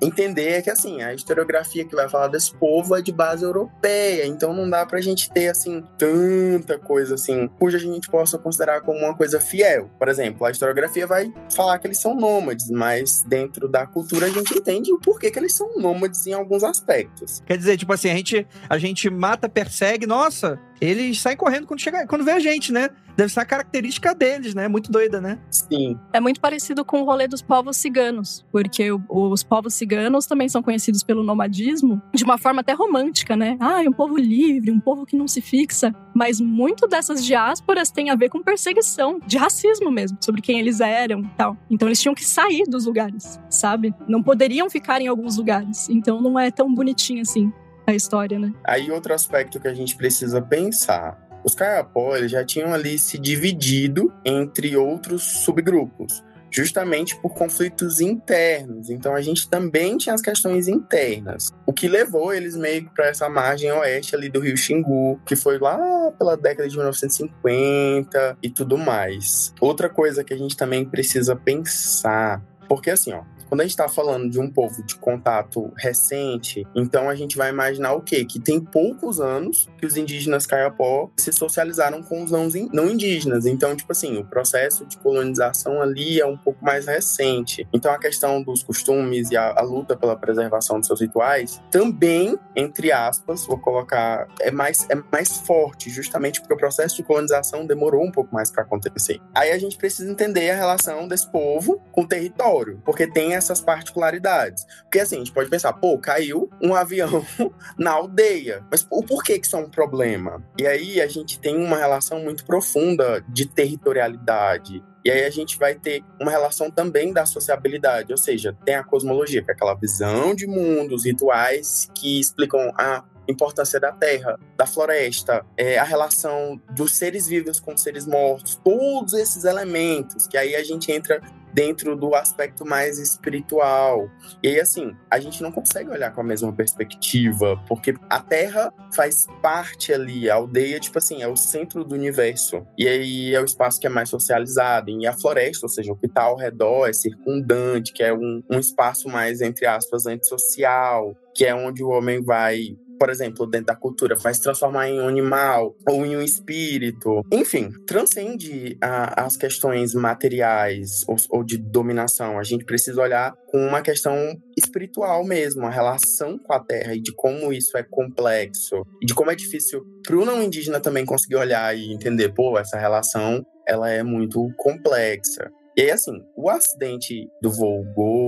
entender 0.00 0.50
é 0.50 0.62
que, 0.62 0.70
assim, 0.70 1.02
a 1.02 1.12
historiografia 1.12 1.84
que 1.84 1.96
vai 1.96 2.08
falar 2.08 2.28
desse 2.28 2.54
povo 2.54 2.94
é 2.94 3.02
de 3.02 3.10
base 3.10 3.44
europeia. 3.44 4.24
Então, 4.24 4.54
não 4.54 4.70
dá 4.70 4.86
pra 4.86 5.00
gente 5.00 5.28
ter, 5.32 5.48
assim, 5.48 5.82
tanta 5.98 6.78
coisa, 6.78 7.16
assim, 7.16 7.48
cuja 7.58 7.76
a 7.76 7.80
gente 7.80 8.08
possa 8.08 8.38
considerar 8.38 8.82
como 8.82 9.00
uma 9.00 9.16
coisa 9.16 9.40
fiel. 9.40 9.90
Por 9.98 10.08
exemplo, 10.08 10.46
a 10.46 10.52
historiografia 10.52 11.08
vai 11.08 11.34
falar 11.50 11.80
que 11.80 11.88
eles 11.88 11.98
são 11.98 12.14
nômades, 12.14 12.70
mas 12.70 13.15
dentro 13.22 13.68
da 13.68 13.86
cultura 13.86 14.26
a 14.26 14.30
gente 14.30 14.56
entende 14.56 14.92
o 14.92 14.98
porquê 14.98 15.30
que 15.30 15.38
eles 15.38 15.54
são 15.54 15.76
nômades 15.76 16.26
em 16.26 16.32
alguns 16.32 16.62
aspectos. 16.62 17.42
Quer 17.46 17.56
dizer, 17.56 17.76
tipo 17.76 17.92
assim, 17.92 18.10
a 18.10 18.14
gente, 18.14 18.46
a 18.68 18.78
gente 18.78 19.08
mata, 19.10 19.48
persegue, 19.48 20.06
nossa, 20.06 20.58
eles 20.80 21.20
saem 21.20 21.36
correndo 21.36 21.66
quando, 21.66 21.80
chega, 21.80 22.06
quando 22.06 22.24
vê 22.24 22.32
a 22.32 22.38
gente, 22.38 22.72
né? 22.72 22.90
Deve 23.16 23.32
ser 23.32 23.40
a 23.40 23.46
característica 23.46 24.14
deles, 24.14 24.54
né? 24.54 24.68
Muito 24.68 24.92
doida, 24.92 25.20
né? 25.20 25.38
Sim. 25.50 25.98
É 26.12 26.20
muito 26.20 26.38
parecido 26.38 26.84
com 26.84 27.00
o 27.00 27.04
rolê 27.04 27.26
dos 27.26 27.40
povos 27.40 27.78
ciganos, 27.78 28.44
porque 28.52 28.92
o, 28.92 29.00
os 29.08 29.42
povos 29.42 29.72
ciganos 29.72 30.26
também 30.26 30.48
são 30.48 30.62
conhecidos 30.62 31.02
pelo 31.02 31.22
nomadismo 31.22 32.00
de 32.12 32.24
uma 32.24 32.36
forma 32.36 32.60
até 32.60 32.74
romântica, 32.74 33.34
né? 33.34 33.56
Ah, 33.58 33.82
é 33.82 33.88
um 33.88 33.92
povo 33.92 34.16
livre, 34.18 34.70
um 34.70 34.80
povo 34.80 35.06
que 35.06 35.16
não 35.16 35.26
se 35.26 35.40
fixa. 35.40 35.94
Mas 36.14 36.40
muito 36.40 36.86
dessas 36.86 37.24
diásporas 37.24 37.90
tem 37.90 38.10
a 38.10 38.14
ver 38.14 38.28
com 38.28 38.42
perseguição, 38.42 39.18
de 39.26 39.38
racismo 39.38 39.90
mesmo, 39.90 40.18
sobre 40.20 40.42
quem 40.42 40.60
eles 40.60 40.80
eram 40.80 41.20
e 41.20 41.28
tal. 41.36 41.56
Então 41.70 41.88
eles 41.88 42.00
tinham 42.00 42.14
que 42.14 42.24
sair 42.24 42.64
dos 42.68 42.84
lugares, 42.84 43.40
sabe? 43.48 43.94
Não 44.06 44.22
poderiam 44.22 44.68
ficar 44.68 45.00
em 45.00 45.08
alguns 45.08 45.36
lugares. 45.38 45.88
Então 45.88 46.20
não 46.20 46.38
é 46.38 46.50
tão 46.50 46.72
bonitinho 46.72 47.22
assim 47.22 47.50
a 47.86 47.94
história, 47.94 48.38
né? 48.38 48.52
Aí 48.64 48.90
outro 48.90 49.14
aspecto 49.14 49.60
que 49.60 49.68
a 49.68 49.74
gente 49.74 49.96
precisa 49.96 50.42
pensar. 50.42 51.24
Os 51.44 51.54
Kayapó 51.54 52.16
já 52.26 52.44
tinham 52.44 52.74
ali 52.74 52.98
se 52.98 53.18
dividido 53.18 54.12
entre 54.24 54.76
outros 54.76 55.22
subgrupos, 55.22 56.24
justamente 56.50 57.14
por 57.20 57.34
conflitos 57.34 58.00
internos. 58.00 58.90
Então 58.90 59.14
a 59.14 59.22
gente 59.22 59.48
também 59.48 59.96
tinha 59.96 60.14
as 60.14 60.20
questões 60.20 60.66
internas, 60.66 61.52
o 61.64 61.72
que 61.72 61.86
levou 61.86 62.34
eles 62.34 62.56
meio 62.56 62.90
para 62.90 63.06
essa 63.06 63.28
margem 63.28 63.70
oeste 63.70 64.16
ali 64.16 64.28
do 64.28 64.40
Rio 64.40 64.56
Xingu, 64.56 65.20
que 65.24 65.36
foi 65.36 65.58
lá 65.58 66.10
pela 66.18 66.36
década 66.36 66.68
de 66.68 66.74
1950 66.74 68.38
e 68.42 68.50
tudo 68.50 68.76
mais. 68.76 69.54
Outra 69.60 69.88
coisa 69.88 70.24
que 70.24 70.34
a 70.34 70.38
gente 70.38 70.56
também 70.56 70.84
precisa 70.84 71.36
pensar, 71.36 72.42
porque 72.68 72.90
assim, 72.90 73.12
ó, 73.12 73.22
quando 73.48 73.60
a 73.60 73.64
gente 73.64 73.72
está 73.72 73.88
falando 73.88 74.28
de 74.30 74.40
um 74.40 74.50
povo 74.50 74.82
de 74.82 74.96
contato 74.96 75.72
recente, 75.78 76.66
então 76.74 77.08
a 77.08 77.14
gente 77.14 77.36
vai 77.36 77.50
imaginar 77.50 77.92
o 77.92 78.00
quê? 78.00 78.24
Que 78.24 78.40
tem 78.40 78.60
poucos 78.60 79.20
anos 79.20 79.68
que 79.78 79.86
os 79.86 79.96
indígenas 79.96 80.46
caiapó 80.46 81.10
se 81.16 81.32
socializaram 81.32 82.02
com 82.02 82.22
os 82.22 82.30
não 82.30 82.90
indígenas. 82.90 83.46
Então, 83.46 83.74
tipo 83.76 83.92
assim, 83.92 84.16
o 84.18 84.24
processo 84.24 84.84
de 84.86 84.96
colonização 84.98 85.80
ali 85.80 86.20
é 86.20 86.26
um 86.26 86.36
pouco 86.36 86.64
mais 86.64 86.86
recente. 86.86 87.66
Então, 87.72 87.92
a 87.92 87.98
questão 87.98 88.42
dos 88.42 88.62
costumes 88.62 89.30
e 89.30 89.36
a, 89.36 89.54
a 89.56 89.62
luta 89.62 89.96
pela 89.96 90.16
preservação 90.16 90.78
dos 90.78 90.86
seus 90.86 91.00
rituais 91.00 91.60
também, 91.70 92.38
entre 92.54 92.92
aspas, 92.92 93.46
vou 93.46 93.58
colocar, 93.58 94.28
é 94.40 94.50
mais, 94.50 94.86
é 94.90 94.96
mais 95.12 95.38
forte, 95.38 95.90
justamente 95.90 96.40
porque 96.40 96.54
o 96.54 96.56
processo 96.56 96.96
de 96.96 97.02
colonização 97.02 97.66
demorou 97.66 98.04
um 98.04 98.10
pouco 98.10 98.34
mais 98.34 98.50
para 98.50 98.62
acontecer. 98.62 99.20
Aí 99.34 99.50
a 99.50 99.58
gente 99.58 99.76
precisa 99.76 100.10
entender 100.10 100.50
a 100.50 100.56
relação 100.56 101.06
desse 101.06 101.30
povo 101.30 101.80
com 101.92 102.02
o 102.02 102.06
território, 102.06 102.80
porque 102.84 103.06
tem 103.06 103.35
essas 103.36 103.60
particularidades. 103.60 104.64
Porque 104.82 105.00
assim, 105.00 105.16
a 105.16 105.18
gente 105.18 105.32
pode 105.32 105.48
pensar, 105.48 105.72
pô, 105.74 105.98
caiu 105.98 106.50
um 106.62 106.74
avião 106.74 107.24
na 107.78 107.92
aldeia. 107.92 108.64
Mas 108.70 108.86
o 108.90 109.02
porquê 109.02 109.38
que 109.38 109.46
isso 109.46 109.56
é 109.56 109.60
um 109.60 109.70
problema? 109.70 110.42
E 110.58 110.66
aí 110.66 111.00
a 111.00 111.06
gente 111.06 111.38
tem 111.38 111.56
uma 111.56 111.76
relação 111.76 112.20
muito 112.20 112.44
profunda 112.44 113.24
de 113.28 113.46
territorialidade. 113.46 114.82
E 115.04 115.10
aí 115.10 115.24
a 115.24 115.30
gente 115.30 115.56
vai 115.56 115.76
ter 115.76 116.02
uma 116.20 116.32
relação 116.32 116.68
também 116.68 117.12
da 117.12 117.24
sociabilidade, 117.24 118.12
ou 118.12 118.18
seja, 118.18 118.56
tem 118.64 118.74
a 118.74 118.82
cosmologia, 118.82 119.40
que 119.40 119.50
é 119.50 119.54
aquela 119.54 119.74
visão 119.74 120.34
de 120.34 120.48
mundo, 120.48 120.96
os 120.96 121.04
rituais 121.04 121.88
que 121.94 122.18
explicam 122.18 122.72
a 122.76 123.04
importância 123.28 123.78
da 123.78 123.92
terra, 123.92 124.38
da 124.56 124.66
floresta, 124.66 125.44
é, 125.56 125.78
a 125.78 125.84
relação 125.84 126.60
dos 126.72 126.96
seres 126.96 127.26
vivos 127.26 127.60
com 127.60 127.74
os 127.74 127.82
seres 127.82 128.06
mortos, 128.06 128.60
todos 128.64 129.12
esses 129.12 129.44
elementos, 129.44 130.26
que 130.26 130.36
aí 130.36 130.54
a 130.54 130.62
gente 130.62 130.90
entra 130.90 131.20
dentro 131.56 131.96
do 131.96 132.14
aspecto 132.14 132.66
mais 132.66 132.98
espiritual. 132.98 134.10
E 134.42 134.48
aí, 134.48 134.60
assim, 134.60 134.94
a 135.10 135.18
gente 135.18 135.42
não 135.42 135.50
consegue 135.50 135.88
olhar 135.88 136.12
com 136.12 136.20
a 136.20 136.24
mesma 136.24 136.52
perspectiva, 136.52 137.58
porque 137.66 137.94
a 138.10 138.20
Terra 138.20 138.70
faz 138.94 139.26
parte 139.40 139.90
ali, 139.90 140.28
a 140.28 140.34
aldeia, 140.34 140.78
tipo 140.78 140.98
assim, 140.98 141.22
é 141.22 141.26
o 141.26 141.34
centro 141.34 141.82
do 141.82 141.94
universo. 141.94 142.62
E 142.76 142.86
aí 142.86 143.34
é 143.34 143.40
o 143.40 143.44
espaço 143.46 143.80
que 143.80 143.86
é 143.86 143.90
mais 143.90 144.10
socializado. 144.10 144.90
E 144.90 145.06
a 145.06 145.14
floresta, 145.14 145.64
ou 145.64 145.70
seja, 145.70 145.90
o 145.90 145.96
que 145.96 146.04
está 146.04 146.24
ao 146.24 146.36
redor, 146.36 146.86
é 146.86 146.92
circundante, 146.92 147.94
que 147.94 148.02
é 148.02 148.12
um, 148.12 148.42
um 148.50 148.58
espaço 148.58 149.08
mais, 149.08 149.40
entre 149.40 149.64
aspas, 149.64 150.04
antissocial, 150.04 151.16
que 151.34 151.46
é 151.46 151.54
onde 151.54 151.82
o 151.82 151.88
homem 151.88 152.22
vai 152.22 152.76
por 152.98 153.10
exemplo, 153.10 153.46
dentro 153.46 153.66
da 153.66 153.76
cultura, 153.76 154.16
vai 154.16 154.34
se 154.34 154.42
transformar 154.42 154.88
em 154.88 155.00
um 155.00 155.08
animal 155.08 155.74
ou 155.88 156.04
em 156.04 156.16
um 156.16 156.22
espírito. 156.22 157.22
Enfim, 157.32 157.70
transcende 157.86 158.76
a, 158.80 159.24
as 159.24 159.36
questões 159.36 159.94
materiais 159.94 161.04
ou, 161.08 161.16
ou, 161.30 161.44
de 161.44 161.58
dominação. 161.58 162.38
A 162.38 162.42
gente 162.42 162.64
precisa 162.64 163.00
olhar 163.00 163.34
com 163.46 163.58
uma 163.58 163.82
questão 163.82 164.16
espiritual 164.56 165.24
mesmo, 165.24 165.66
a 165.66 165.70
relação 165.70 166.38
com 166.38 166.52
a 166.52 166.60
terra 166.60 166.94
e 166.94 167.00
de 167.00 167.12
como 167.14 167.52
isso 167.52 167.76
é 167.76 167.82
complexo 167.82 168.82
e 169.02 169.06
de 169.06 169.14
como 169.14 169.30
é 169.30 169.34
difícil 169.34 169.84
para 170.02 170.16
o 170.16 170.24
não 170.24 170.42
indígena 170.42 170.80
também 170.80 171.04
conseguir 171.04 171.36
olhar 171.36 171.76
e 171.76 171.92
entender, 171.92 172.32
pô, 172.34 172.58
essa 172.58 172.78
relação 172.78 173.44
ela 173.66 173.90
é 173.90 174.02
muito 174.02 174.48
complexa. 174.56 175.50
E 175.76 175.82
aí, 175.82 175.90
assim, 175.90 176.22
o 176.34 176.48
acidente 176.48 177.28
do 177.42 177.50
voo 177.50 177.84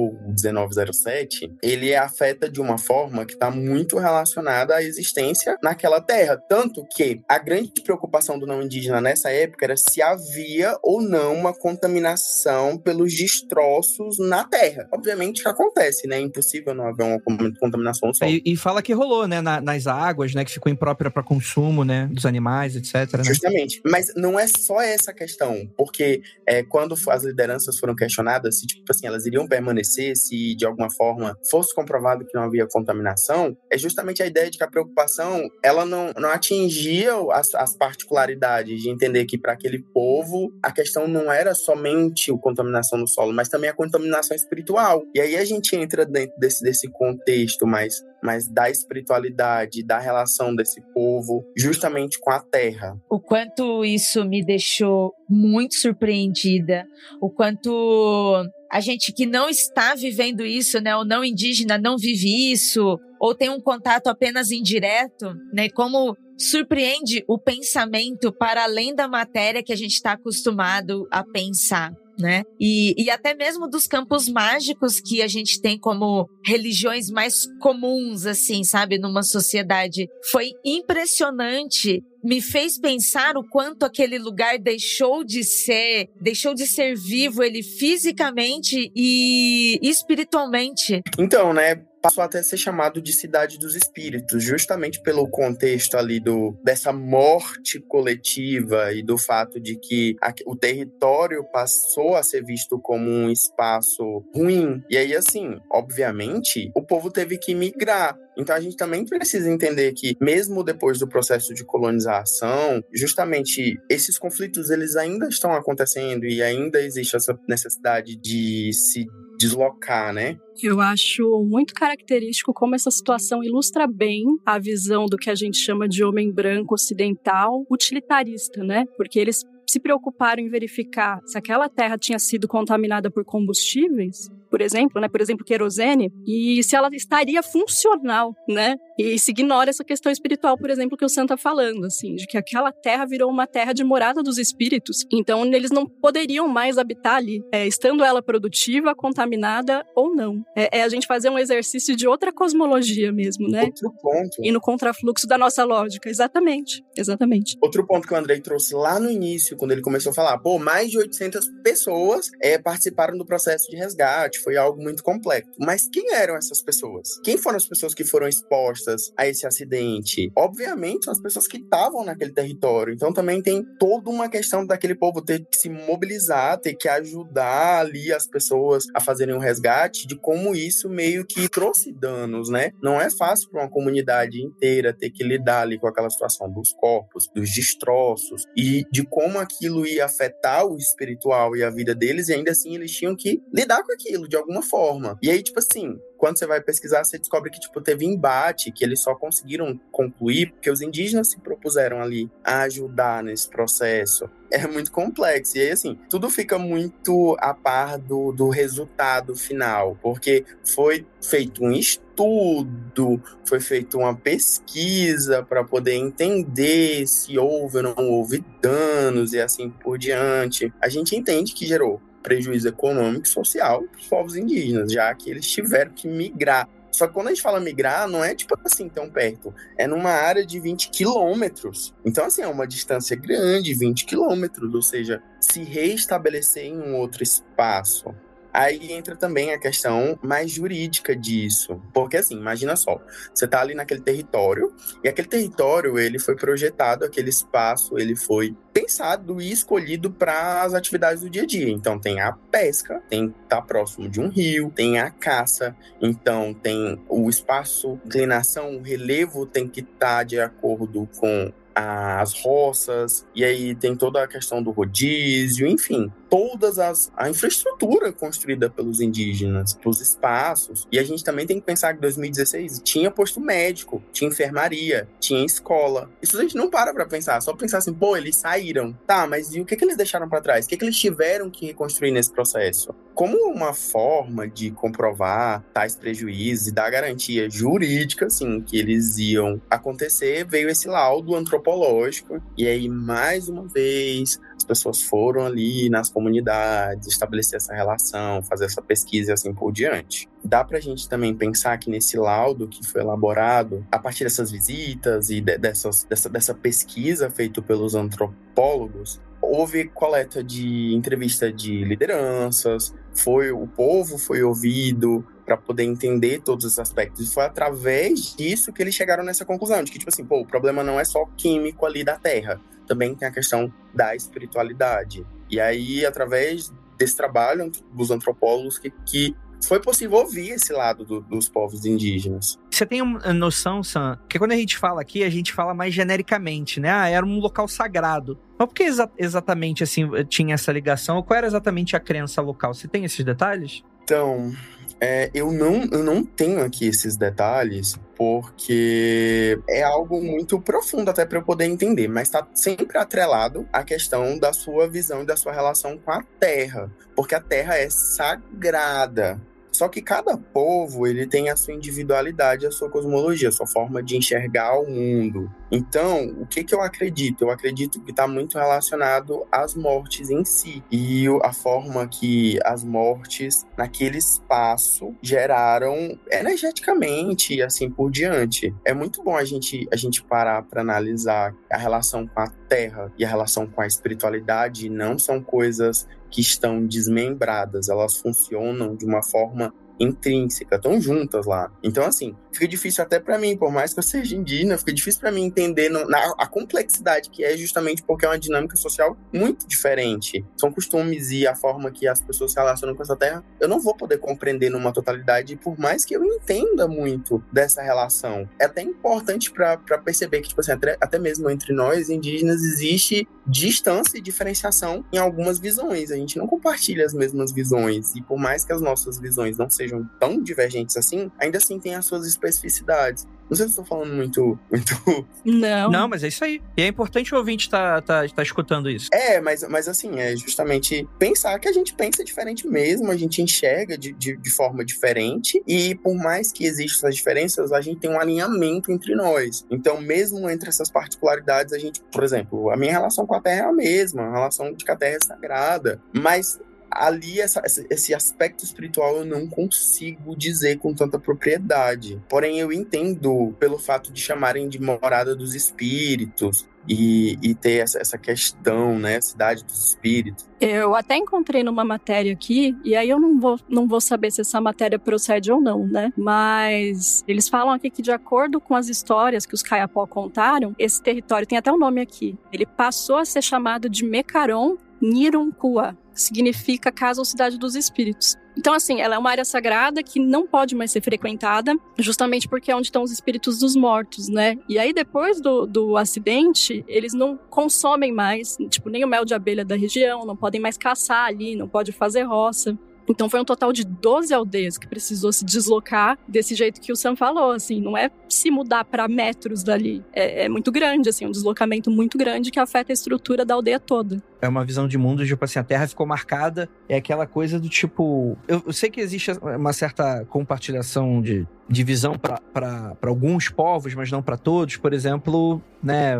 Gol 0.09 0.19
1907, 0.43 1.53
ele 1.63 1.95
afeta 1.95 2.49
de 2.49 2.61
uma 2.61 2.79
forma 2.79 3.25
que 3.25 3.35
está 3.35 3.51
muito 3.51 3.99
relacionada 3.99 4.75
à 4.75 4.83
existência 4.83 5.57
naquela 5.63 6.01
terra. 6.01 6.37
Tanto 6.49 6.87
que 6.95 7.21
a 7.29 7.39
grande 7.39 7.73
preocupação 7.83 8.39
do 8.39 8.47
não 8.47 8.63
indígena 8.63 9.01
nessa 9.01 9.31
época 9.31 9.67
era 9.67 9.77
se 9.77 10.01
havia 10.01 10.77
ou 10.83 11.01
não 11.03 11.35
uma 11.35 11.53
contaminação 11.53 12.79
pelos 12.79 13.15
destroços 13.15 14.19
na 14.19 14.45
terra. 14.45 14.89
Obviamente 14.93 15.43
que 15.43 15.49
acontece, 15.49 16.07
né? 16.07 16.17
É 16.19 16.21
impossível 16.21 16.75
não 16.75 16.87
haver 16.87 17.05
uma 17.05 17.21
contaminação 17.61 18.13
só. 18.15 18.27
E, 18.27 18.43
e 18.45 18.57
fala 18.57 18.83
que 18.83 18.93
rolou, 18.93 19.27
né? 19.27 19.41
Na, 19.41 19.61
nas 19.61 19.87
águas, 19.87 20.35
né? 20.35 20.45
Que 20.45 20.53
ficou 20.53 20.71
imprópria 20.71 21.11
para 21.11 21.23
consumo, 21.23 21.85
né? 21.85 22.09
Dos 22.11 22.27
animais, 22.27 22.77
etc. 22.77 23.19
Né? 23.19 23.25
Justamente. 23.25 23.81
Mas 23.85 24.13
não 24.17 24.39
é 24.39 24.47
só 24.47 24.81
essa 24.81 25.13
questão, 25.13 25.69
porque 25.77 26.23
é, 26.47 26.63
quando 26.63 26.97
as 27.09 27.25
lideranças 27.25 27.79
foram 27.79 27.95
questionadas 27.95 28.59
se, 28.59 28.67
tipo 28.67 28.85
assim, 28.91 29.07
elas 29.07 29.27
iriam 29.27 29.47
permanecer 29.47 29.98
se 30.15 30.55
de 30.55 30.67
alguma 30.67 30.91
forma 30.91 31.37
fosse 31.51 31.75
comprovado 31.75 32.25
que 32.25 32.35
não 32.35 32.45
havia 32.45 32.67
contaminação, 32.67 33.57
é 33.71 33.79
justamente 33.79 34.23
a 34.23 34.27
ideia 34.27 34.51
de 34.51 34.59
que 34.59 34.65
a 34.65 34.71
preocupação 34.71 35.49
ela 35.63 35.85
não, 35.85 36.13
não 36.17 36.31
atingia 36.31 37.13
as, 37.33 37.55
as 37.55 37.77
particularidades 37.77 38.81
de 38.81 38.91
entender 38.91 39.25
que 39.25 39.39
para 39.39 39.53
aquele 39.53 39.83
povo 39.93 40.53
a 40.63 40.73
questão 40.73 41.07
não 41.09 41.31
era 41.33 41.55
somente 41.55 42.31
a 42.33 42.39
contaminação 42.39 42.99
no 42.99 43.07
solo, 43.07 43.33
mas 43.33 43.49
também 43.49 43.71
a 43.71 43.75
contaminação 43.75 44.37
espiritual. 44.37 45.03
E 45.15 45.21
aí 45.21 45.37
a 45.37 45.45
gente 45.45 45.75
entra 45.77 46.05
dentro 46.05 46.39
desse, 46.39 46.63
desse 46.63 46.89
contexto 46.91 47.67
mais 47.67 48.03
mas 48.23 48.49
da 48.49 48.69
espiritualidade, 48.69 49.85
da 49.85 49.99
relação 49.99 50.55
desse 50.55 50.81
povo 50.93 51.45
justamente 51.57 52.19
com 52.19 52.31
a 52.31 52.41
terra. 52.41 52.97
O 53.09 53.21
quanto 53.21 53.85
isso 53.85 54.25
me 54.25 54.45
deixou 54.45 55.15
muito 55.29 55.77
surpreendida, 55.77 56.85
o 57.21 57.31
quanto 57.31 58.45
a 58.71 58.81
gente 58.81 59.13
que 59.13 59.27
não 59.27 59.49
está 59.49 59.95
vivendo 59.95 60.45
isso, 60.45 60.81
né, 60.81 60.95
o 60.97 61.05
não 61.05 61.25
indígena 61.25 61.79
não 61.79 61.97
vive 61.97 62.53
isso, 62.53 62.99
ou 63.21 63.35
tem 63.35 63.49
um 63.49 63.61
contato 63.61 64.09
apenas 64.09 64.51
indireto, 64.51 65.35
né, 65.53 65.69
como 65.71 66.17
surpreende 66.39 67.25
o 67.27 67.39
pensamento 67.39 68.33
para 68.33 68.65
além 68.65 68.95
da 68.95 69.09
matéria 69.09 69.63
que 69.63 69.73
a 69.73 69.77
gente 69.77 69.95
está 69.95 70.13
acostumado 70.13 71.09
a 71.11 71.25
pensar. 71.25 71.93
Né? 72.19 72.43
E, 72.61 72.95
e 72.97 73.11
até 73.11 73.35
mesmo 73.35 73.69
dos 73.69 73.87
campos 73.87 74.29
mágicos 74.29 75.01
que 75.01 75.23
a 75.23 75.29
gente 75.29 75.61
tem 75.61 75.79
como 75.79 76.29
religiões 76.45 77.11
mais 77.11 77.47
comuns, 77.61 78.27
assim, 78.27 78.65
sabe, 78.65 78.99
numa 78.99 79.23
sociedade. 79.23 80.09
Foi 80.31 80.51
impressionante 80.65 82.03
me 82.23 82.41
fez 82.41 82.79
pensar 82.79 83.37
o 83.37 83.49
quanto 83.49 83.85
aquele 83.85 84.19
lugar 84.19 84.59
deixou 84.59 85.25
de 85.25 85.45
ser, 85.45 86.09
deixou 86.21 86.53
de 86.53 86.67
ser 86.67 86.97
vivo, 86.97 87.43
ele 87.43 87.63
fisicamente 87.63 88.91
e 88.95 89.79
espiritualmente. 89.83 91.01
Então, 91.19 91.53
né, 91.53 91.83
passou 92.03 92.23
até 92.23 92.39
a 92.39 92.43
ser 92.43 92.57
chamado 92.57 93.01
de 93.01 93.13
cidade 93.13 93.59
dos 93.59 93.75
espíritos, 93.75 94.43
justamente 94.43 95.01
pelo 95.03 95.29
contexto 95.29 95.97
ali 95.97 96.21
do 96.21 96.57
dessa 96.63 96.93
morte 96.93 97.81
coletiva 97.81 98.93
e 98.93 99.03
do 99.03 99.19
fato 99.19 99.61
de 99.61 99.77
que 99.77 100.17
a, 100.23 100.33
o 100.47 100.57
território 100.57 101.45
passou 101.53 102.17
a 102.17 102.23
ser 102.23 102.45
visto 102.45 102.79
como 102.81 103.11
um 103.11 103.31
espaço 103.31 104.25
ruim. 104.35 104.83
E 104.89 104.97
aí 104.97 105.15
assim, 105.15 105.59
obviamente, 105.71 106.71
o 106.75 106.83
povo 106.83 107.11
teve 107.11 107.39
que 107.39 107.55
migrar. 107.55 108.17
Então 108.37 108.55
a 108.55 108.61
gente 108.61 108.77
também 108.77 109.05
precisa 109.05 109.51
entender 109.51 109.93
que 109.95 110.17
mesmo 110.21 110.63
depois 110.63 111.01
do 111.01 111.09
processo 111.09 111.53
de 111.53 111.65
colonização, 111.65 112.83
justamente 112.95 113.77
esses 113.91 114.17
conflitos 114.17 114.71
eles 114.71 114.95
ainda 114.95 115.29
estão 115.29 115.53
acontecendo 115.53 116.25
e 116.25 116.41
ainda 116.41 116.81
existe 116.81 117.17
essa 117.17 117.39
necessidade 117.49 118.17
de 118.17 118.73
se 118.73 119.07
deslocar, 119.39 120.13
né? 120.13 120.37
Eu 120.61 120.81
acho 120.81 121.45
muito 121.49 121.73
característico 121.73 122.53
como 122.53 122.75
essa 122.75 122.91
situação 122.91 123.43
ilustra 123.45 123.87
bem 123.87 124.25
a 124.45 124.59
visão 124.59 125.07
do 125.07 125.17
que 125.17 125.31
a 125.31 125.35
gente 125.35 125.57
chama 125.57 125.89
de 125.89 126.03
homem 126.03 126.33
branco 126.33 126.75
ocidental 126.75 127.65
utilitarista, 127.71 128.65
né? 128.65 128.85
Porque 128.97 129.21
eles 129.21 129.45
se 129.69 129.79
preocuparam 129.79 130.43
em 130.43 130.49
verificar 130.49 131.21
se 131.27 131.39
aquela 131.39 131.69
terra 131.69 131.97
tinha 131.97 132.19
sido 132.19 132.49
contaminada 132.49 133.11
por 133.11 133.25
combustíveis 133.25 134.29
por 134.51 134.61
exemplo, 134.61 135.01
né? 135.01 135.09
Por 135.09 135.21
exemplo, 135.21 135.45
querosene, 135.45 136.13
e 136.27 136.63
se 136.63 136.77
ela 136.77 136.89
estaria 136.93 137.43
funcional, 137.43 138.35
né? 138.49 138.77
E 138.99 139.19
se 139.19 139.31
ignora 139.31 139.71
essa 139.71 139.85
questão 139.85 140.11
espiritual, 140.11 140.59
por 140.59 140.71
exemplo, 140.71 140.97
que 140.97 141.05
o 141.05 141.09
Santo 141.09 141.33
está 141.33 141.37
falando, 141.37 141.87
assim, 141.87 142.17
de 142.17 142.27
que 142.27 142.37
aquela 142.37 142.73
terra 142.73 143.07
virou 143.07 143.31
uma 143.31 143.47
terra 143.47 143.73
de 143.73 143.85
morada 143.85 144.23
dos 144.23 144.39
espíritos. 144.39 145.07
Então, 145.13 145.45
eles 145.45 145.71
não 145.71 145.87
poderiam 145.87 146.49
mais 146.49 146.79
habitar 146.79 147.17
ali, 147.17 147.41
é, 147.53 147.67
estando 147.67 148.03
ela 148.03 148.21
produtiva, 148.21 148.95
contaminada 148.95 149.85
ou 149.95 150.15
não. 150.15 150.43
É, 150.57 150.79
é, 150.79 150.83
a 150.83 150.89
gente 150.89 151.07
fazer 151.07 151.31
um 151.31 151.39
exercício 151.39 151.95
de 151.95 152.09
outra 152.09 152.33
cosmologia 152.33 153.13
mesmo, 153.13 153.49
né? 153.49 153.65
Outro 153.65 153.93
ponto. 154.03 154.43
E 154.43 154.51
no 154.51 154.61
contrafluxo 154.61 155.27
da 155.29 155.39
nossa 155.39 155.65
lógica. 155.65 156.11
Exatamente. 156.11 156.83
Exatamente. 156.97 157.57
Outro 157.63 157.87
ponto 157.87 158.07
que 158.07 158.15
o 158.15 158.17
Andrei 158.17 158.41
trouxe 158.41 158.75
lá 158.75 158.99
no 158.99 159.11
início, 159.11 159.57
quando 159.57 159.73
ele 159.73 159.83
começou 159.83 160.11
a 160.11 160.15
falar, 160.15 160.39
pô, 160.39 160.59
mais 160.59 160.91
de 160.91 160.99
800 160.99 161.49
pessoas 161.63 162.31
é, 162.43 162.59
participaram 162.59 163.17
do 163.17 163.25
processo 163.25 163.71
de 163.71 163.77
resgate 163.77 164.38
foi 164.41 164.57
algo 164.57 164.83
muito 164.83 165.03
complexo. 165.03 165.51
Mas 165.59 165.89
quem 165.93 166.15
eram 166.15 166.37
essas 166.37 166.63
pessoas? 166.63 167.21
Quem 167.25 167.37
foram 167.37 167.57
as 167.57 167.67
pessoas 167.67 167.95
que 167.95 168.05
foram 168.05 168.29
expostas 168.29 169.13
a 169.17 169.27
esse 169.27 169.47
acidente? 169.47 170.31
Obviamente, 170.37 171.05
são 171.05 171.13
as 171.13 171.21
pessoas 171.21 171.47
que 171.47 171.59
estavam 171.59 172.05
naquele 172.05 172.33
território. 172.33 172.95
Então 172.95 173.13
também 173.13 173.43
tem 173.43 173.65
toda 173.79 174.11
uma 174.11 174.29
questão 174.29 174.67
daquele 174.67 174.95
povo 174.95 175.23
ter 175.23 175.45
que 175.47 175.57
se 175.57 175.69
mobilizar, 175.69 176.59
ter 176.61 176.75
que 176.75 176.89
ajudar 176.89 177.81
ali 177.81 178.13
as 178.13 178.27
pessoas 178.27 178.85
a 178.95 179.01
fazerem 179.01 179.35
um 179.35 179.39
resgate, 179.39 180.07
de 180.07 180.17
como 180.17 180.55
isso 180.55 180.89
meio 180.89 181.25
que 181.25 181.49
trouxe 181.49 181.93
danos, 181.93 182.49
né? 182.49 182.73
Não 182.83 183.01
é 183.01 183.11
fácil 183.11 183.51
para 183.51 183.63
uma 183.63 183.71
comunidade 183.71 184.43
inteira 184.43 184.93
ter 184.93 185.11
que 185.11 185.25
lidar 185.25 185.63
ali 185.63 185.79
com 185.79 185.87
aquela 185.87 186.11
situação 186.11 186.51
dos 186.51 186.73
corpos, 186.73 187.29
dos 187.35 187.51
destroços 187.51 188.45
e 188.57 188.85
de 188.91 189.05
como 189.05 189.39
aquilo 189.39 189.87
ia 189.87 190.05
afetar 190.05 190.67
o 190.67 190.77
espiritual 190.77 191.57
e 191.57 191.63
a 191.63 191.71
vida 191.71 191.95
deles, 191.95 192.29
e 192.29 192.35
ainda 192.35 192.53
assim 192.53 192.75
eles 192.75 192.93
tinham 192.93 193.17
que 193.17 193.41
lidar 193.53 193.83
com 193.83 193.93
aquilo 193.93 194.28
de 194.29 194.37
alguma 194.37 194.63
forma. 194.63 195.19
E 195.23 195.31
aí, 195.31 195.43
tipo 195.43 195.59
assim, 195.59 195.99
quando 196.19 196.39
você 196.39 196.47
vai 196.47 196.61
pesquisar, 196.61 197.05
você 197.05 197.19
descobre 197.19 197.51
que, 197.51 197.61
tipo, 197.61 197.81
teve 197.81 198.05
embate, 198.05 198.73
que 198.73 198.85
eles 198.85 199.01
só 199.01 199.15
conseguiram 199.15 199.81
concluir 199.91 200.53
porque 200.53 200.71
os 200.71 200.83
indígenas 200.83 201.31
se 201.31 201.39
propuseram 201.39 202.03
ali 202.03 202.31
a 202.45 202.63
ajudar 202.63 203.23
nesse 203.23 203.49
processo. 203.49 204.29
É 204.51 204.67
muito 204.67 204.91
complexo. 204.91 205.57
E 205.57 205.61
aí, 205.61 205.71
assim, 205.71 205.99
tudo 206.11 206.29
fica 206.29 206.59
muito 206.59 207.37
a 207.39 207.55
par 207.55 207.99
do, 207.99 208.33
do 208.33 208.49
resultado 208.49 209.37
final, 209.37 209.97
porque 210.03 210.45
foi 210.67 211.07
feito 211.23 211.63
um 211.65 211.73
estudo, 211.73 213.23
foi 213.45 213.61
feita 213.61 213.97
uma 213.97 214.15
pesquisa 214.15 215.43
para 215.43 215.63
poder 215.63 215.95
entender 215.95 217.07
se 217.07 217.39
houve 217.39 217.79
ou 217.79 217.83
não 217.83 218.11
houve 218.11 218.45
danos 218.61 219.33
e 219.33 219.41
assim 219.41 219.71
por 219.71 219.99
diante. 219.99 220.73
A 220.81 220.89
gente 220.89 221.15
entende 221.15 221.53
que 221.53 221.67
gerou 221.67 222.01
prejuízo 222.23 222.69
econômico 222.69 223.27
e 223.27 223.29
social 223.29 223.83
para 223.83 224.01
os 224.01 224.07
povos 224.07 224.37
indígenas, 224.37 224.93
já 224.93 225.15
que 225.15 225.31
eles 225.31 225.47
tiveram 225.47 225.93
que 225.93 226.07
migrar. 226.09 226.69
Só 226.91 227.07
que 227.07 227.15
quando 227.15 227.29
a 227.29 227.31
gente 227.31 227.43
fala 227.43 227.61
migrar, 227.61 228.09
não 228.09 228.25
é 228.25 228.35
tipo 228.35 228.59
assim 228.65 228.89
tão 228.89 229.09
perto. 229.09 229.55
É 229.77 229.87
numa 229.87 230.11
área 230.11 230.45
de 230.45 230.59
20 230.59 230.91
quilômetros. 230.91 231.95
Então, 232.05 232.25
assim, 232.25 232.43
é 232.43 232.49
uma 232.49 232.67
distância 232.67 233.17
grande, 233.17 233.75
20 233.75 234.05
quilômetros, 234.05 234.75
ou 234.75 234.83
seja, 234.83 235.23
se 235.41 235.63
reestabelecer 235.63 236.65
em 236.65 236.77
um 236.77 236.97
outro 236.97 237.23
espaço. 237.23 238.15
Aí 238.59 238.93
entra 238.93 239.15
também 239.15 239.53
a 239.53 239.59
questão 239.59 240.19
mais 240.21 240.51
jurídica 240.51 241.15
disso. 241.15 241.81
Porque 241.95 242.17
assim, 242.17 242.37
imagina 242.37 242.75
só, 242.75 243.01
você 243.33 243.45
está 243.45 243.61
ali 243.61 243.73
naquele 243.73 244.01
território, 244.01 244.75
e 245.05 245.09
aquele 245.09 245.29
território, 245.29 245.97
ele 245.97 246.19
foi 246.19 246.35
projetado, 246.35 247.05
aquele 247.05 247.31
espaço, 247.31 247.97
ele 247.97 248.17
foi 248.17 248.57
pensado 248.73 249.41
e 249.41 249.53
escolhido 249.53 250.11
para 250.11 250.63
as 250.63 250.75
atividades 250.75 251.23
do 251.23 251.31
dia 251.31 251.45
a 251.45 251.47
dia. 251.47 251.71
Então 251.71 252.01
tem 252.01 252.21
a 252.21 252.33
pesca, 252.33 253.01
tem 253.09 253.27
estar 253.27 253.61
tá 253.61 253.63
próximo 253.63 254.09
de 254.09 254.21
um 254.21 254.29
rio, 254.29 254.73
tem 254.75 254.99
a 254.99 255.09
caça, 255.09 255.77
então 256.03 256.53
tem 256.53 257.01
o 257.09 257.31
espaço, 257.31 258.01
inclinação, 258.05 258.77
o 258.77 258.83
relevo 258.83 259.47
tem 259.47 259.69
que 259.69 259.83
estar 259.83 260.17
tá 260.17 260.23
de 260.25 260.41
acordo 260.41 261.09
com 261.21 261.53
as 261.77 262.43
roças, 262.43 263.25
e 263.33 263.45
aí 263.45 263.73
tem 263.73 263.95
toda 263.95 264.21
a 264.21 264.27
questão 264.27 264.61
do 264.61 264.73
rodízio, 264.73 265.65
enfim, 265.65 266.13
todas 266.29 266.79
as 266.79 267.11
a 267.17 267.29
infraestrutura 267.29 268.13
construída 268.13 268.71
pelos 268.71 269.01
indígenas, 269.01 269.79
os 269.85 270.01
espaços. 270.01 270.87
E 270.93 270.99
a 270.99 271.05
gente 271.05 271.25
também 271.25 271.47
tem 271.47 271.59
que 271.59 271.67
pensar 271.67 271.95
que 271.95 272.01
2016 272.01 272.81
tinha 272.85 273.11
posto 273.11 273.41
médico, 273.41 274.03
tinha 274.13 274.29
enfermaria, 274.29 275.09
tinha 275.19 275.45
escola. 275.45 276.11
Isso 276.23 276.39
a 276.39 276.43
gente 276.43 276.57
não 276.57 276.71
para 276.71 276.93
para 276.93 277.07
pensar, 277.07 277.41
só 277.41 277.55
pensar 277.55 277.79
assim, 277.79 277.93
pô, 277.93 278.17
eles 278.17 278.37
saíram. 278.37 278.97
Tá, 279.07 279.27
mas 279.27 279.55
e 279.55 279.61
o 279.61 279.65
que 279.65 279.77
que 279.77 279.85
eles 279.85 279.97
deixaram 279.97 280.29
para 280.29 280.41
trás? 280.41 280.67
O 280.67 280.69
que 280.69 280.77
que 280.77 280.85
eles 280.85 280.99
tiveram 280.99 281.51
que 281.51 281.67
reconstruir 281.67 282.11
nesse 282.11 282.33
processo? 282.33 282.95
Como 283.15 283.37
uma 283.51 283.75
forma 283.75 284.47
de 284.47 284.71
comprovar 284.71 285.65
tais 285.73 285.97
prejuízos 285.97 286.69
e 286.69 286.73
dar 286.73 286.91
garantia 286.91 287.51
jurídica, 287.51 288.27
assim, 288.27 288.61
que 288.61 288.79
eles 288.79 289.19
iam 289.19 289.61
acontecer, 289.69 290.45
veio 290.45 290.69
esse 290.69 290.87
laudo 290.89 291.35
antropológico. 291.35 292.41
E 292.57 292.67
aí, 292.67 292.89
mais 292.89 293.49
uma 293.49 293.67
vez, 293.67 294.39
as 294.59 294.65
pessoas 294.65 295.01
foram 295.01 295.47
ali 295.47 295.89
nas 295.89 296.11
comunidades, 296.11 297.07
estabelecer 297.07 297.59
essa 297.59 297.73
relação, 297.73 298.43
fazer 298.43 298.65
essa 298.65 298.83
pesquisa 298.83 299.31
e 299.31 299.35
assim 299.35 299.55
por 299.55 299.73
diante. 299.73 300.29
Dá 300.45 300.65
para 300.65 300.79
a 300.79 300.81
gente 300.81 301.09
também 301.09 301.33
pensar 301.33 301.79
que 301.79 301.89
nesse 301.89 302.17
laudo 302.19 302.67
que 302.67 302.85
foi 302.85 303.01
elaborado, 303.01 303.87
a 303.91 303.99
partir 303.99 304.25
dessas 304.25 304.51
visitas 304.51 305.31
e 305.31 305.41
de, 305.41 305.57
dessas, 305.57 306.05
dessa, 306.05 306.29
dessa 306.29 306.55
pesquisa 306.55 307.31
feita 307.31 307.63
pelos 307.63 307.95
antropólogos, 307.95 309.21
houve 309.41 309.89
coleta 309.89 310.43
de 310.43 310.93
entrevista 310.93 311.53
de 311.53 311.85
lideranças, 311.85 312.93
foi 313.15 313.53
o 313.53 313.67
povo 313.69 314.19
foi 314.19 314.43
ouvido 314.43 315.25
para 315.45 315.57
poder 315.57 315.85
entender 315.85 316.41
todos 316.41 316.65
os 316.65 316.79
aspectos. 316.81 317.29
E 317.29 317.33
foi 317.33 317.45
através 317.45 318.35
disso 318.37 318.73
que 318.73 318.83
eles 318.83 318.95
chegaram 318.95 319.23
nessa 319.23 319.45
conclusão 319.45 319.85
de 319.85 319.93
que 319.93 319.99
tipo 319.99 320.11
assim, 320.11 320.25
pô, 320.25 320.41
o 320.41 320.47
problema 320.47 320.83
não 320.83 320.99
é 320.99 321.05
só 321.05 321.25
químico 321.37 321.87
ali 321.87 322.03
da 322.03 322.17
Terra, 322.17 322.61
também 322.89 323.15
tem 323.15 323.29
a 323.29 323.31
questão 323.31 323.73
da 323.95 324.17
espiritualidade. 324.17 325.25
E 325.51 325.61
aí, 325.61 326.05
através 326.05 326.73
desse 326.99 327.17
trabalho 327.17 327.71
dos 327.93 328.11
antropólogos, 328.11 328.79
que, 328.79 328.91
que 329.07 329.37
foi 329.65 329.81
possível 329.81 330.19
ouvir 330.19 330.51
esse 330.51 330.73
lado 330.73 331.05
do, 331.05 331.21
dos 331.21 331.49
povos 331.49 331.85
indígenas. 331.85 332.59
Você 332.71 332.87
tem 332.87 333.03
uma 333.03 333.33
noção, 333.33 333.83
Sam, 333.83 334.19
que 334.29 334.39
quando 334.39 334.53
a 334.53 334.57
gente 334.57 334.77
fala 334.77 335.01
aqui, 335.01 335.25
a 335.25 335.31
gente 335.31 335.53
fala 335.53 335.75
mais 335.75 335.93
genericamente, 335.93 336.81
né? 336.81 336.91
Ah, 336.91 337.09
era 337.09 337.25
um 337.25 337.39
local 337.39 337.67
sagrado. 337.67 338.39
Mas 338.59 338.69
por 338.69 338.75
que 338.75 338.85
exa 338.85 339.11
exatamente 339.17 339.83
assim 339.83 340.09
tinha 340.29 340.55
essa 340.55 340.73
ligação? 340.73 341.23
Qual 341.23 341.37
era 341.37 341.47
exatamente 341.47 341.97
a 341.97 342.01
crença 342.01 342.41
local? 342.41 342.75
Você 342.75 342.87
tem 342.87 343.05
esses 343.05 343.25
detalhes? 343.25 343.83
Então, 344.05 344.53
é, 345.01 345.31
eu, 345.33 345.53
não, 345.53 345.85
eu 345.93 346.03
não 346.03 346.25
tenho 346.25 346.65
aqui 346.65 346.87
esses 346.87 347.17
detalhes, 347.17 347.99
porque 348.17 349.59
é 349.69 349.83
algo 349.83 350.21
muito 350.21 350.61
profundo 350.61 351.11
até 351.11 351.25
para 351.25 351.39
eu 351.39 351.43
poder 351.43 351.67
entender, 351.67 352.09
mas 352.09 352.29
está 352.29 352.47
sempre 352.55 352.99
atrelado 352.99 353.69
à 353.73 353.85
questão 353.85 354.39
da 354.39 354.53
sua 354.53 354.89
visão 354.89 355.23
e 355.23 355.27
da 355.27 355.37
sua 355.37 355.53
relação 355.53 355.97
com 355.99 356.11
a 356.11 356.23
Terra, 356.41 356.91
porque 357.15 357.35
a 357.35 357.41
Terra 357.41 357.77
é 357.79 357.89
sagrada. 357.89 359.41
Só 359.73 359.89
que 359.89 360.03
cada 360.03 360.37
povo, 360.37 361.07
ele 361.07 361.27
tem 361.27 361.51
a 361.51 361.57
sua 361.57 361.75
individualidade, 361.75 362.67
a 362.67 362.71
sua 362.71 362.91
cosmologia, 362.91 363.49
a 363.49 363.53
sua 363.53 363.67
forma 363.67 364.03
de 364.03 364.17
enxergar 364.17 364.79
o 364.79 364.89
mundo. 364.89 365.51
Então, 365.71 366.27
o 366.41 366.47
que, 366.47 366.65
que 366.65 366.75
eu 366.75 366.81
acredito? 366.81 367.45
Eu 367.45 367.51
acredito 367.51 368.01
que 368.01 368.11
está 368.11 368.27
muito 368.27 368.59
relacionado 368.59 369.47
às 369.53 369.75
mortes 369.75 370.31
em 370.31 370.45
si 370.45 370.83
e 370.91 371.27
a 371.43 371.53
forma 371.53 372.09
que 372.09 372.59
as 372.65 372.83
mortes 372.83 373.67
naquele 373.77 374.19
espaço 374.19 375.15
geraram 375.23 376.19
energeticamente 376.31 377.55
e 377.55 377.63
assim 377.63 377.91
por 377.91 378.11
diante. 378.11 378.75
É 378.85 378.95
muito 378.95 379.23
bom 379.23 379.37
a 379.37 379.45
gente, 379.45 379.87
a 379.93 379.97
gente 379.97 380.23
parar 380.23 380.63
para 380.63 380.81
analisar 380.81 381.55
a 381.71 381.77
relação 381.77 382.27
com 382.27 382.41
a 382.41 382.49
Terra 382.69 383.13
e 383.19 383.25
a 383.25 383.29
relação 383.29 383.67
com 383.67 383.81
a 383.81 383.87
espiritualidade. 383.87 384.89
Não 384.89 385.19
são 385.19 385.43
coisas 385.43 386.07
que 386.31 386.41
estão 386.41 386.87
desmembradas, 386.87 387.89
elas 387.89 388.17
funcionam 388.17 388.95
de 388.95 389.05
uma 389.05 389.23
forma 389.23 389.73
intrínseca, 389.99 390.77
estão 390.77 391.01
juntas 391.01 391.47
lá. 391.47 391.71
Então, 391.83 392.05
assim, 392.05 392.37
fica 392.53 392.69
difícil 392.69 393.03
até 393.03 393.19
para 393.19 393.39
mim, 393.39 393.57
por 393.57 393.71
mais 393.71 393.93
que 393.93 393.99
eu 393.99 394.03
seja 394.03 394.37
indígena, 394.37 394.79
fica 394.79 394.93
difícil 394.93 395.21
para 395.21 395.33
mim 395.33 395.45
entender 395.45 395.89
no, 395.89 396.07
na, 396.09 396.35
a 396.39 396.47
complexidade 396.47 397.31
que 397.31 397.45
é 397.45 397.57
justamente 397.57 398.03
porque 398.03 398.25
é 398.25 398.29
uma 398.29 398.39
dinâmica 398.39 398.77
social 398.77 399.17
muito 399.33 399.67
diferente. 399.67 400.45
São 400.57 400.73
costumes 400.73 401.31
e 401.31 401.47
a 401.47 401.55
forma 401.55 401.91
que 401.91 402.07
as 402.07 402.21
pessoas 402.21 402.53
se 402.53 402.59
relacionam 402.59 402.95
com 402.95 403.03
essa 403.03 403.17
terra, 403.17 403.45
eu 403.61 403.69
não 403.69 403.81
vou 403.81 403.95
poder 403.95 404.19
compreender 404.19 404.71
numa 404.71 404.93
totalidade, 404.93 405.57
por 405.57 405.79
mais 405.79 406.05
que 406.05 406.15
eu 406.15 406.25
entenda 406.25 406.87
muito 406.87 407.43
dessa 407.53 407.83
relação. 407.83 408.49
É 408.59 408.65
até 408.65 408.83
importante 408.83 409.51
para 409.51 409.77
perceber 409.99 410.41
que, 410.41 410.49
tipo 410.49 410.61
assim, 410.61 410.73
até, 410.73 410.97
até 411.01 411.19
mesmo 411.19 411.49
entre 411.51 411.73
nós 411.73 412.09
indígenas 412.09 412.63
existe 412.63 413.29
distância 413.47 414.19
e 414.19 414.21
diferenciação 414.21 415.05
em 415.13 415.19
algumas 415.19 415.59
visões. 415.59 416.11
A 416.11 416.17
gente 416.17 416.37
não 416.39 416.47
compartilha 416.47 417.05
as 417.05 417.15
mesmas 417.15 417.51
visões 417.53 418.15
e 418.15 418.23
por 418.23 418.39
mais 418.39 418.65
que 418.65 418.73
as 418.73 418.81
nossas 418.81 419.19
visões 419.19 419.57
não 419.57 419.71
sejam 419.71 420.09
tão 420.21 420.43
divergentes 420.43 420.97
assim, 420.97 421.31
ainda 421.39 421.59
assim 421.59 421.79
tem 421.79 421.95
as 421.95 422.05
suas 422.05 422.27
especificidades. 422.39 423.27
Não 423.49 423.57
sei 423.57 423.67
se 423.67 423.71
estou 423.71 423.85
falando 423.85 424.15
muito, 424.15 424.59
muito. 424.71 425.27
Não. 425.45 425.91
Não, 425.91 426.09
mas 426.09 426.23
é 426.23 426.29
isso 426.29 426.45
aí. 426.45 426.61
E 426.77 426.83
é 426.83 426.87
importante 426.87 427.35
o 427.35 427.39
ouvinte 427.39 427.67
estar 427.67 428.03
tá, 428.03 428.23
tá, 428.23 428.35
tá 428.35 428.43
escutando 428.43 428.91
isso. 428.91 429.09
É, 429.13 429.41
mas, 429.41 429.67
mas 429.69 429.89
assim, 429.89 430.19
é 430.19 430.37
justamente 430.37 431.09
pensar 431.19 431.59
que 431.59 431.69
a 431.69 431.73
gente 431.73 431.95
pensa 431.95 432.23
diferente 432.23 432.69
mesmo, 432.69 433.11
a 433.11 433.17
gente 433.17 433.41
enxerga 433.41 433.97
de, 433.97 434.13
de, 434.13 434.37
de 434.37 434.51
forma 434.51 434.85
diferente, 434.85 435.63
e 435.67 435.95
por 435.95 436.15
mais 436.15 436.53
que 436.53 436.67
existam 436.67 436.99
essas 436.99 437.17
diferenças, 437.17 437.73
a 437.73 437.81
gente 437.81 438.01
tem 438.01 438.11
um 438.11 438.21
alinhamento 438.21 438.93
entre 438.93 439.15
nós. 439.15 439.65
Então, 439.71 440.01
mesmo 440.01 440.49
entre 440.51 440.69
essas 440.69 440.91
particularidades, 440.91 441.73
a 441.73 441.79
gente, 441.79 442.03
por 442.13 442.23
exemplo, 442.23 442.71
a 442.71 442.77
minha 442.77 442.93
relação 442.93 443.27
com 443.27 443.35
a 443.35 443.41
Terra 443.41 443.67
é 443.67 443.69
a 443.69 443.73
mesma, 443.73 444.23
a 444.23 444.33
relação 444.33 444.73
de 444.73 444.85
que 444.85 444.91
a 444.91 444.97
Terra 444.97 445.17
é 445.17 445.27
sagrada, 445.27 446.03
mas 446.13 446.61
ali 446.91 447.41
essa, 447.41 447.63
esse 447.91 448.15
aspecto 448.15 448.65
espiritual 448.65 449.17
eu 449.17 449.25
não 449.25 449.47
consigo 449.47 450.37
dizer 450.37 450.79
com 450.79 450.95
tanta 450.95 451.19
propriedade. 451.19 452.21
Porém, 452.29 452.59
eu 452.59 452.73
entendo 452.73 453.55
pelo 453.59 453.79
fato 453.79 454.13
de 454.13 454.21
chamarem 454.21 454.69
de 454.69 454.81
morada 454.81 455.35
dos 455.35 455.55
espíritos. 455.55 456.67
E, 456.91 457.37
e 457.43 457.55
ter 457.55 457.83
essa, 457.83 457.99
essa 457.99 458.17
questão, 458.17 458.99
né? 458.99 459.21
Cidade 459.21 459.63
dos 459.63 459.89
espíritos. 459.89 460.49
Eu 460.59 460.95
até 460.95 461.17
encontrei 461.17 461.63
numa 461.63 461.85
matéria 461.85 462.33
aqui, 462.33 462.75
e 462.83 462.97
aí 462.97 463.11
eu 463.11 463.21
não 463.21 463.39
vou, 463.39 463.61
não 463.69 463.87
vou 463.87 464.01
saber 464.01 464.31
se 464.31 464.41
essa 464.41 464.59
matéria 464.59 464.99
procede 464.99 465.53
ou 465.53 465.61
não, 465.61 465.87
né? 465.87 466.11
Mas 466.17 467.23
eles 467.29 467.47
falam 467.47 467.75
aqui 467.75 467.91
que, 467.91 468.01
de 468.01 468.11
acordo 468.11 468.59
com 468.59 468.75
as 468.75 468.89
histórias 468.89 469.45
que 469.45 469.53
os 469.55 469.63
Kayapó 469.63 470.07
contaram, 470.07 470.75
esse 470.79 471.03
território 471.03 471.47
tem 471.47 471.59
até 471.59 471.71
um 471.71 471.79
nome 471.79 472.01
aqui. 472.01 472.39
Ele 472.51 472.65
passou 472.65 473.17
a 473.17 473.25
ser 473.27 473.43
chamado 473.43 473.91
de 473.91 474.03
Mecaron 474.03 474.79
Nirunkua, 475.01 475.97
significa 476.13 476.91
casa 476.91 477.21
ou 477.21 477.25
cidade 477.25 477.59
dos 477.59 477.75
espíritos. 477.75 478.37
Então, 478.57 478.75
assim, 478.75 479.01
ela 479.01 479.15
é 479.15 479.19
uma 479.19 479.31
área 479.31 479.45
sagrada 479.45 480.03
que 480.03 480.19
não 480.19 480.45
pode 480.45 480.75
mais 480.75 480.91
ser 480.91 481.01
frequentada, 481.01 481.77
justamente 481.97 482.49
porque 482.49 482.73
é 482.73 482.77
onde 482.77 482.89
estão 482.89 483.05
os 483.05 483.13
espíritos 483.13 483.61
dos 483.61 483.77
mortos, 483.77 484.29
né? 484.29 484.59
E 484.69 484.81
aí, 484.81 484.93
depois 484.93 485.41
do, 485.41 485.65
do 485.65 485.97
acidente, 485.97 486.85
eles 486.89 487.15
não 487.15 487.37
consomem 487.37 488.11
mais, 488.11 488.57
tipo, 488.69 488.91
nem 488.91 489.05
o 489.05 489.09
mel 489.09 489.25
de 489.25 489.33
abelha 489.33 489.65
da 489.65 489.77
região, 489.77 490.27
não 490.27 490.37
podem 490.37 490.61
mais 490.61 490.77
caçar 490.77 491.27
ali, 491.27 491.55
não 491.55 491.69
pode 491.69 491.93
fazer 491.93 492.23
roça. 492.25 492.77
Então 493.09 493.29
foi 493.29 493.41
um 493.41 493.45
total 493.45 493.73
de 493.73 493.85
12 493.85 494.33
aldeias 494.35 494.77
que 494.77 494.87
precisou 494.87 495.33
se 495.33 495.45
deslocar 495.45 496.19
desse 496.29 496.55
jeito 496.55 496.81
que 496.81 496.93
o 496.93 496.97
Sam 496.97 497.17
falou, 497.17 497.53
assim, 497.53 497.81
não 497.81 497.97
é 497.97 498.11
se 498.29 498.51
mudar 498.51 498.85
para 498.85 499.09
metros 499.09 499.63
dali, 499.63 500.05
é, 500.13 500.45
é, 500.45 500.49
muito 500.49 500.71
grande, 500.71 501.09
assim, 501.09 501.27
um 501.27 501.31
deslocamento 501.31 501.91
muito 501.91 502.19
grande 502.19 502.51
que 502.51 502.61
afeta 502.61 502.93
a 502.93 502.95
estrutura 502.95 503.45
da 503.45 503.55
aldeia 503.55 503.81
toda. 503.81 504.23
É 504.41 504.49
uma 504.49 504.65
visão 504.65 504.87
de 504.87 504.97
mundo, 504.97 505.27
tipo 505.27 505.45
assim, 505.45 505.59
a 505.59 505.65
Terra 505.65 505.89
ficou 505.89 506.07
marcada, 506.07 506.69
é 506.89 506.97
aquela 506.97 507.27
coisa 507.27 507.59
do 507.59 507.69
tipo... 507.69 508.37
Eu, 508.47 508.63
eu 508.67 508.73
sei 508.73 508.91
que 508.91 509.01
existe 509.01 509.33
uma 509.33 509.73
certa 509.73 510.25
compartilhação 510.27 511.21
de, 511.21 511.47
de 511.69 511.85
visão 511.85 512.17
para 512.17 512.97
alguns 513.03 513.49
povos, 513.49 513.95
mas 513.95 514.11
não 514.13 514.23
para 514.23 514.37
todos. 514.37 514.77
Por 514.77 514.93
exemplo, 514.93 515.61
né, 515.83 516.15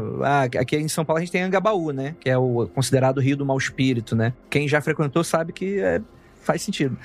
aqui 0.59 0.77
em 0.77 0.89
São 0.89 1.05
Paulo 1.05 1.19
a 1.19 1.21
gente 1.21 1.33
tem 1.33 1.43
Angabaú, 1.43 1.93
né, 1.93 2.17
que 2.21 2.29
é 2.29 2.37
o 2.37 2.69
considerado 2.75 3.21
Rio 3.21 3.37
do 3.37 3.47
Mau 3.47 3.59
Espírito, 3.59 4.17
né. 4.17 4.33
Quem 4.51 4.67
já 4.67 4.81
frequentou 4.81 5.23
sabe 5.23 5.53
que 5.53 5.79
é 5.79 6.01
faz 6.49 6.63
sentido. 6.63 6.97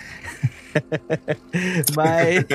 mas, 1.94 2.46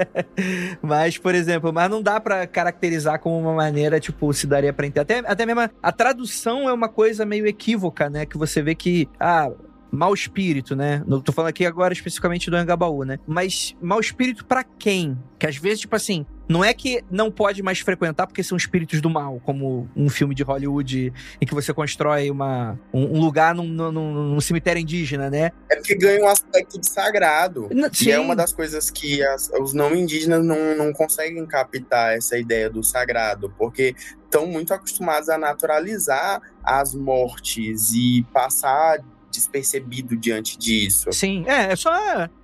mas, 0.80 1.18
por 1.18 1.34
exemplo, 1.34 1.70
mas 1.74 1.90
não 1.90 2.00
dá 2.00 2.18
para 2.18 2.46
caracterizar 2.46 3.20
como 3.20 3.38
uma 3.38 3.52
maneira, 3.52 4.00
tipo, 4.00 4.32
se 4.32 4.46
daria 4.46 4.72
para 4.72 4.86
entender. 4.86 5.00
Até, 5.02 5.18
até 5.18 5.44
mesmo 5.44 5.60
a, 5.60 5.70
a 5.82 5.92
tradução 5.92 6.66
é 6.66 6.72
uma 6.72 6.88
coisa 6.88 7.26
meio 7.26 7.46
equívoca, 7.46 8.08
né? 8.08 8.24
Que 8.24 8.38
você 8.38 8.62
vê 8.62 8.74
que, 8.74 9.06
ah, 9.20 9.50
mau 9.92 10.14
espírito, 10.14 10.74
né? 10.74 11.02
Não 11.06 11.20
tô 11.20 11.32
falando 11.32 11.50
aqui 11.50 11.66
agora 11.66 11.92
especificamente 11.92 12.50
do 12.50 12.56
Angabaú, 12.56 13.04
né? 13.04 13.18
Mas 13.26 13.76
mau 13.82 14.00
espírito 14.00 14.46
para 14.46 14.64
quem? 14.64 15.18
Que 15.38 15.46
às 15.46 15.56
vezes, 15.58 15.80
tipo 15.80 15.94
assim, 15.94 16.24
não 16.48 16.64
é 16.64 16.72
que 16.72 17.02
não 17.10 17.30
pode 17.30 17.62
mais 17.62 17.80
frequentar 17.80 18.26
porque 18.26 18.42
são 18.42 18.56
espíritos 18.56 19.00
do 19.00 19.10
mal, 19.10 19.40
como 19.44 19.88
um 19.96 20.08
filme 20.08 20.34
de 20.34 20.42
Hollywood 20.42 21.12
em 21.40 21.46
que 21.46 21.54
você 21.54 21.72
constrói 21.72 22.30
uma, 22.30 22.78
um, 22.92 23.20
lugar 23.20 23.54
num, 23.54 23.66
num, 23.66 23.90
num 23.90 24.40
cemitério 24.40 24.80
indígena, 24.80 25.28
né? 25.28 25.50
É 25.70 25.76
porque 25.76 25.94
ganha 25.94 26.24
um 26.24 26.28
aspecto 26.28 26.80
de 26.80 26.88
sagrado. 26.88 27.68
Sim. 27.92 28.08
E 28.08 28.10
é 28.12 28.20
uma 28.20 28.36
das 28.36 28.52
coisas 28.52 28.90
que 28.90 29.22
as, 29.22 29.50
os 29.60 29.72
não 29.72 29.94
indígenas 29.94 30.44
não, 30.44 30.76
não 30.76 30.92
conseguem 30.92 31.44
captar 31.46 32.16
essa 32.16 32.38
ideia 32.38 32.70
do 32.70 32.82
sagrado, 32.82 33.52
porque 33.58 33.94
estão 34.24 34.46
muito 34.46 34.72
acostumados 34.72 35.28
a 35.28 35.38
naturalizar 35.38 36.40
as 36.62 36.94
mortes 36.94 37.92
e 37.92 38.24
passar 38.32 38.98
despercebido 39.30 40.16
diante 40.16 40.58
disso. 40.58 41.12
Sim, 41.12 41.44
é, 41.46 41.72
é 41.72 41.76
só 41.76 41.92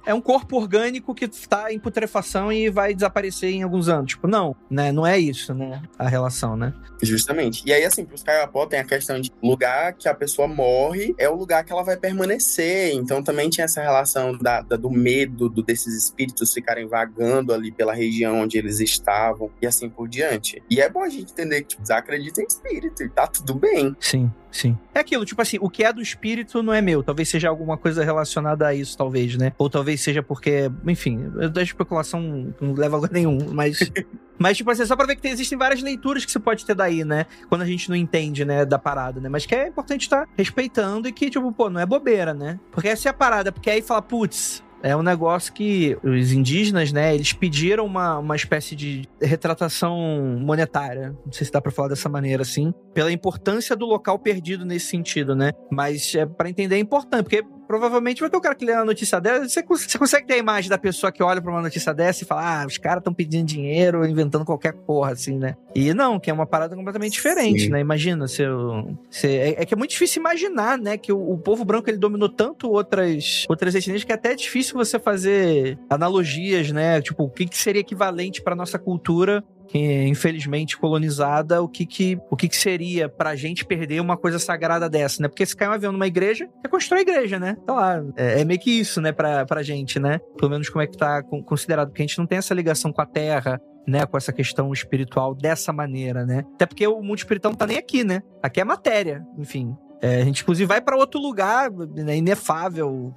é 0.04 0.12
um 0.14 0.20
corpo 0.20 0.56
orgânico 0.56 1.14
que 1.14 1.24
está 1.24 1.72
em 1.72 1.78
putrefação 1.78 2.52
e 2.52 2.68
vai 2.70 2.94
desaparecer 2.94 3.50
em 3.50 3.62
alguns 3.62 3.88
anos. 3.88 4.10
Tipo, 4.10 4.26
não, 4.26 4.56
né? 4.70 4.92
Não 4.92 5.06
é 5.06 5.18
isso, 5.18 5.54
né? 5.54 5.82
A 5.98 6.08
relação, 6.08 6.56
né? 6.56 6.72
Justamente. 7.02 7.62
E 7.66 7.72
aí, 7.72 7.84
assim, 7.84 8.04
pros 8.04 8.22
Kayapó 8.22 8.66
tem 8.66 8.80
a 8.80 8.84
questão 8.84 9.20
de 9.20 9.30
lugar 9.42 9.94
que 9.94 10.08
a 10.08 10.14
pessoa 10.14 10.46
morre 10.48 11.14
é 11.18 11.28
o 11.28 11.34
lugar 11.34 11.64
que 11.64 11.72
ela 11.72 11.82
vai 11.82 11.96
permanecer. 11.96 12.94
Então 12.94 13.22
também 13.22 13.48
tinha 13.50 13.64
essa 13.64 13.80
relação 13.80 14.36
da, 14.36 14.60
da 14.60 14.76
do 14.76 14.90
medo 14.90 15.48
do, 15.48 15.62
desses 15.62 15.94
espíritos 15.94 16.52
ficarem 16.52 16.86
vagando 16.86 17.52
ali 17.52 17.72
pela 17.72 17.94
região 17.94 18.40
onde 18.40 18.58
eles 18.58 18.80
estavam 18.80 19.50
e 19.60 19.66
assim 19.66 19.88
por 19.88 20.08
diante. 20.08 20.62
E 20.70 20.80
é 20.80 20.88
bom 20.88 21.02
a 21.02 21.08
gente 21.08 21.32
entender 21.32 21.62
que, 21.62 21.76
tipo, 21.76 21.92
acredita 21.92 22.40
em 22.40 22.46
espírito 22.46 23.02
e 23.02 23.08
tá 23.08 23.26
tudo 23.26 23.54
bem. 23.54 23.94
Sim. 24.00 24.30
Sim. 24.52 24.76
É 24.94 25.00
aquilo, 25.00 25.24
tipo 25.24 25.40
assim, 25.40 25.56
o 25.60 25.70
que 25.70 25.82
é 25.82 25.90
do 25.92 26.02
espírito 26.02 26.62
não 26.62 26.74
é 26.74 26.82
meu. 26.82 27.02
Talvez 27.02 27.28
seja 27.28 27.48
alguma 27.48 27.78
coisa 27.78 28.04
relacionada 28.04 28.66
a 28.66 28.74
isso, 28.74 28.96
talvez, 28.96 29.36
né? 29.36 29.52
Ou 29.56 29.70
talvez 29.70 29.91
seja 29.96 30.22
porque, 30.22 30.70
enfim, 30.86 31.30
da 31.52 31.62
especulação 31.62 32.52
não 32.60 32.74
leva 32.74 32.96
a 32.96 32.98
lugar 32.98 33.12
nenhum, 33.12 33.38
mas. 33.52 33.78
mas, 34.38 34.56
tipo 34.56 34.70
assim, 34.70 34.84
só 34.86 34.96
pra 34.96 35.06
ver 35.06 35.16
que 35.16 35.22
tem, 35.22 35.32
existem 35.32 35.58
várias 35.58 35.82
leituras 35.82 36.24
que 36.24 36.32
você 36.32 36.38
pode 36.38 36.64
ter 36.64 36.74
daí, 36.74 37.04
né? 37.04 37.26
Quando 37.48 37.62
a 37.62 37.66
gente 37.66 37.88
não 37.88 37.96
entende, 37.96 38.44
né, 38.44 38.64
da 38.64 38.78
parada, 38.78 39.20
né? 39.20 39.28
Mas 39.28 39.46
que 39.46 39.54
é 39.54 39.68
importante 39.68 40.02
estar 40.02 40.26
tá 40.26 40.32
respeitando 40.36 41.08
e 41.08 41.12
que, 41.12 41.30
tipo, 41.30 41.52
pô, 41.52 41.70
não 41.70 41.80
é 41.80 41.86
bobeira, 41.86 42.34
né? 42.34 42.58
Porque 42.70 42.88
essa 42.88 43.08
é 43.08 43.10
a 43.10 43.14
parada, 43.14 43.52
porque 43.52 43.70
aí 43.70 43.82
fala, 43.82 44.02
putz, 44.02 44.62
é 44.82 44.96
um 44.96 45.02
negócio 45.02 45.52
que 45.52 45.96
os 46.02 46.32
indígenas, 46.32 46.92
né, 46.92 47.14
eles 47.14 47.32
pediram 47.32 47.86
uma, 47.86 48.18
uma 48.18 48.34
espécie 48.34 48.74
de 48.74 49.08
retratação 49.20 49.96
monetária. 50.40 51.16
Não 51.24 51.32
sei 51.32 51.46
se 51.46 51.52
dá 51.52 51.60
pra 51.60 51.70
falar 51.70 51.88
dessa 51.88 52.08
maneira, 52.08 52.42
assim. 52.42 52.74
Pela 52.92 53.12
importância 53.12 53.76
do 53.76 53.86
local 53.86 54.18
perdido 54.18 54.64
nesse 54.64 54.86
sentido, 54.86 55.36
né? 55.36 55.52
Mas 55.70 56.14
é 56.16 56.26
para 56.26 56.50
entender 56.50 56.74
é 56.74 56.78
importante, 56.78 57.22
porque 57.22 57.44
provavelmente 57.72 58.20
vai 58.20 58.28
ter 58.28 58.36
o 58.36 58.40
cara 58.40 58.54
que 58.54 58.66
lê 58.66 58.74
a 58.74 58.84
notícia 58.84 59.18
dessa. 59.18 59.48
Você, 59.48 59.62
você 59.66 59.98
consegue 59.98 60.26
ter 60.26 60.34
a 60.34 60.36
imagem 60.36 60.68
da 60.68 60.76
pessoa 60.76 61.10
que 61.10 61.22
olha 61.22 61.40
pra 61.40 61.50
uma 61.50 61.62
notícia 61.62 61.94
dessa 61.94 62.22
e 62.22 62.26
fala: 62.26 62.62
ah, 62.62 62.66
os 62.66 62.76
caras 62.76 62.98
estão 62.98 63.14
pedindo 63.14 63.46
dinheiro, 63.46 64.06
inventando 64.06 64.44
qualquer 64.44 64.74
porra, 64.74 65.12
assim, 65.12 65.38
né? 65.38 65.56
E 65.74 65.94
não, 65.94 66.20
que 66.20 66.28
é 66.28 66.34
uma 66.34 66.44
parada 66.44 66.76
completamente 66.76 67.14
diferente, 67.14 67.62
Sim. 67.62 67.70
né? 67.70 67.80
Imagina, 67.80 68.28
se, 68.28 68.42
eu, 68.42 68.94
se 69.10 69.26
é, 69.26 69.62
é, 69.62 69.64
que 69.64 69.72
é 69.72 69.76
muito 69.76 69.92
difícil 69.92 70.20
imaginar, 70.20 70.76
né? 70.76 70.98
Que 70.98 71.14
o, 71.14 71.32
o, 71.32 71.38
povo 71.38 71.64
branco 71.64 71.88
ele 71.88 71.96
dominou 71.96 72.28
tanto 72.28 72.70
outras, 72.70 73.46
outras 73.48 73.74
etnias 73.74 74.04
que 74.04 74.12
é 74.12 74.16
até 74.16 74.34
difícil 74.34 74.74
você 74.74 74.98
fazer 74.98 75.78
analogias, 75.88 76.70
né? 76.70 77.00
Tipo, 77.00 77.24
o 77.24 77.30
que, 77.30 77.46
que 77.46 77.56
seria 77.56 77.80
equivalente 77.80 78.42
pra 78.42 78.54
nossa 78.54 78.78
cultura 78.78 79.42
que 79.68 80.04
infelizmente 80.04 80.76
colonizada, 80.76 81.62
o 81.62 81.68
que 81.68 81.86
que, 81.86 82.18
o 82.30 82.36
que, 82.36 82.48
que 82.48 82.56
seria 82.56 83.08
pra 83.08 83.34
gente 83.34 83.64
perder 83.64 84.00
uma 84.00 84.16
coisa 84.16 84.38
sagrada 84.38 84.88
dessa, 84.88 85.22
né? 85.22 85.28
Porque 85.28 85.46
se 85.46 85.56
cai 85.56 85.68
um 85.68 85.72
avião 85.72 85.92
numa 85.92 86.06
igreja, 86.06 86.48
é 86.64 86.68
construir 86.68 86.98
a 86.98 87.02
igreja, 87.02 87.38
né? 87.38 87.56
Então 87.62 87.76
lá, 87.76 88.02
é, 88.16 88.40
é, 88.40 88.44
meio 88.44 88.60
que 88.60 88.70
isso, 88.70 89.00
né, 89.00 89.12
pra, 89.12 89.44
pra 89.46 89.62
gente, 89.62 89.98
né? 89.98 90.18
Pelo 90.36 90.50
menos 90.50 90.68
como 90.68 90.82
é 90.82 90.86
que 90.86 90.96
tá 90.96 91.22
considerado, 91.22 91.88
porque 91.88 92.02
a 92.02 92.06
gente 92.06 92.18
não 92.18 92.26
tem 92.26 92.38
essa 92.38 92.54
ligação 92.54 92.92
com 92.92 93.00
a 93.00 93.06
terra, 93.06 93.60
né, 93.86 94.06
com 94.06 94.16
essa 94.16 94.32
questão 94.32 94.72
espiritual 94.72 95.34
dessa 95.34 95.72
maneira, 95.72 96.24
né? 96.24 96.44
Até 96.54 96.66
porque 96.66 96.86
o 96.86 97.02
mundo 97.02 97.18
espiritual 97.18 97.52
não 97.52 97.58
tá 97.58 97.66
nem 97.66 97.78
aqui, 97.78 98.04
né? 98.04 98.22
Aqui 98.42 98.60
é 98.60 98.64
matéria, 98.64 99.24
enfim. 99.38 99.74
É, 100.02 100.20
a 100.20 100.24
gente, 100.24 100.42
inclusive, 100.42 100.66
vai 100.66 100.80
para 100.80 100.96
outro 100.96 101.20
lugar, 101.20 101.70
né, 101.70 102.16
inefável, 102.16 103.14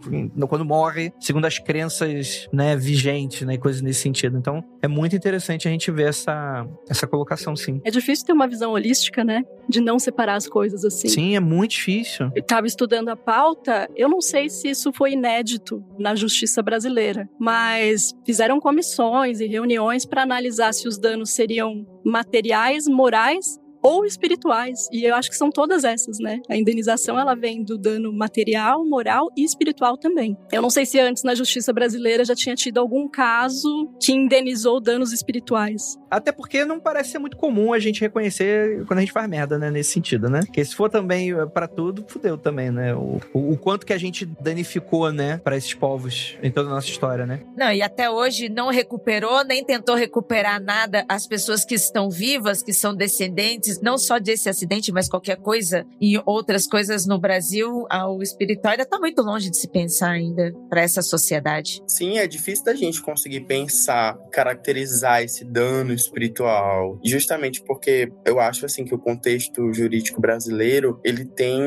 quando 0.47 0.63
morre, 0.63 1.11
segundo 1.19 1.45
as 1.45 1.57
crenças 1.57 2.47
né, 2.53 2.75
vigentes, 2.75 3.41
né, 3.41 3.57
coisas 3.57 3.81
nesse 3.81 4.01
sentido. 4.01 4.37
Então, 4.37 4.63
é 4.83 4.87
muito 4.87 5.15
interessante 5.15 5.67
a 5.67 5.71
gente 5.71 5.89
ver 5.89 6.09
essa, 6.09 6.63
essa 6.87 7.07
colocação, 7.07 7.55
sim. 7.55 7.81
É 7.83 7.89
difícil 7.89 8.27
ter 8.27 8.33
uma 8.33 8.47
visão 8.47 8.73
holística, 8.73 9.23
né? 9.23 9.43
De 9.67 9.81
não 9.81 9.97
separar 9.97 10.35
as 10.35 10.47
coisas 10.47 10.85
assim. 10.85 11.07
Sim, 11.07 11.35
é 11.35 11.39
muito 11.39 11.71
difícil. 11.71 12.31
Eu 12.35 12.41
estava 12.41 12.67
estudando 12.67 13.09
a 13.09 13.15
pauta, 13.15 13.89
eu 13.95 14.07
não 14.07 14.21
sei 14.21 14.47
se 14.47 14.69
isso 14.69 14.93
foi 14.93 15.13
inédito 15.13 15.83
na 15.97 16.13
justiça 16.13 16.61
brasileira, 16.61 17.27
mas 17.39 18.13
fizeram 18.23 18.59
comissões 18.59 19.39
e 19.39 19.47
reuniões 19.47 20.05
para 20.05 20.21
analisar 20.21 20.71
se 20.71 20.87
os 20.87 20.99
danos 20.99 21.31
seriam 21.31 21.83
materiais, 22.05 22.87
morais 22.87 23.59
ou 23.85 24.03
espirituais. 24.03 24.89
E 24.91 25.03
eu 25.03 25.13
acho 25.13 25.29
que 25.29 25.37
são 25.37 25.51
todas 25.51 25.83
essas, 25.83 26.17
né? 26.17 26.41
A 26.49 26.57
indenização 26.57 27.19
ela 27.19 27.35
vem 27.35 27.63
do 27.63 27.77
dano 27.77 28.11
material, 28.11 28.83
moral 28.83 29.31
e 29.37 29.43
espiritual 29.43 29.95
também. 29.95 30.35
Eu 30.51 30.59
não 30.63 30.71
sei 30.71 30.87
se 30.87 30.99
antes 30.99 31.21
na 31.21 31.35
justiça 31.35 31.71
brasileira 31.71 32.25
já 32.25 32.33
tinha 32.33 32.55
tido 32.55 32.79
algum 32.79 33.07
caso 33.07 33.87
que 34.01 34.11
indenizou 34.11 34.81
danos 34.81 35.13
espirituais. 35.13 35.99
Até 36.09 36.31
porque 36.31 36.65
não 36.65 36.79
parece 36.79 37.11
ser 37.11 37.19
muito 37.19 37.37
comum 37.37 37.73
a 37.73 37.79
gente 37.79 38.01
reconhecer 38.01 38.83
quando 38.87 38.97
a 38.97 39.01
gente 39.01 39.11
faz 39.11 39.29
merda, 39.29 39.59
né? 39.59 39.69
Nesse 39.69 39.91
sentido, 39.91 40.29
né? 40.29 40.39
Porque 40.39 40.65
se 40.65 40.73
for 40.73 40.89
também 40.89 41.31
para 41.53 41.67
tudo, 41.67 42.03
fudeu 42.07 42.39
também, 42.39 42.71
né? 42.71 42.95
O, 42.95 43.19
o, 43.33 43.51
o, 43.51 43.57
quanto 43.57 43.85
que 43.85 43.93
a 43.93 43.99
gente 43.99 44.25
danificou, 44.25 45.11
né? 45.11 45.37
Para 45.37 45.57
esses 45.57 45.75
povos 45.75 46.35
em 46.41 46.49
toda 46.49 46.69
a 46.69 46.73
nossa 46.73 46.87
história, 46.87 47.27
né? 47.27 47.41
Não, 47.55 47.71
e 47.71 47.83
até 47.83 48.09
hoje 48.09 48.49
não 48.49 48.69
recuperou, 48.69 49.43
nem 49.43 49.63
tentou 49.63 49.93
recuperar 49.93 50.59
nada 50.59 51.05
as 51.07 51.27
pessoas 51.27 51.63
que 51.63 51.75
estão 51.75 52.09
vivas, 52.09 52.63
que 52.63 52.73
são 52.73 52.95
descendentes 52.95 53.74
não 53.81 53.97
só 53.97 54.19
desse 54.19 54.49
acidente, 54.49 54.91
mas 54.91 55.07
qualquer 55.09 55.37
coisa 55.37 55.85
e 55.99 56.21
outras 56.25 56.67
coisas 56.67 57.05
no 57.05 57.19
Brasil, 57.19 57.85
o 58.09 58.21
espiritual 58.21 58.75
está 58.75 58.99
muito 58.99 59.21
longe 59.21 59.49
de 59.49 59.57
se 59.57 59.67
pensar 59.67 60.11
ainda 60.11 60.53
para 60.69 60.81
essa 60.81 61.01
sociedade. 61.01 61.81
Sim, 61.87 62.17
é 62.17 62.27
difícil 62.27 62.65
da 62.65 62.73
gente 62.73 63.01
conseguir 63.01 63.41
pensar, 63.41 64.17
caracterizar 64.31 65.21
esse 65.21 65.43
dano 65.45 65.93
espiritual, 65.93 66.99
justamente 67.03 67.61
porque 67.63 68.11
eu 68.25 68.39
acho 68.39 68.65
assim 68.65 68.85
que 68.85 68.93
o 68.93 68.99
contexto 68.99 69.73
jurídico 69.73 70.19
brasileiro 70.19 70.99
ele 71.03 71.25
tem 71.25 71.61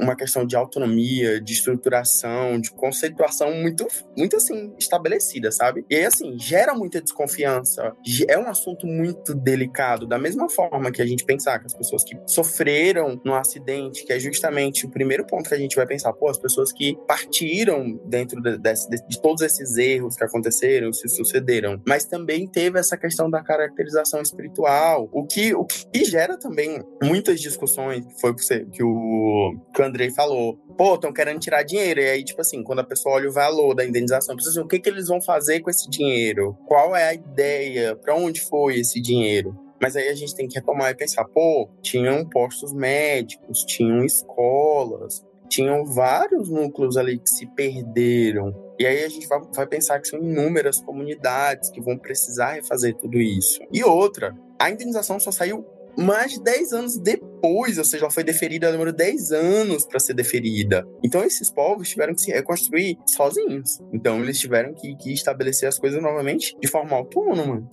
uma 0.00 0.16
questão 0.16 0.46
de 0.46 0.56
autonomia, 0.56 1.40
de 1.40 1.52
estruturação, 1.52 2.60
de 2.60 2.70
conceituação 2.70 3.54
muito, 3.54 3.86
muito 4.16 4.36
assim 4.36 4.72
estabelecida, 4.78 5.50
sabe? 5.50 5.84
E 5.90 5.96
aí, 5.96 6.04
assim 6.04 6.38
gera 6.38 6.74
muita 6.74 7.00
desconfiança. 7.00 7.92
É 8.28 8.38
um 8.38 8.48
assunto 8.48 8.86
muito 8.86 9.34
delicado, 9.34 10.06
da 10.06 10.18
mesma 10.18 10.48
forma 10.48 10.90
que 10.92 11.02
a 11.02 11.06
gente 11.06 11.24
pensar 11.24 11.53
que 11.58 11.66
as 11.66 11.74
pessoas 11.74 12.04
que 12.04 12.16
sofreram 12.26 13.20
no 13.24 13.34
acidente, 13.34 14.04
que 14.04 14.12
é 14.12 14.18
justamente 14.18 14.86
o 14.86 14.90
primeiro 14.90 15.26
ponto 15.26 15.48
que 15.48 15.54
a 15.54 15.58
gente 15.58 15.76
vai 15.76 15.86
pensar, 15.86 16.12
pô, 16.12 16.28
as 16.28 16.38
pessoas 16.38 16.72
que 16.72 16.96
partiram 17.06 17.98
dentro 18.06 18.40
de, 18.40 18.58
de, 18.58 19.08
de 19.08 19.20
todos 19.20 19.42
esses 19.42 19.76
erros 19.76 20.16
que 20.16 20.24
aconteceram, 20.24 20.92
se 20.92 21.08
sucederam, 21.08 21.80
mas 21.86 22.04
também 22.04 22.46
teve 22.46 22.78
essa 22.78 22.96
questão 22.96 23.30
da 23.30 23.42
caracterização 23.42 24.20
espiritual, 24.20 25.08
o 25.12 25.26
que, 25.26 25.54
o 25.54 25.64
que 25.64 26.04
gera 26.04 26.38
também 26.38 26.82
muitas 27.02 27.40
discussões, 27.40 28.04
foi 28.20 28.30
o 28.30 28.34
que 28.34 28.82
o, 28.82 29.54
que 29.72 29.82
o 29.82 29.84
Andrei 29.84 30.10
falou, 30.10 30.56
pô, 30.76 30.94
estão 30.94 31.12
querendo 31.12 31.40
tirar 31.40 31.62
dinheiro. 31.62 32.00
E 32.00 32.10
aí, 32.10 32.24
tipo 32.24 32.40
assim, 32.40 32.62
quando 32.62 32.80
a 32.80 32.84
pessoa 32.84 33.16
olha 33.16 33.28
o 33.28 33.32
valor 33.32 33.74
da 33.74 33.84
indenização, 33.84 34.34
precisa 34.34 34.58
assim, 34.58 34.66
o 34.66 34.68
que, 34.68 34.80
que 34.80 34.88
eles 34.88 35.08
vão 35.08 35.20
fazer 35.20 35.60
com 35.60 35.70
esse 35.70 35.88
dinheiro? 35.88 36.56
Qual 36.66 36.94
é 36.94 37.08
a 37.08 37.14
ideia? 37.14 37.96
Para 37.96 38.14
onde 38.14 38.40
foi 38.40 38.78
esse 38.78 39.00
dinheiro? 39.00 39.63
Mas 39.84 39.96
aí 39.96 40.08
a 40.08 40.14
gente 40.14 40.34
tem 40.34 40.48
que 40.48 40.54
retomar 40.54 40.90
e 40.90 40.94
pensar, 40.94 41.26
pô, 41.26 41.68
tinham 41.82 42.26
postos 42.26 42.72
médicos, 42.72 43.64
tinham 43.64 44.02
escolas, 44.02 45.22
tinham 45.46 45.84
vários 45.84 46.48
núcleos 46.48 46.96
ali 46.96 47.18
que 47.18 47.28
se 47.28 47.46
perderam. 47.48 48.72
E 48.78 48.86
aí 48.86 49.04
a 49.04 49.08
gente 49.10 49.26
vai, 49.26 49.38
vai, 49.54 49.66
pensar 49.66 50.00
que 50.00 50.08
são 50.08 50.18
inúmeras 50.18 50.80
comunidades 50.80 51.68
que 51.68 51.82
vão 51.82 51.98
precisar 51.98 52.52
refazer 52.52 52.96
tudo 52.96 53.18
isso. 53.18 53.60
E 53.70 53.84
outra, 53.84 54.34
a 54.58 54.70
indenização 54.70 55.20
só 55.20 55.30
saiu 55.30 55.66
mais 55.98 56.32
de 56.32 56.42
10 56.42 56.72
anos 56.72 56.98
depois, 56.98 57.76
ou 57.76 57.84
seja, 57.84 58.04
ela 58.04 58.10
foi 58.10 58.24
deferida, 58.24 58.72
demorou 58.72 58.90
10 58.90 59.32
anos 59.32 59.84
para 59.84 60.00
ser 60.00 60.14
deferida. 60.14 60.88
Então 61.04 61.22
esses 61.22 61.50
povos 61.50 61.90
tiveram 61.90 62.14
que 62.14 62.22
se 62.22 62.32
reconstruir 62.32 62.96
sozinhos. 63.06 63.82
Então 63.92 64.18
eles 64.22 64.38
tiveram 64.40 64.72
que, 64.72 64.96
que 64.96 65.12
estabelecer 65.12 65.68
as 65.68 65.78
coisas 65.78 66.02
novamente 66.02 66.56
de 66.58 66.68
forma 66.68 66.96
autônoma. 66.96 67.68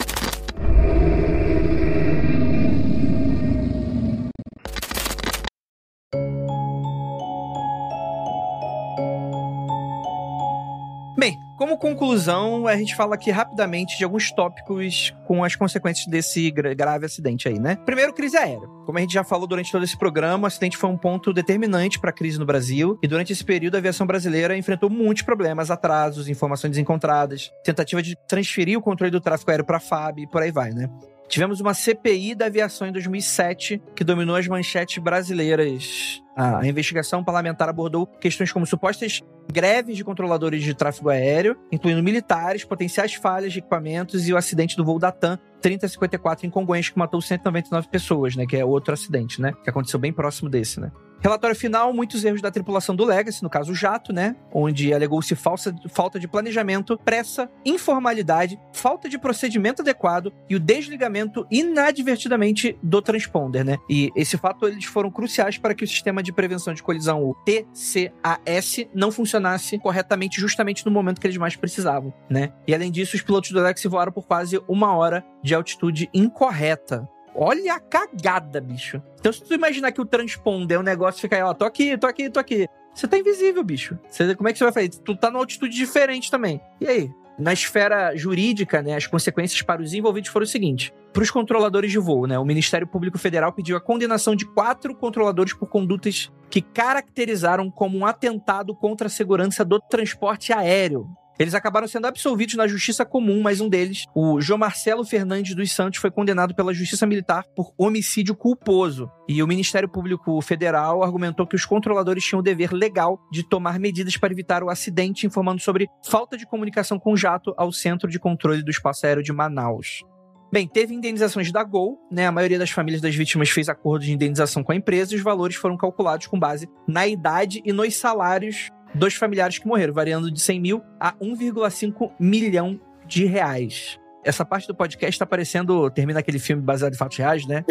Como 11.61 11.77
conclusão, 11.77 12.65
a 12.65 12.75
gente 12.75 12.95
fala 12.95 13.13
aqui 13.13 13.29
rapidamente 13.29 13.95
de 13.95 14.03
alguns 14.03 14.31
tópicos 14.31 15.13
com 15.27 15.43
as 15.43 15.55
consequências 15.55 16.07
desse 16.07 16.49
grave 16.49 17.05
acidente 17.05 17.47
aí, 17.47 17.59
né? 17.59 17.77
Primeiro, 17.85 18.11
crise 18.15 18.35
aérea. 18.35 18.67
Como 18.83 18.97
a 18.97 19.01
gente 19.01 19.13
já 19.13 19.23
falou 19.23 19.45
durante 19.45 19.71
todo 19.71 19.83
esse 19.83 19.95
programa, 19.95 20.45
o 20.45 20.47
acidente 20.47 20.75
foi 20.75 20.89
um 20.89 20.97
ponto 20.97 21.31
determinante 21.31 21.99
para 21.99 22.09
a 22.09 22.13
crise 22.13 22.39
no 22.39 22.47
Brasil 22.47 22.97
e 23.03 23.07
durante 23.07 23.31
esse 23.31 23.45
período 23.45 23.75
a 23.75 23.77
aviação 23.77 24.07
brasileira 24.07 24.57
enfrentou 24.57 24.89
muitos 24.89 25.21
problemas, 25.21 25.69
atrasos, 25.69 26.27
informações 26.27 26.71
desencontradas, 26.71 27.51
tentativa 27.63 28.01
de 28.01 28.17
transferir 28.27 28.75
o 28.75 28.81
controle 28.81 29.11
do 29.11 29.21
tráfego 29.21 29.51
aéreo 29.51 29.63
para 29.63 29.77
a 29.77 29.79
FAB 29.79 30.21
e 30.21 30.27
por 30.27 30.41
aí 30.41 30.49
vai, 30.49 30.71
né? 30.71 30.89
Tivemos 31.31 31.61
uma 31.61 31.73
CPI 31.73 32.35
da 32.35 32.47
aviação 32.47 32.85
em 32.85 32.91
2007 32.91 33.81
que 33.95 34.03
dominou 34.03 34.35
as 34.35 34.45
manchetes 34.49 35.01
brasileiras. 35.01 36.21
A 36.35 36.67
investigação 36.67 37.23
parlamentar 37.23 37.69
abordou 37.69 38.05
questões 38.05 38.51
como 38.51 38.65
supostas 38.65 39.21
greves 39.49 39.95
de 39.95 40.03
controladores 40.03 40.61
de 40.61 40.73
tráfego 40.73 41.07
aéreo, 41.07 41.55
incluindo 41.71 42.03
militares, 42.03 42.65
potenciais 42.65 43.13
falhas 43.13 43.53
de 43.53 43.59
equipamentos 43.59 44.27
e 44.27 44.33
o 44.33 44.37
acidente 44.37 44.75
do 44.75 44.83
voo 44.83 44.99
da 44.99 45.09
TAM 45.09 45.39
3054 45.61 46.45
em 46.45 46.49
Congonhas, 46.49 46.89
que 46.89 46.99
matou 46.99 47.21
199 47.21 47.87
pessoas, 47.87 48.35
né? 48.35 48.45
Que 48.45 48.57
é 48.57 48.65
outro 48.65 48.93
acidente, 48.93 49.39
né? 49.39 49.53
Que 49.63 49.69
aconteceu 49.69 49.99
bem 50.01 50.11
próximo 50.11 50.49
desse, 50.49 50.81
né? 50.81 50.91
Relatório 51.21 51.55
final, 51.55 51.93
muitos 51.93 52.25
erros 52.25 52.41
da 52.41 52.49
tripulação 52.49 52.95
do 52.95 53.05
Legacy, 53.05 53.43
no 53.43 53.49
caso 53.49 53.71
o 53.71 53.75
jato, 53.75 54.11
né? 54.11 54.35
Onde 54.51 54.91
alegou-se 54.91 55.35
falta 55.35 56.19
de 56.19 56.27
planejamento, 56.27 56.97
pressa, 56.97 57.49
informalidade, 57.63 58.59
falta 58.73 59.07
de 59.07 59.19
procedimento 59.19 59.83
adequado 59.83 60.33
e 60.49 60.55
o 60.55 60.59
desligamento 60.59 61.45
inadvertidamente 61.51 62.75
do 62.81 63.01
transponder, 63.03 63.63
né? 63.63 63.77
E 63.87 64.09
esse 64.15 64.35
fato 64.35 64.67
eles 64.67 64.85
foram 64.85 65.11
cruciais 65.11 65.59
para 65.59 65.75
que 65.75 65.83
o 65.83 65.87
sistema 65.87 66.23
de 66.23 66.33
prevenção 66.33 66.73
de 66.73 66.81
colisão, 66.81 67.23
o 67.23 67.35
TCAS, 67.45 68.87
não 68.93 69.11
funcionasse 69.11 69.77
corretamente 69.77 70.41
justamente 70.41 70.83
no 70.85 70.91
momento 70.91 71.21
que 71.21 71.27
eles 71.27 71.37
mais 71.37 71.55
precisavam, 71.55 72.11
né? 72.27 72.51
E 72.67 72.73
além 72.73 72.91
disso, 72.91 73.15
os 73.15 73.21
pilotos 73.21 73.51
do 73.51 73.61
Legacy 73.61 73.87
voaram 73.87 74.11
por 74.11 74.25
quase 74.25 74.59
uma 74.67 74.95
hora 74.95 75.23
de 75.43 75.53
altitude 75.53 76.09
incorreta. 76.13 77.07
Olha 77.33 77.75
a 77.75 77.79
cagada, 77.79 78.59
bicho. 78.59 79.01
Então, 79.19 79.31
se 79.31 79.43
tu 79.43 79.53
imaginar 79.53 79.91
que 79.91 80.01
o 80.01 80.05
transponder, 80.05 80.79
o 80.79 80.83
negócio 80.83 81.21
fica 81.21 81.35
aí, 81.35 81.41
ó, 81.41 81.53
tô 81.53 81.65
aqui, 81.65 81.97
tô 81.97 82.07
aqui, 82.07 82.29
tô 82.29 82.39
aqui. 82.39 82.67
Você 82.93 83.07
tá 83.07 83.17
invisível, 83.17 83.63
bicho. 83.63 83.97
Você, 84.09 84.35
como 84.35 84.49
é 84.49 84.51
que 84.51 84.57
você 84.57 84.65
vai 84.65 84.73
fazer? 84.73 84.89
Tu 84.89 85.15
tá 85.15 85.29
numa 85.29 85.39
altitude 85.39 85.75
diferente 85.75 86.29
também. 86.29 86.59
E 86.79 86.87
aí? 86.87 87.11
Na 87.39 87.53
esfera 87.53 88.15
jurídica, 88.15 88.83
né, 88.83 88.93
as 88.95 89.07
consequências 89.07 89.61
para 89.61 89.81
os 89.81 89.93
envolvidos 89.93 90.29
foram 90.29 90.43
o 90.43 90.47
seguinte: 90.47 90.93
para 91.13 91.23
os 91.23 91.31
controladores 91.31 91.89
de 91.89 91.97
voo, 91.97 92.27
né, 92.27 92.37
o 92.37 92.45
Ministério 92.45 92.85
Público 92.85 93.17
Federal 93.17 93.51
pediu 93.53 93.75
a 93.77 93.81
condenação 93.81 94.35
de 94.35 94.45
quatro 94.45 94.93
controladores 94.93 95.53
por 95.53 95.67
condutas 95.67 96.31
que 96.49 96.61
caracterizaram 96.61 97.71
como 97.71 97.97
um 97.97 98.05
atentado 98.05 98.75
contra 98.75 99.07
a 99.07 99.09
segurança 99.09 99.63
do 99.63 99.79
transporte 99.79 100.53
aéreo. 100.53 101.07
Eles 101.39 101.55
acabaram 101.55 101.87
sendo 101.87 102.05
absolvidos 102.05 102.55
na 102.55 102.67
justiça 102.67 103.03
comum, 103.03 103.41
mas 103.41 103.59
um 103.59 103.69
deles, 103.69 104.05
o 104.15 104.39
João 104.39 104.59
Marcelo 104.59 105.03
Fernandes 105.03 105.55
dos 105.55 105.71
Santos, 105.71 105.99
foi 105.99 106.11
condenado 106.11 106.53
pela 106.53 106.73
justiça 106.73 107.07
militar 107.07 107.45
por 107.55 107.73
homicídio 107.77 108.35
culposo. 108.35 109.09
E 109.27 109.41
o 109.41 109.47
Ministério 109.47 109.89
Público 109.89 110.39
Federal 110.41 111.03
argumentou 111.03 111.47
que 111.47 111.55
os 111.55 111.65
controladores 111.65 112.23
tinham 112.23 112.39
o 112.39 112.43
dever 112.43 112.71
legal 112.73 113.19
de 113.31 113.47
tomar 113.47 113.79
medidas 113.79 114.17
para 114.17 114.31
evitar 114.31 114.63
o 114.63 114.69
acidente, 114.69 115.25
informando 115.25 115.61
sobre 115.61 115.87
falta 116.05 116.37
de 116.37 116.45
comunicação 116.45 116.99
com 116.99 117.13
o 117.13 117.17
jato 117.17 117.53
ao 117.57 117.71
Centro 117.71 118.09
de 118.09 118.19
Controle 118.19 118.63
do 118.63 118.69
Espaço 118.69 119.05
Aéreo 119.05 119.23
de 119.23 119.33
Manaus. 119.33 120.03
Bem, 120.51 120.67
teve 120.67 120.93
indenizações 120.93 121.49
da 121.49 121.63
Gol, 121.63 121.97
né? 122.11 122.27
A 122.27 122.31
maioria 122.31 122.59
das 122.59 122.69
famílias 122.69 123.01
das 123.01 123.15
vítimas 123.15 123.49
fez 123.49 123.69
acordo 123.69 124.03
de 124.03 124.11
indenização 124.11 124.61
com 124.61 124.73
a 124.73 124.75
empresa 124.75 125.13
e 125.13 125.15
os 125.15 125.23
valores 125.23 125.55
foram 125.55 125.77
calculados 125.77 126.27
com 126.27 126.37
base 126.37 126.67
na 126.85 127.07
idade 127.07 127.61
e 127.63 127.71
nos 127.71 127.95
salários 127.95 128.67
dos 128.93 129.15
familiares 129.15 129.57
que 129.57 129.67
morreram, 129.67 129.93
variando 129.93 130.31
de 130.31 130.39
100 130.39 130.59
mil 130.59 130.81
a 130.99 131.13
1,5 131.13 132.11
milhão 132.19 132.79
de 133.05 133.25
reais. 133.25 134.00
Essa 134.23 134.45
parte 134.45 134.67
do 134.67 134.75
podcast 134.75 135.17
tá 135.17 135.25
parecendo. 135.25 135.89
Termina 135.89 136.19
aquele 136.19 136.39
filme 136.39 136.61
baseado 136.61 136.93
em 136.93 136.97
fatos 136.97 137.17
reais, 137.17 137.45
né? 137.45 137.63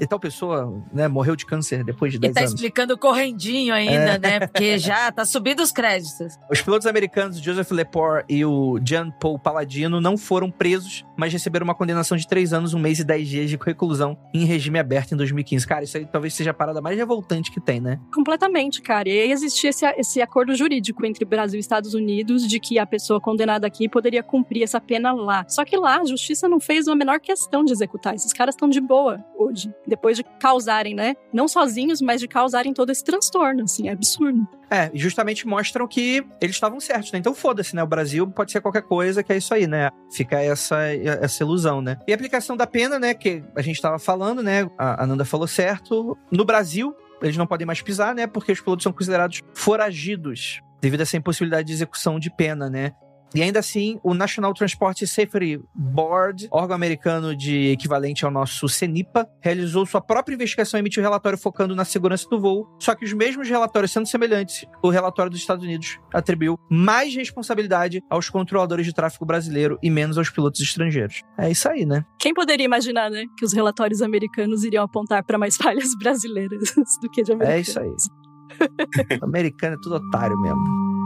E 0.00 0.06
tal 0.06 0.18
pessoa, 0.18 0.82
né, 0.92 1.06
morreu 1.08 1.36
de 1.36 1.44
câncer 1.44 1.84
depois 1.84 2.12
de 2.12 2.18
E 2.18 2.20
10 2.20 2.34
tá 2.34 2.40
anos. 2.40 2.54
explicando 2.54 2.96
correndinho 2.96 3.74
ainda, 3.74 4.18
né? 4.18 4.40
Porque 4.40 4.78
já 4.78 5.10
tá 5.12 5.24
subindo 5.24 5.60
os 5.60 5.70
créditos. 5.72 6.38
Os 6.50 6.62
pilotos 6.62 6.86
americanos 6.86 7.38
Joseph 7.40 7.70
Lepore 7.70 8.24
e 8.28 8.44
o 8.44 8.78
Jean 8.84 9.10
Paul 9.10 9.38
Palladino 9.38 10.00
não 10.00 10.16
foram 10.16 10.50
presos, 10.50 11.04
mas 11.16 11.32
receberam 11.32 11.64
uma 11.64 11.74
condenação 11.74 12.16
de 12.16 12.26
3 12.26 12.52
anos, 12.52 12.74
um 12.74 12.78
mês 12.78 12.98
e 12.98 13.04
10 13.04 13.28
dias 13.28 13.50
de 13.50 13.56
reclusão 13.56 14.16
em 14.32 14.44
regime 14.44 14.78
aberto 14.78 15.12
em 15.12 15.16
2015. 15.16 15.66
Cara, 15.66 15.84
isso 15.84 15.96
aí 15.96 16.06
talvez 16.06 16.34
seja 16.34 16.50
a 16.50 16.54
parada 16.54 16.80
mais 16.80 16.96
revoltante 16.96 17.50
que 17.50 17.60
tem, 17.60 17.80
né? 17.80 17.98
Completamente, 18.14 18.80
cara. 18.80 19.08
E 19.08 19.20
aí 19.20 19.30
existia 19.30 19.70
esse, 19.70 19.86
esse 19.96 20.22
acordo 20.22 20.54
jurídico 20.54 21.04
entre 21.04 21.24
Brasil 21.24 21.58
e 21.58 21.60
Estados 21.60 21.94
Unidos 21.94 22.46
de 22.48 22.58
que 22.58 22.78
a 22.78 22.86
pessoa 22.86 23.20
condenada 23.20 23.66
aqui 23.66 23.88
poderia 23.88 24.22
cumprir 24.22 24.62
essa 24.62 24.80
pena 24.80 25.12
lá. 25.12 25.44
Só 25.48 25.64
que 25.64 25.76
lá 25.76 25.97
a 26.00 26.04
justiça 26.04 26.48
não 26.48 26.60
fez 26.60 26.88
a 26.88 26.94
menor 26.94 27.20
questão 27.20 27.64
de 27.64 27.72
executar. 27.72 28.14
Esses 28.14 28.32
caras 28.32 28.54
estão 28.54 28.68
de 28.68 28.80
boa 28.80 29.24
hoje, 29.36 29.72
depois 29.86 30.16
de 30.16 30.24
causarem, 30.40 30.94
né? 30.94 31.14
Não 31.32 31.48
sozinhos, 31.48 32.00
mas 32.00 32.20
de 32.20 32.28
causarem 32.28 32.72
todo 32.72 32.90
esse 32.90 33.04
transtorno, 33.04 33.64
assim, 33.64 33.88
é 33.88 33.92
absurdo. 33.92 34.46
É, 34.70 34.90
justamente 34.92 35.46
mostram 35.46 35.88
que 35.88 36.24
eles 36.40 36.56
estavam 36.56 36.78
certos, 36.78 37.10
né? 37.12 37.18
Então 37.18 37.34
foda-se, 37.34 37.74
né? 37.74 37.82
O 37.82 37.86
Brasil 37.86 38.28
pode 38.30 38.52
ser 38.52 38.60
qualquer 38.60 38.82
coisa, 38.82 39.22
que 39.22 39.32
é 39.32 39.36
isso 39.36 39.54
aí, 39.54 39.66
né? 39.66 39.90
Fica 40.12 40.40
essa, 40.40 40.78
essa 40.92 41.42
ilusão, 41.42 41.80
né? 41.80 41.98
E 42.06 42.12
a 42.12 42.14
aplicação 42.14 42.56
da 42.56 42.66
pena, 42.66 42.98
né? 42.98 43.14
Que 43.14 43.42
a 43.56 43.62
gente 43.62 43.80
tava 43.80 43.98
falando, 43.98 44.42
né? 44.42 44.68
A 44.76 45.04
Ananda 45.04 45.24
falou 45.24 45.46
certo. 45.46 46.16
No 46.30 46.44
Brasil, 46.44 46.94
eles 47.22 47.36
não 47.36 47.46
podem 47.46 47.66
mais 47.66 47.80
pisar, 47.80 48.14
né? 48.14 48.26
Porque 48.26 48.52
os 48.52 48.60
pilotos 48.60 48.82
são 48.82 48.92
considerados 48.92 49.42
foragidos 49.54 50.60
devido 50.80 51.00
a 51.00 51.02
essa 51.02 51.16
impossibilidade 51.16 51.66
de 51.66 51.72
execução 51.72 52.18
de 52.18 52.30
pena, 52.30 52.70
né? 52.70 52.92
E 53.34 53.42
ainda 53.42 53.58
assim, 53.58 54.00
o 54.02 54.14
National 54.14 54.54
Transport 54.54 55.04
Safety 55.04 55.60
Board, 55.74 56.48
órgão 56.50 56.74
americano 56.74 57.36
de 57.36 57.70
equivalente 57.70 58.24
ao 58.24 58.30
nosso 58.30 58.68
CENIPA, 58.68 59.28
realizou 59.40 59.84
sua 59.84 60.00
própria 60.00 60.34
investigação 60.34 60.78
e 60.78 60.80
emitiu 60.80 61.02
relatório 61.02 61.38
focando 61.38 61.76
na 61.76 61.84
segurança 61.84 62.26
do 62.28 62.40
voo. 62.40 62.66
Só 62.80 62.94
que 62.94 63.04
os 63.04 63.12
mesmos 63.12 63.48
relatórios 63.48 63.92
sendo 63.92 64.06
semelhantes, 64.06 64.64
o 64.82 64.88
relatório 64.88 65.30
dos 65.30 65.40
Estados 65.40 65.64
Unidos 65.64 65.98
atribuiu 66.12 66.58
mais 66.70 67.14
responsabilidade 67.14 68.02
aos 68.08 68.30
controladores 68.30 68.86
de 68.86 68.94
tráfego 68.94 69.26
brasileiro 69.26 69.78
e 69.82 69.90
menos 69.90 70.16
aos 70.16 70.30
pilotos 70.30 70.60
estrangeiros. 70.60 71.22
É 71.38 71.50
isso 71.50 71.68
aí, 71.68 71.84
né? 71.84 72.04
Quem 72.18 72.32
poderia 72.32 72.64
imaginar, 72.64 73.10
né, 73.10 73.24
que 73.36 73.44
os 73.44 73.52
relatórios 73.52 74.00
americanos 74.00 74.64
iriam 74.64 74.84
apontar 74.84 75.22
para 75.24 75.38
mais 75.38 75.56
falhas 75.58 75.90
brasileiras 75.98 76.72
do 77.02 77.10
que 77.10 77.22
de 77.22 77.32
americanos? 77.32 77.58
É 77.58 77.60
isso 77.60 77.80
aí. 77.80 79.18
O 79.20 79.24
americano 79.24 79.74
é 79.74 79.78
tudo 79.80 79.96
otário 79.96 80.38
mesmo. 80.40 80.97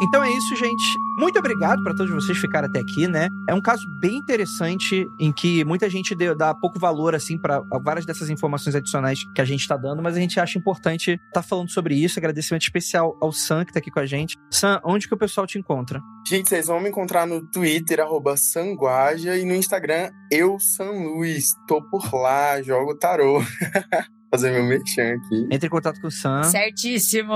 Então 0.00 0.22
é 0.22 0.30
isso, 0.30 0.54
gente. 0.54 0.98
Muito 1.18 1.38
obrigado 1.38 1.82
para 1.82 1.94
todos 1.94 2.12
vocês 2.12 2.38
ficarem 2.38 2.68
até 2.68 2.78
aqui, 2.78 3.08
né? 3.08 3.28
É 3.48 3.54
um 3.54 3.60
caso 3.60 3.82
bem 4.00 4.16
interessante 4.16 5.08
em 5.18 5.32
que 5.32 5.64
muita 5.64 5.90
gente 5.90 6.14
dá 6.36 6.54
pouco 6.54 6.78
valor 6.78 7.14
assim 7.14 7.36
para 7.36 7.60
várias 7.82 8.06
dessas 8.06 8.30
informações 8.30 8.76
adicionais 8.76 9.24
que 9.34 9.40
a 9.40 9.44
gente 9.44 9.66
tá 9.66 9.76
dando, 9.76 10.00
mas 10.00 10.16
a 10.16 10.20
gente 10.20 10.38
acha 10.38 10.58
importante 10.58 11.20
estar 11.26 11.42
falando 11.42 11.70
sobre 11.70 11.96
isso. 11.96 12.18
Agradecimento 12.18 12.62
especial 12.62 13.16
ao 13.20 13.32
Sam 13.32 13.64
que 13.64 13.72
tá 13.72 13.80
aqui 13.80 13.90
com 13.90 13.98
a 14.00 14.06
gente. 14.06 14.36
Sam, 14.50 14.80
onde 14.84 15.08
que 15.08 15.14
o 15.14 15.18
pessoal 15.18 15.46
te 15.46 15.58
encontra? 15.58 16.00
Gente, 16.26 16.48
vocês 16.48 16.66
vão 16.66 16.80
me 16.80 16.90
encontrar 16.90 17.26
no 17.26 17.44
Twitter, 17.50 17.98
Sanguaja, 18.36 19.36
e 19.36 19.44
no 19.44 19.54
Instagram, 19.54 20.10
eu, 20.30 20.58
San 20.60 20.90
Luiz. 20.90 21.54
Tô 21.66 21.82
por 21.82 22.14
lá, 22.14 22.62
jogo 22.62 22.94
tarô. 22.94 23.42
Fazer 24.30 24.50
meu 24.50 24.62
merchan 24.64 25.14
aqui. 25.14 25.48
Entre 25.50 25.66
em 25.66 25.70
contato 25.70 26.00
com 26.00 26.08
o 26.08 26.10
Sam. 26.10 26.42
Certíssimo. 26.44 27.32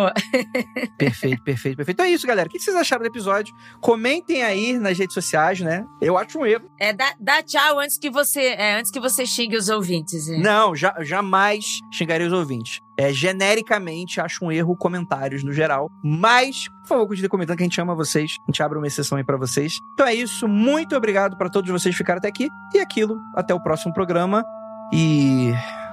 Perfeito, 0.98 1.42
perfeito, 1.42 1.76
perfeito. 1.76 1.90
Então 1.92 2.06
é 2.06 2.10
isso, 2.10 2.26
galera. 2.26 2.48
O 2.48 2.50
que 2.50 2.58
vocês 2.58 2.76
acharam 2.76 3.02
do 3.02 3.08
episódio? 3.08 3.54
Comentem 3.80 4.42
aí 4.42 4.78
nas 4.78 4.98
redes 4.98 5.14
sociais, 5.14 5.60
né? 5.60 5.84
Eu 6.00 6.18
acho 6.18 6.38
um 6.38 6.44
erro. 6.46 6.64
É, 6.78 6.92
dá, 6.92 7.12
dá 7.18 7.42
tchau 7.42 7.78
antes 7.80 7.96
que 7.98 8.10
você, 8.10 8.40
é, 8.40 8.78
antes 8.78 8.90
que 8.90 9.00
você 9.00 9.24
xingue 9.26 9.56
os 9.56 9.68
ouvintes. 9.68 10.28
é. 10.28 10.38
Não, 10.38 10.76
já, 10.76 10.94
jamais 11.00 11.64
xingarei 11.92 12.26
os 12.26 12.32
ouvintes. 12.32 12.80
É, 12.98 13.12
genericamente, 13.12 14.20
acho 14.20 14.44
um 14.44 14.52
erro 14.52 14.76
comentários 14.76 15.42
no 15.42 15.52
geral. 15.52 15.90
Mas, 16.04 16.68
por 16.82 16.88
favor, 16.88 17.08
continue 17.08 17.28
comentando 17.28 17.56
que 17.56 17.62
a 17.62 17.66
gente 17.66 17.80
ama 17.80 17.94
vocês. 17.94 18.32
A 18.46 18.50
gente 18.50 18.62
abre 18.62 18.76
uma 18.78 18.86
exceção 18.86 19.16
aí 19.18 19.24
pra 19.24 19.36
vocês. 19.36 19.72
Então 19.94 20.06
é 20.06 20.14
isso. 20.14 20.46
Muito 20.46 20.94
obrigado 20.94 21.36
pra 21.36 21.48
todos 21.48 21.70
vocês 21.70 21.94
que 21.94 21.98
ficaram 21.98 22.18
até 22.18 22.28
aqui. 22.28 22.48
E 22.74 22.78
aquilo, 22.78 23.18
até 23.34 23.54
o 23.54 23.60
próximo 23.60 23.94
programa. 23.94 24.44
E 24.92 25.52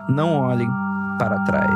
não 0.10 0.34
olhem 0.34 0.68
para 1.20 1.36
trás. 1.44 1.70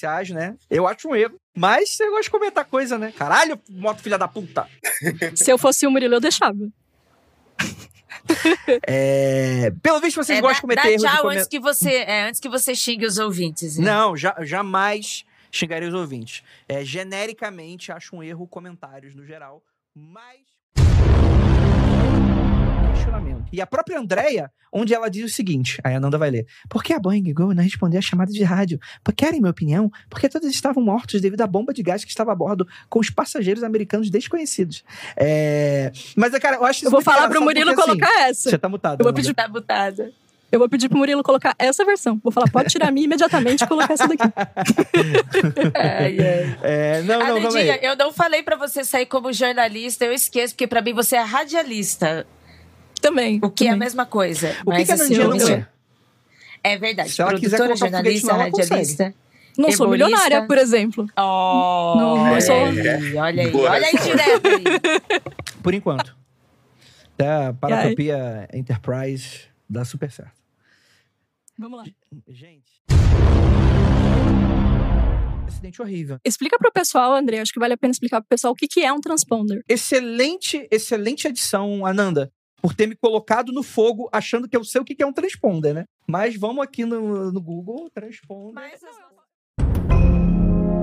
Sociais, 0.00 0.30
né? 0.30 0.56
Eu 0.70 0.86
acho 0.88 1.08
um 1.08 1.14
erro. 1.14 1.38
Mas 1.54 1.90
você 1.90 2.08
gosta 2.08 2.22
de 2.22 2.30
comentar 2.30 2.64
coisa, 2.64 2.96
né? 2.96 3.12
Caralho, 3.16 3.60
moto 3.68 4.00
filha 4.00 4.16
da 4.16 4.26
puta. 4.26 4.66
Se 5.34 5.50
eu 5.52 5.58
fosse 5.58 5.86
o 5.86 5.90
Murilo, 5.90 6.14
eu 6.14 6.20
deixava. 6.20 6.56
É... 8.86 9.72
Pelo 9.82 9.98
visto, 10.00 10.16
vocês 10.22 10.38
É, 10.38 10.42
gostam 10.42 10.68
de 10.68 10.74
dá, 10.74 10.82
cometer 10.82 10.82
dá 10.82 10.88
erros 10.90 11.02
de 11.02 11.16
tchau 11.16 11.28
antes 11.30 11.46
que 11.48 11.58
você, 11.58 11.90
é, 11.94 12.28
antes 12.28 12.38
que 12.38 12.48
você 12.48 12.74
xingue 12.74 13.06
os 13.06 13.18
ouvintes. 13.18 13.78
é. 13.78 13.82
Não, 13.82 14.16
já, 14.16 14.36
jamais 14.42 15.24
xingarei 15.50 15.88
os 15.88 15.94
ouvintes. 15.94 16.42
É, 16.68 16.84
genericamente, 16.84 17.90
acho 17.90 18.14
um 18.14 18.22
erro 18.22 18.46
comentários 18.46 19.14
no 19.14 19.24
geral, 19.24 19.62
mas. 19.94 20.59
Questionamento. 23.00 23.44
E 23.50 23.60
a 23.60 23.66
própria 23.66 23.98
Andrea, 23.98 24.50
onde 24.70 24.94
ela 24.94 25.08
diz 25.08 25.24
o 25.24 25.34
seguinte: 25.34 25.80
aí 25.82 25.94
a 25.94 26.00
Nanda 26.00 26.18
vai 26.18 26.30
ler. 26.30 26.46
Por 26.68 26.82
que 26.82 26.92
a 26.92 26.98
Boeing 26.98 27.32
Go 27.32 27.54
não 27.54 27.62
respondeu 27.62 27.98
a 27.98 28.02
chamada 28.02 28.30
de 28.30 28.42
rádio? 28.44 28.78
Por 29.02 29.14
querem 29.14 29.40
minha 29.40 29.50
opinião? 29.50 29.90
Porque 30.08 30.28
todos 30.28 30.48
estavam 30.48 30.82
mortos 30.82 31.20
devido 31.20 31.40
à 31.40 31.46
bomba 31.46 31.72
de 31.72 31.82
gás 31.82 32.04
que 32.04 32.10
estava 32.10 32.32
a 32.32 32.34
bordo 32.34 32.66
com 32.88 32.98
os 32.98 33.10
passageiros 33.10 33.62
americanos 33.62 34.10
desconhecidos. 34.10 34.84
É... 35.16 35.90
Mas, 36.14 36.36
cara, 36.38 36.56
eu 36.56 36.64
acho 36.64 36.84
Eu 36.84 36.90
vou 36.90 37.00
falar 37.00 37.28
pro 37.28 37.42
Murilo 37.42 37.74
porque, 37.74 37.90
assim, 37.90 37.98
colocar 37.98 38.28
essa. 38.28 38.50
Você 38.50 38.58
tá 38.58 38.68
mutado. 38.68 39.00
Eu 39.00 39.04
vou 39.04 39.14
pedir 39.14 39.34
Tá 39.34 39.48
butada. 39.48 40.12
Eu 40.52 40.58
vou 40.58 40.68
pedir 40.68 40.88
pro 40.88 40.98
Murilo 40.98 41.22
colocar 41.22 41.54
essa 41.58 41.84
versão. 41.84 42.20
Vou 42.22 42.32
falar, 42.32 42.50
pode 42.50 42.68
tirar 42.68 42.88
a 42.88 42.90
minha 42.90 43.04
imediatamente 43.04 43.62
e 43.62 43.66
colocar 43.66 43.94
essa 43.94 44.08
daqui. 44.08 44.24
Ai, 45.74 46.18
ai. 46.18 46.58
É, 46.62 47.02
não, 47.02 47.20
não. 47.20 47.36
Anandinha, 47.36 47.78
eu 47.80 47.96
não 47.96 48.12
falei 48.12 48.42
pra 48.42 48.56
você 48.56 48.84
sair 48.84 49.06
como 49.06 49.32
jornalista, 49.32 50.04
eu 50.04 50.12
esqueço, 50.12 50.54
porque 50.54 50.66
pra 50.66 50.82
mim 50.82 50.92
você 50.92 51.14
é 51.14 51.20
radialista, 51.20 52.26
Também. 53.00 53.40
o 53.42 53.50
que 53.50 53.64
é 53.64 53.68
a 53.68 53.72
também. 53.72 53.86
mesma 53.86 54.06
coisa. 54.06 54.50
O 54.50 54.52
que, 54.52 54.78
Mas, 54.78 54.86
que 54.86 54.92
a 54.92 54.94
assim, 54.94 55.02
Nandinha 55.16 55.28
não 55.28 55.36
eu- 55.38 55.48
é? 55.56 55.68
É 56.62 56.76
verdade. 56.78 57.10
Se 57.10 57.20
ela 57.22 57.30
Produtora, 57.30 57.74
jornalista, 57.76 58.32
radialista. 58.34 59.14
Não 59.58 59.70
sou 59.72 59.86
Herborista. 59.86 60.06
milionária, 60.06 60.46
por 60.46 60.58
exemplo. 60.58 61.06
Oh, 61.18 61.94
Não, 61.98 62.40
sou- 62.40 62.54
aí, 62.54 63.16
olha 63.16 63.42
aí, 63.44 63.50
Boa 63.50 63.70
olha 63.70 63.86
aí 63.86 63.98
direto 63.98 64.46
aí. 64.46 64.64
Por 65.62 65.74
enquanto. 65.74 66.16
Até 67.14 67.46
a 67.46 67.52
Paratopia 67.52 68.48
Enterprise 68.54 69.40
dá 69.68 69.84
super 69.84 70.10
certo. 70.10 70.32
Vamos 71.58 71.78
lá. 71.78 71.84
Gente. 72.28 72.80
Acidente 75.46 75.82
horrível. 75.82 76.18
Explica 76.24 76.56
pro 76.58 76.72
pessoal, 76.72 77.14
André, 77.14 77.40
acho 77.40 77.52
que 77.52 77.58
vale 77.60 77.74
a 77.74 77.76
pena 77.76 77.90
explicar 77.90 78.20
pro 78.20 78.28
pessoal 78.28 78.52
o 78.52 78.56
que, 78.56 78.66
que 78.68 78.80
é 78.84 78.92
um 78.92 79.00
transponder. 79.00 79.62
Excelente, 79.68 80.66
excelente 80.70 81.26
adição, 81.28 81.84
Ananda. 81.84 82.32
Por 82.60 82.74
ter 82.74 82.86
me 82.86 82.94
colocado 82.94 83.52
no 83.52 83.62
fogo 83.62 84.08
achando 84.12 84.48
que 84.48 84.56
eu 84.56 84.64
sei 84.64 84.80
o 84.80 84.84
que 84.84 84.94
que 84.94 85.02
é 85.02 85.06
um 85.06 85.12
transponder, 85.12 85.74
né? 85.74 85.84
Mas 86.06 86.36
vamos 86.36 86.62
aqui 86.62 86.84
no, 86.84 87.32
no 87.32 87.40
Google, 87.40 87.90
transponder. 87.90 88.62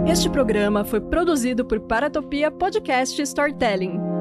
Este 0.10 0.30
programa 0.30 0.86
foi 0.86 1.02
produzido 1.02 1.66
por 1.66 1.82
Paratopia 1.82 2.50
Podcast 2.50 3.22
Storytelling. 3.22 4.17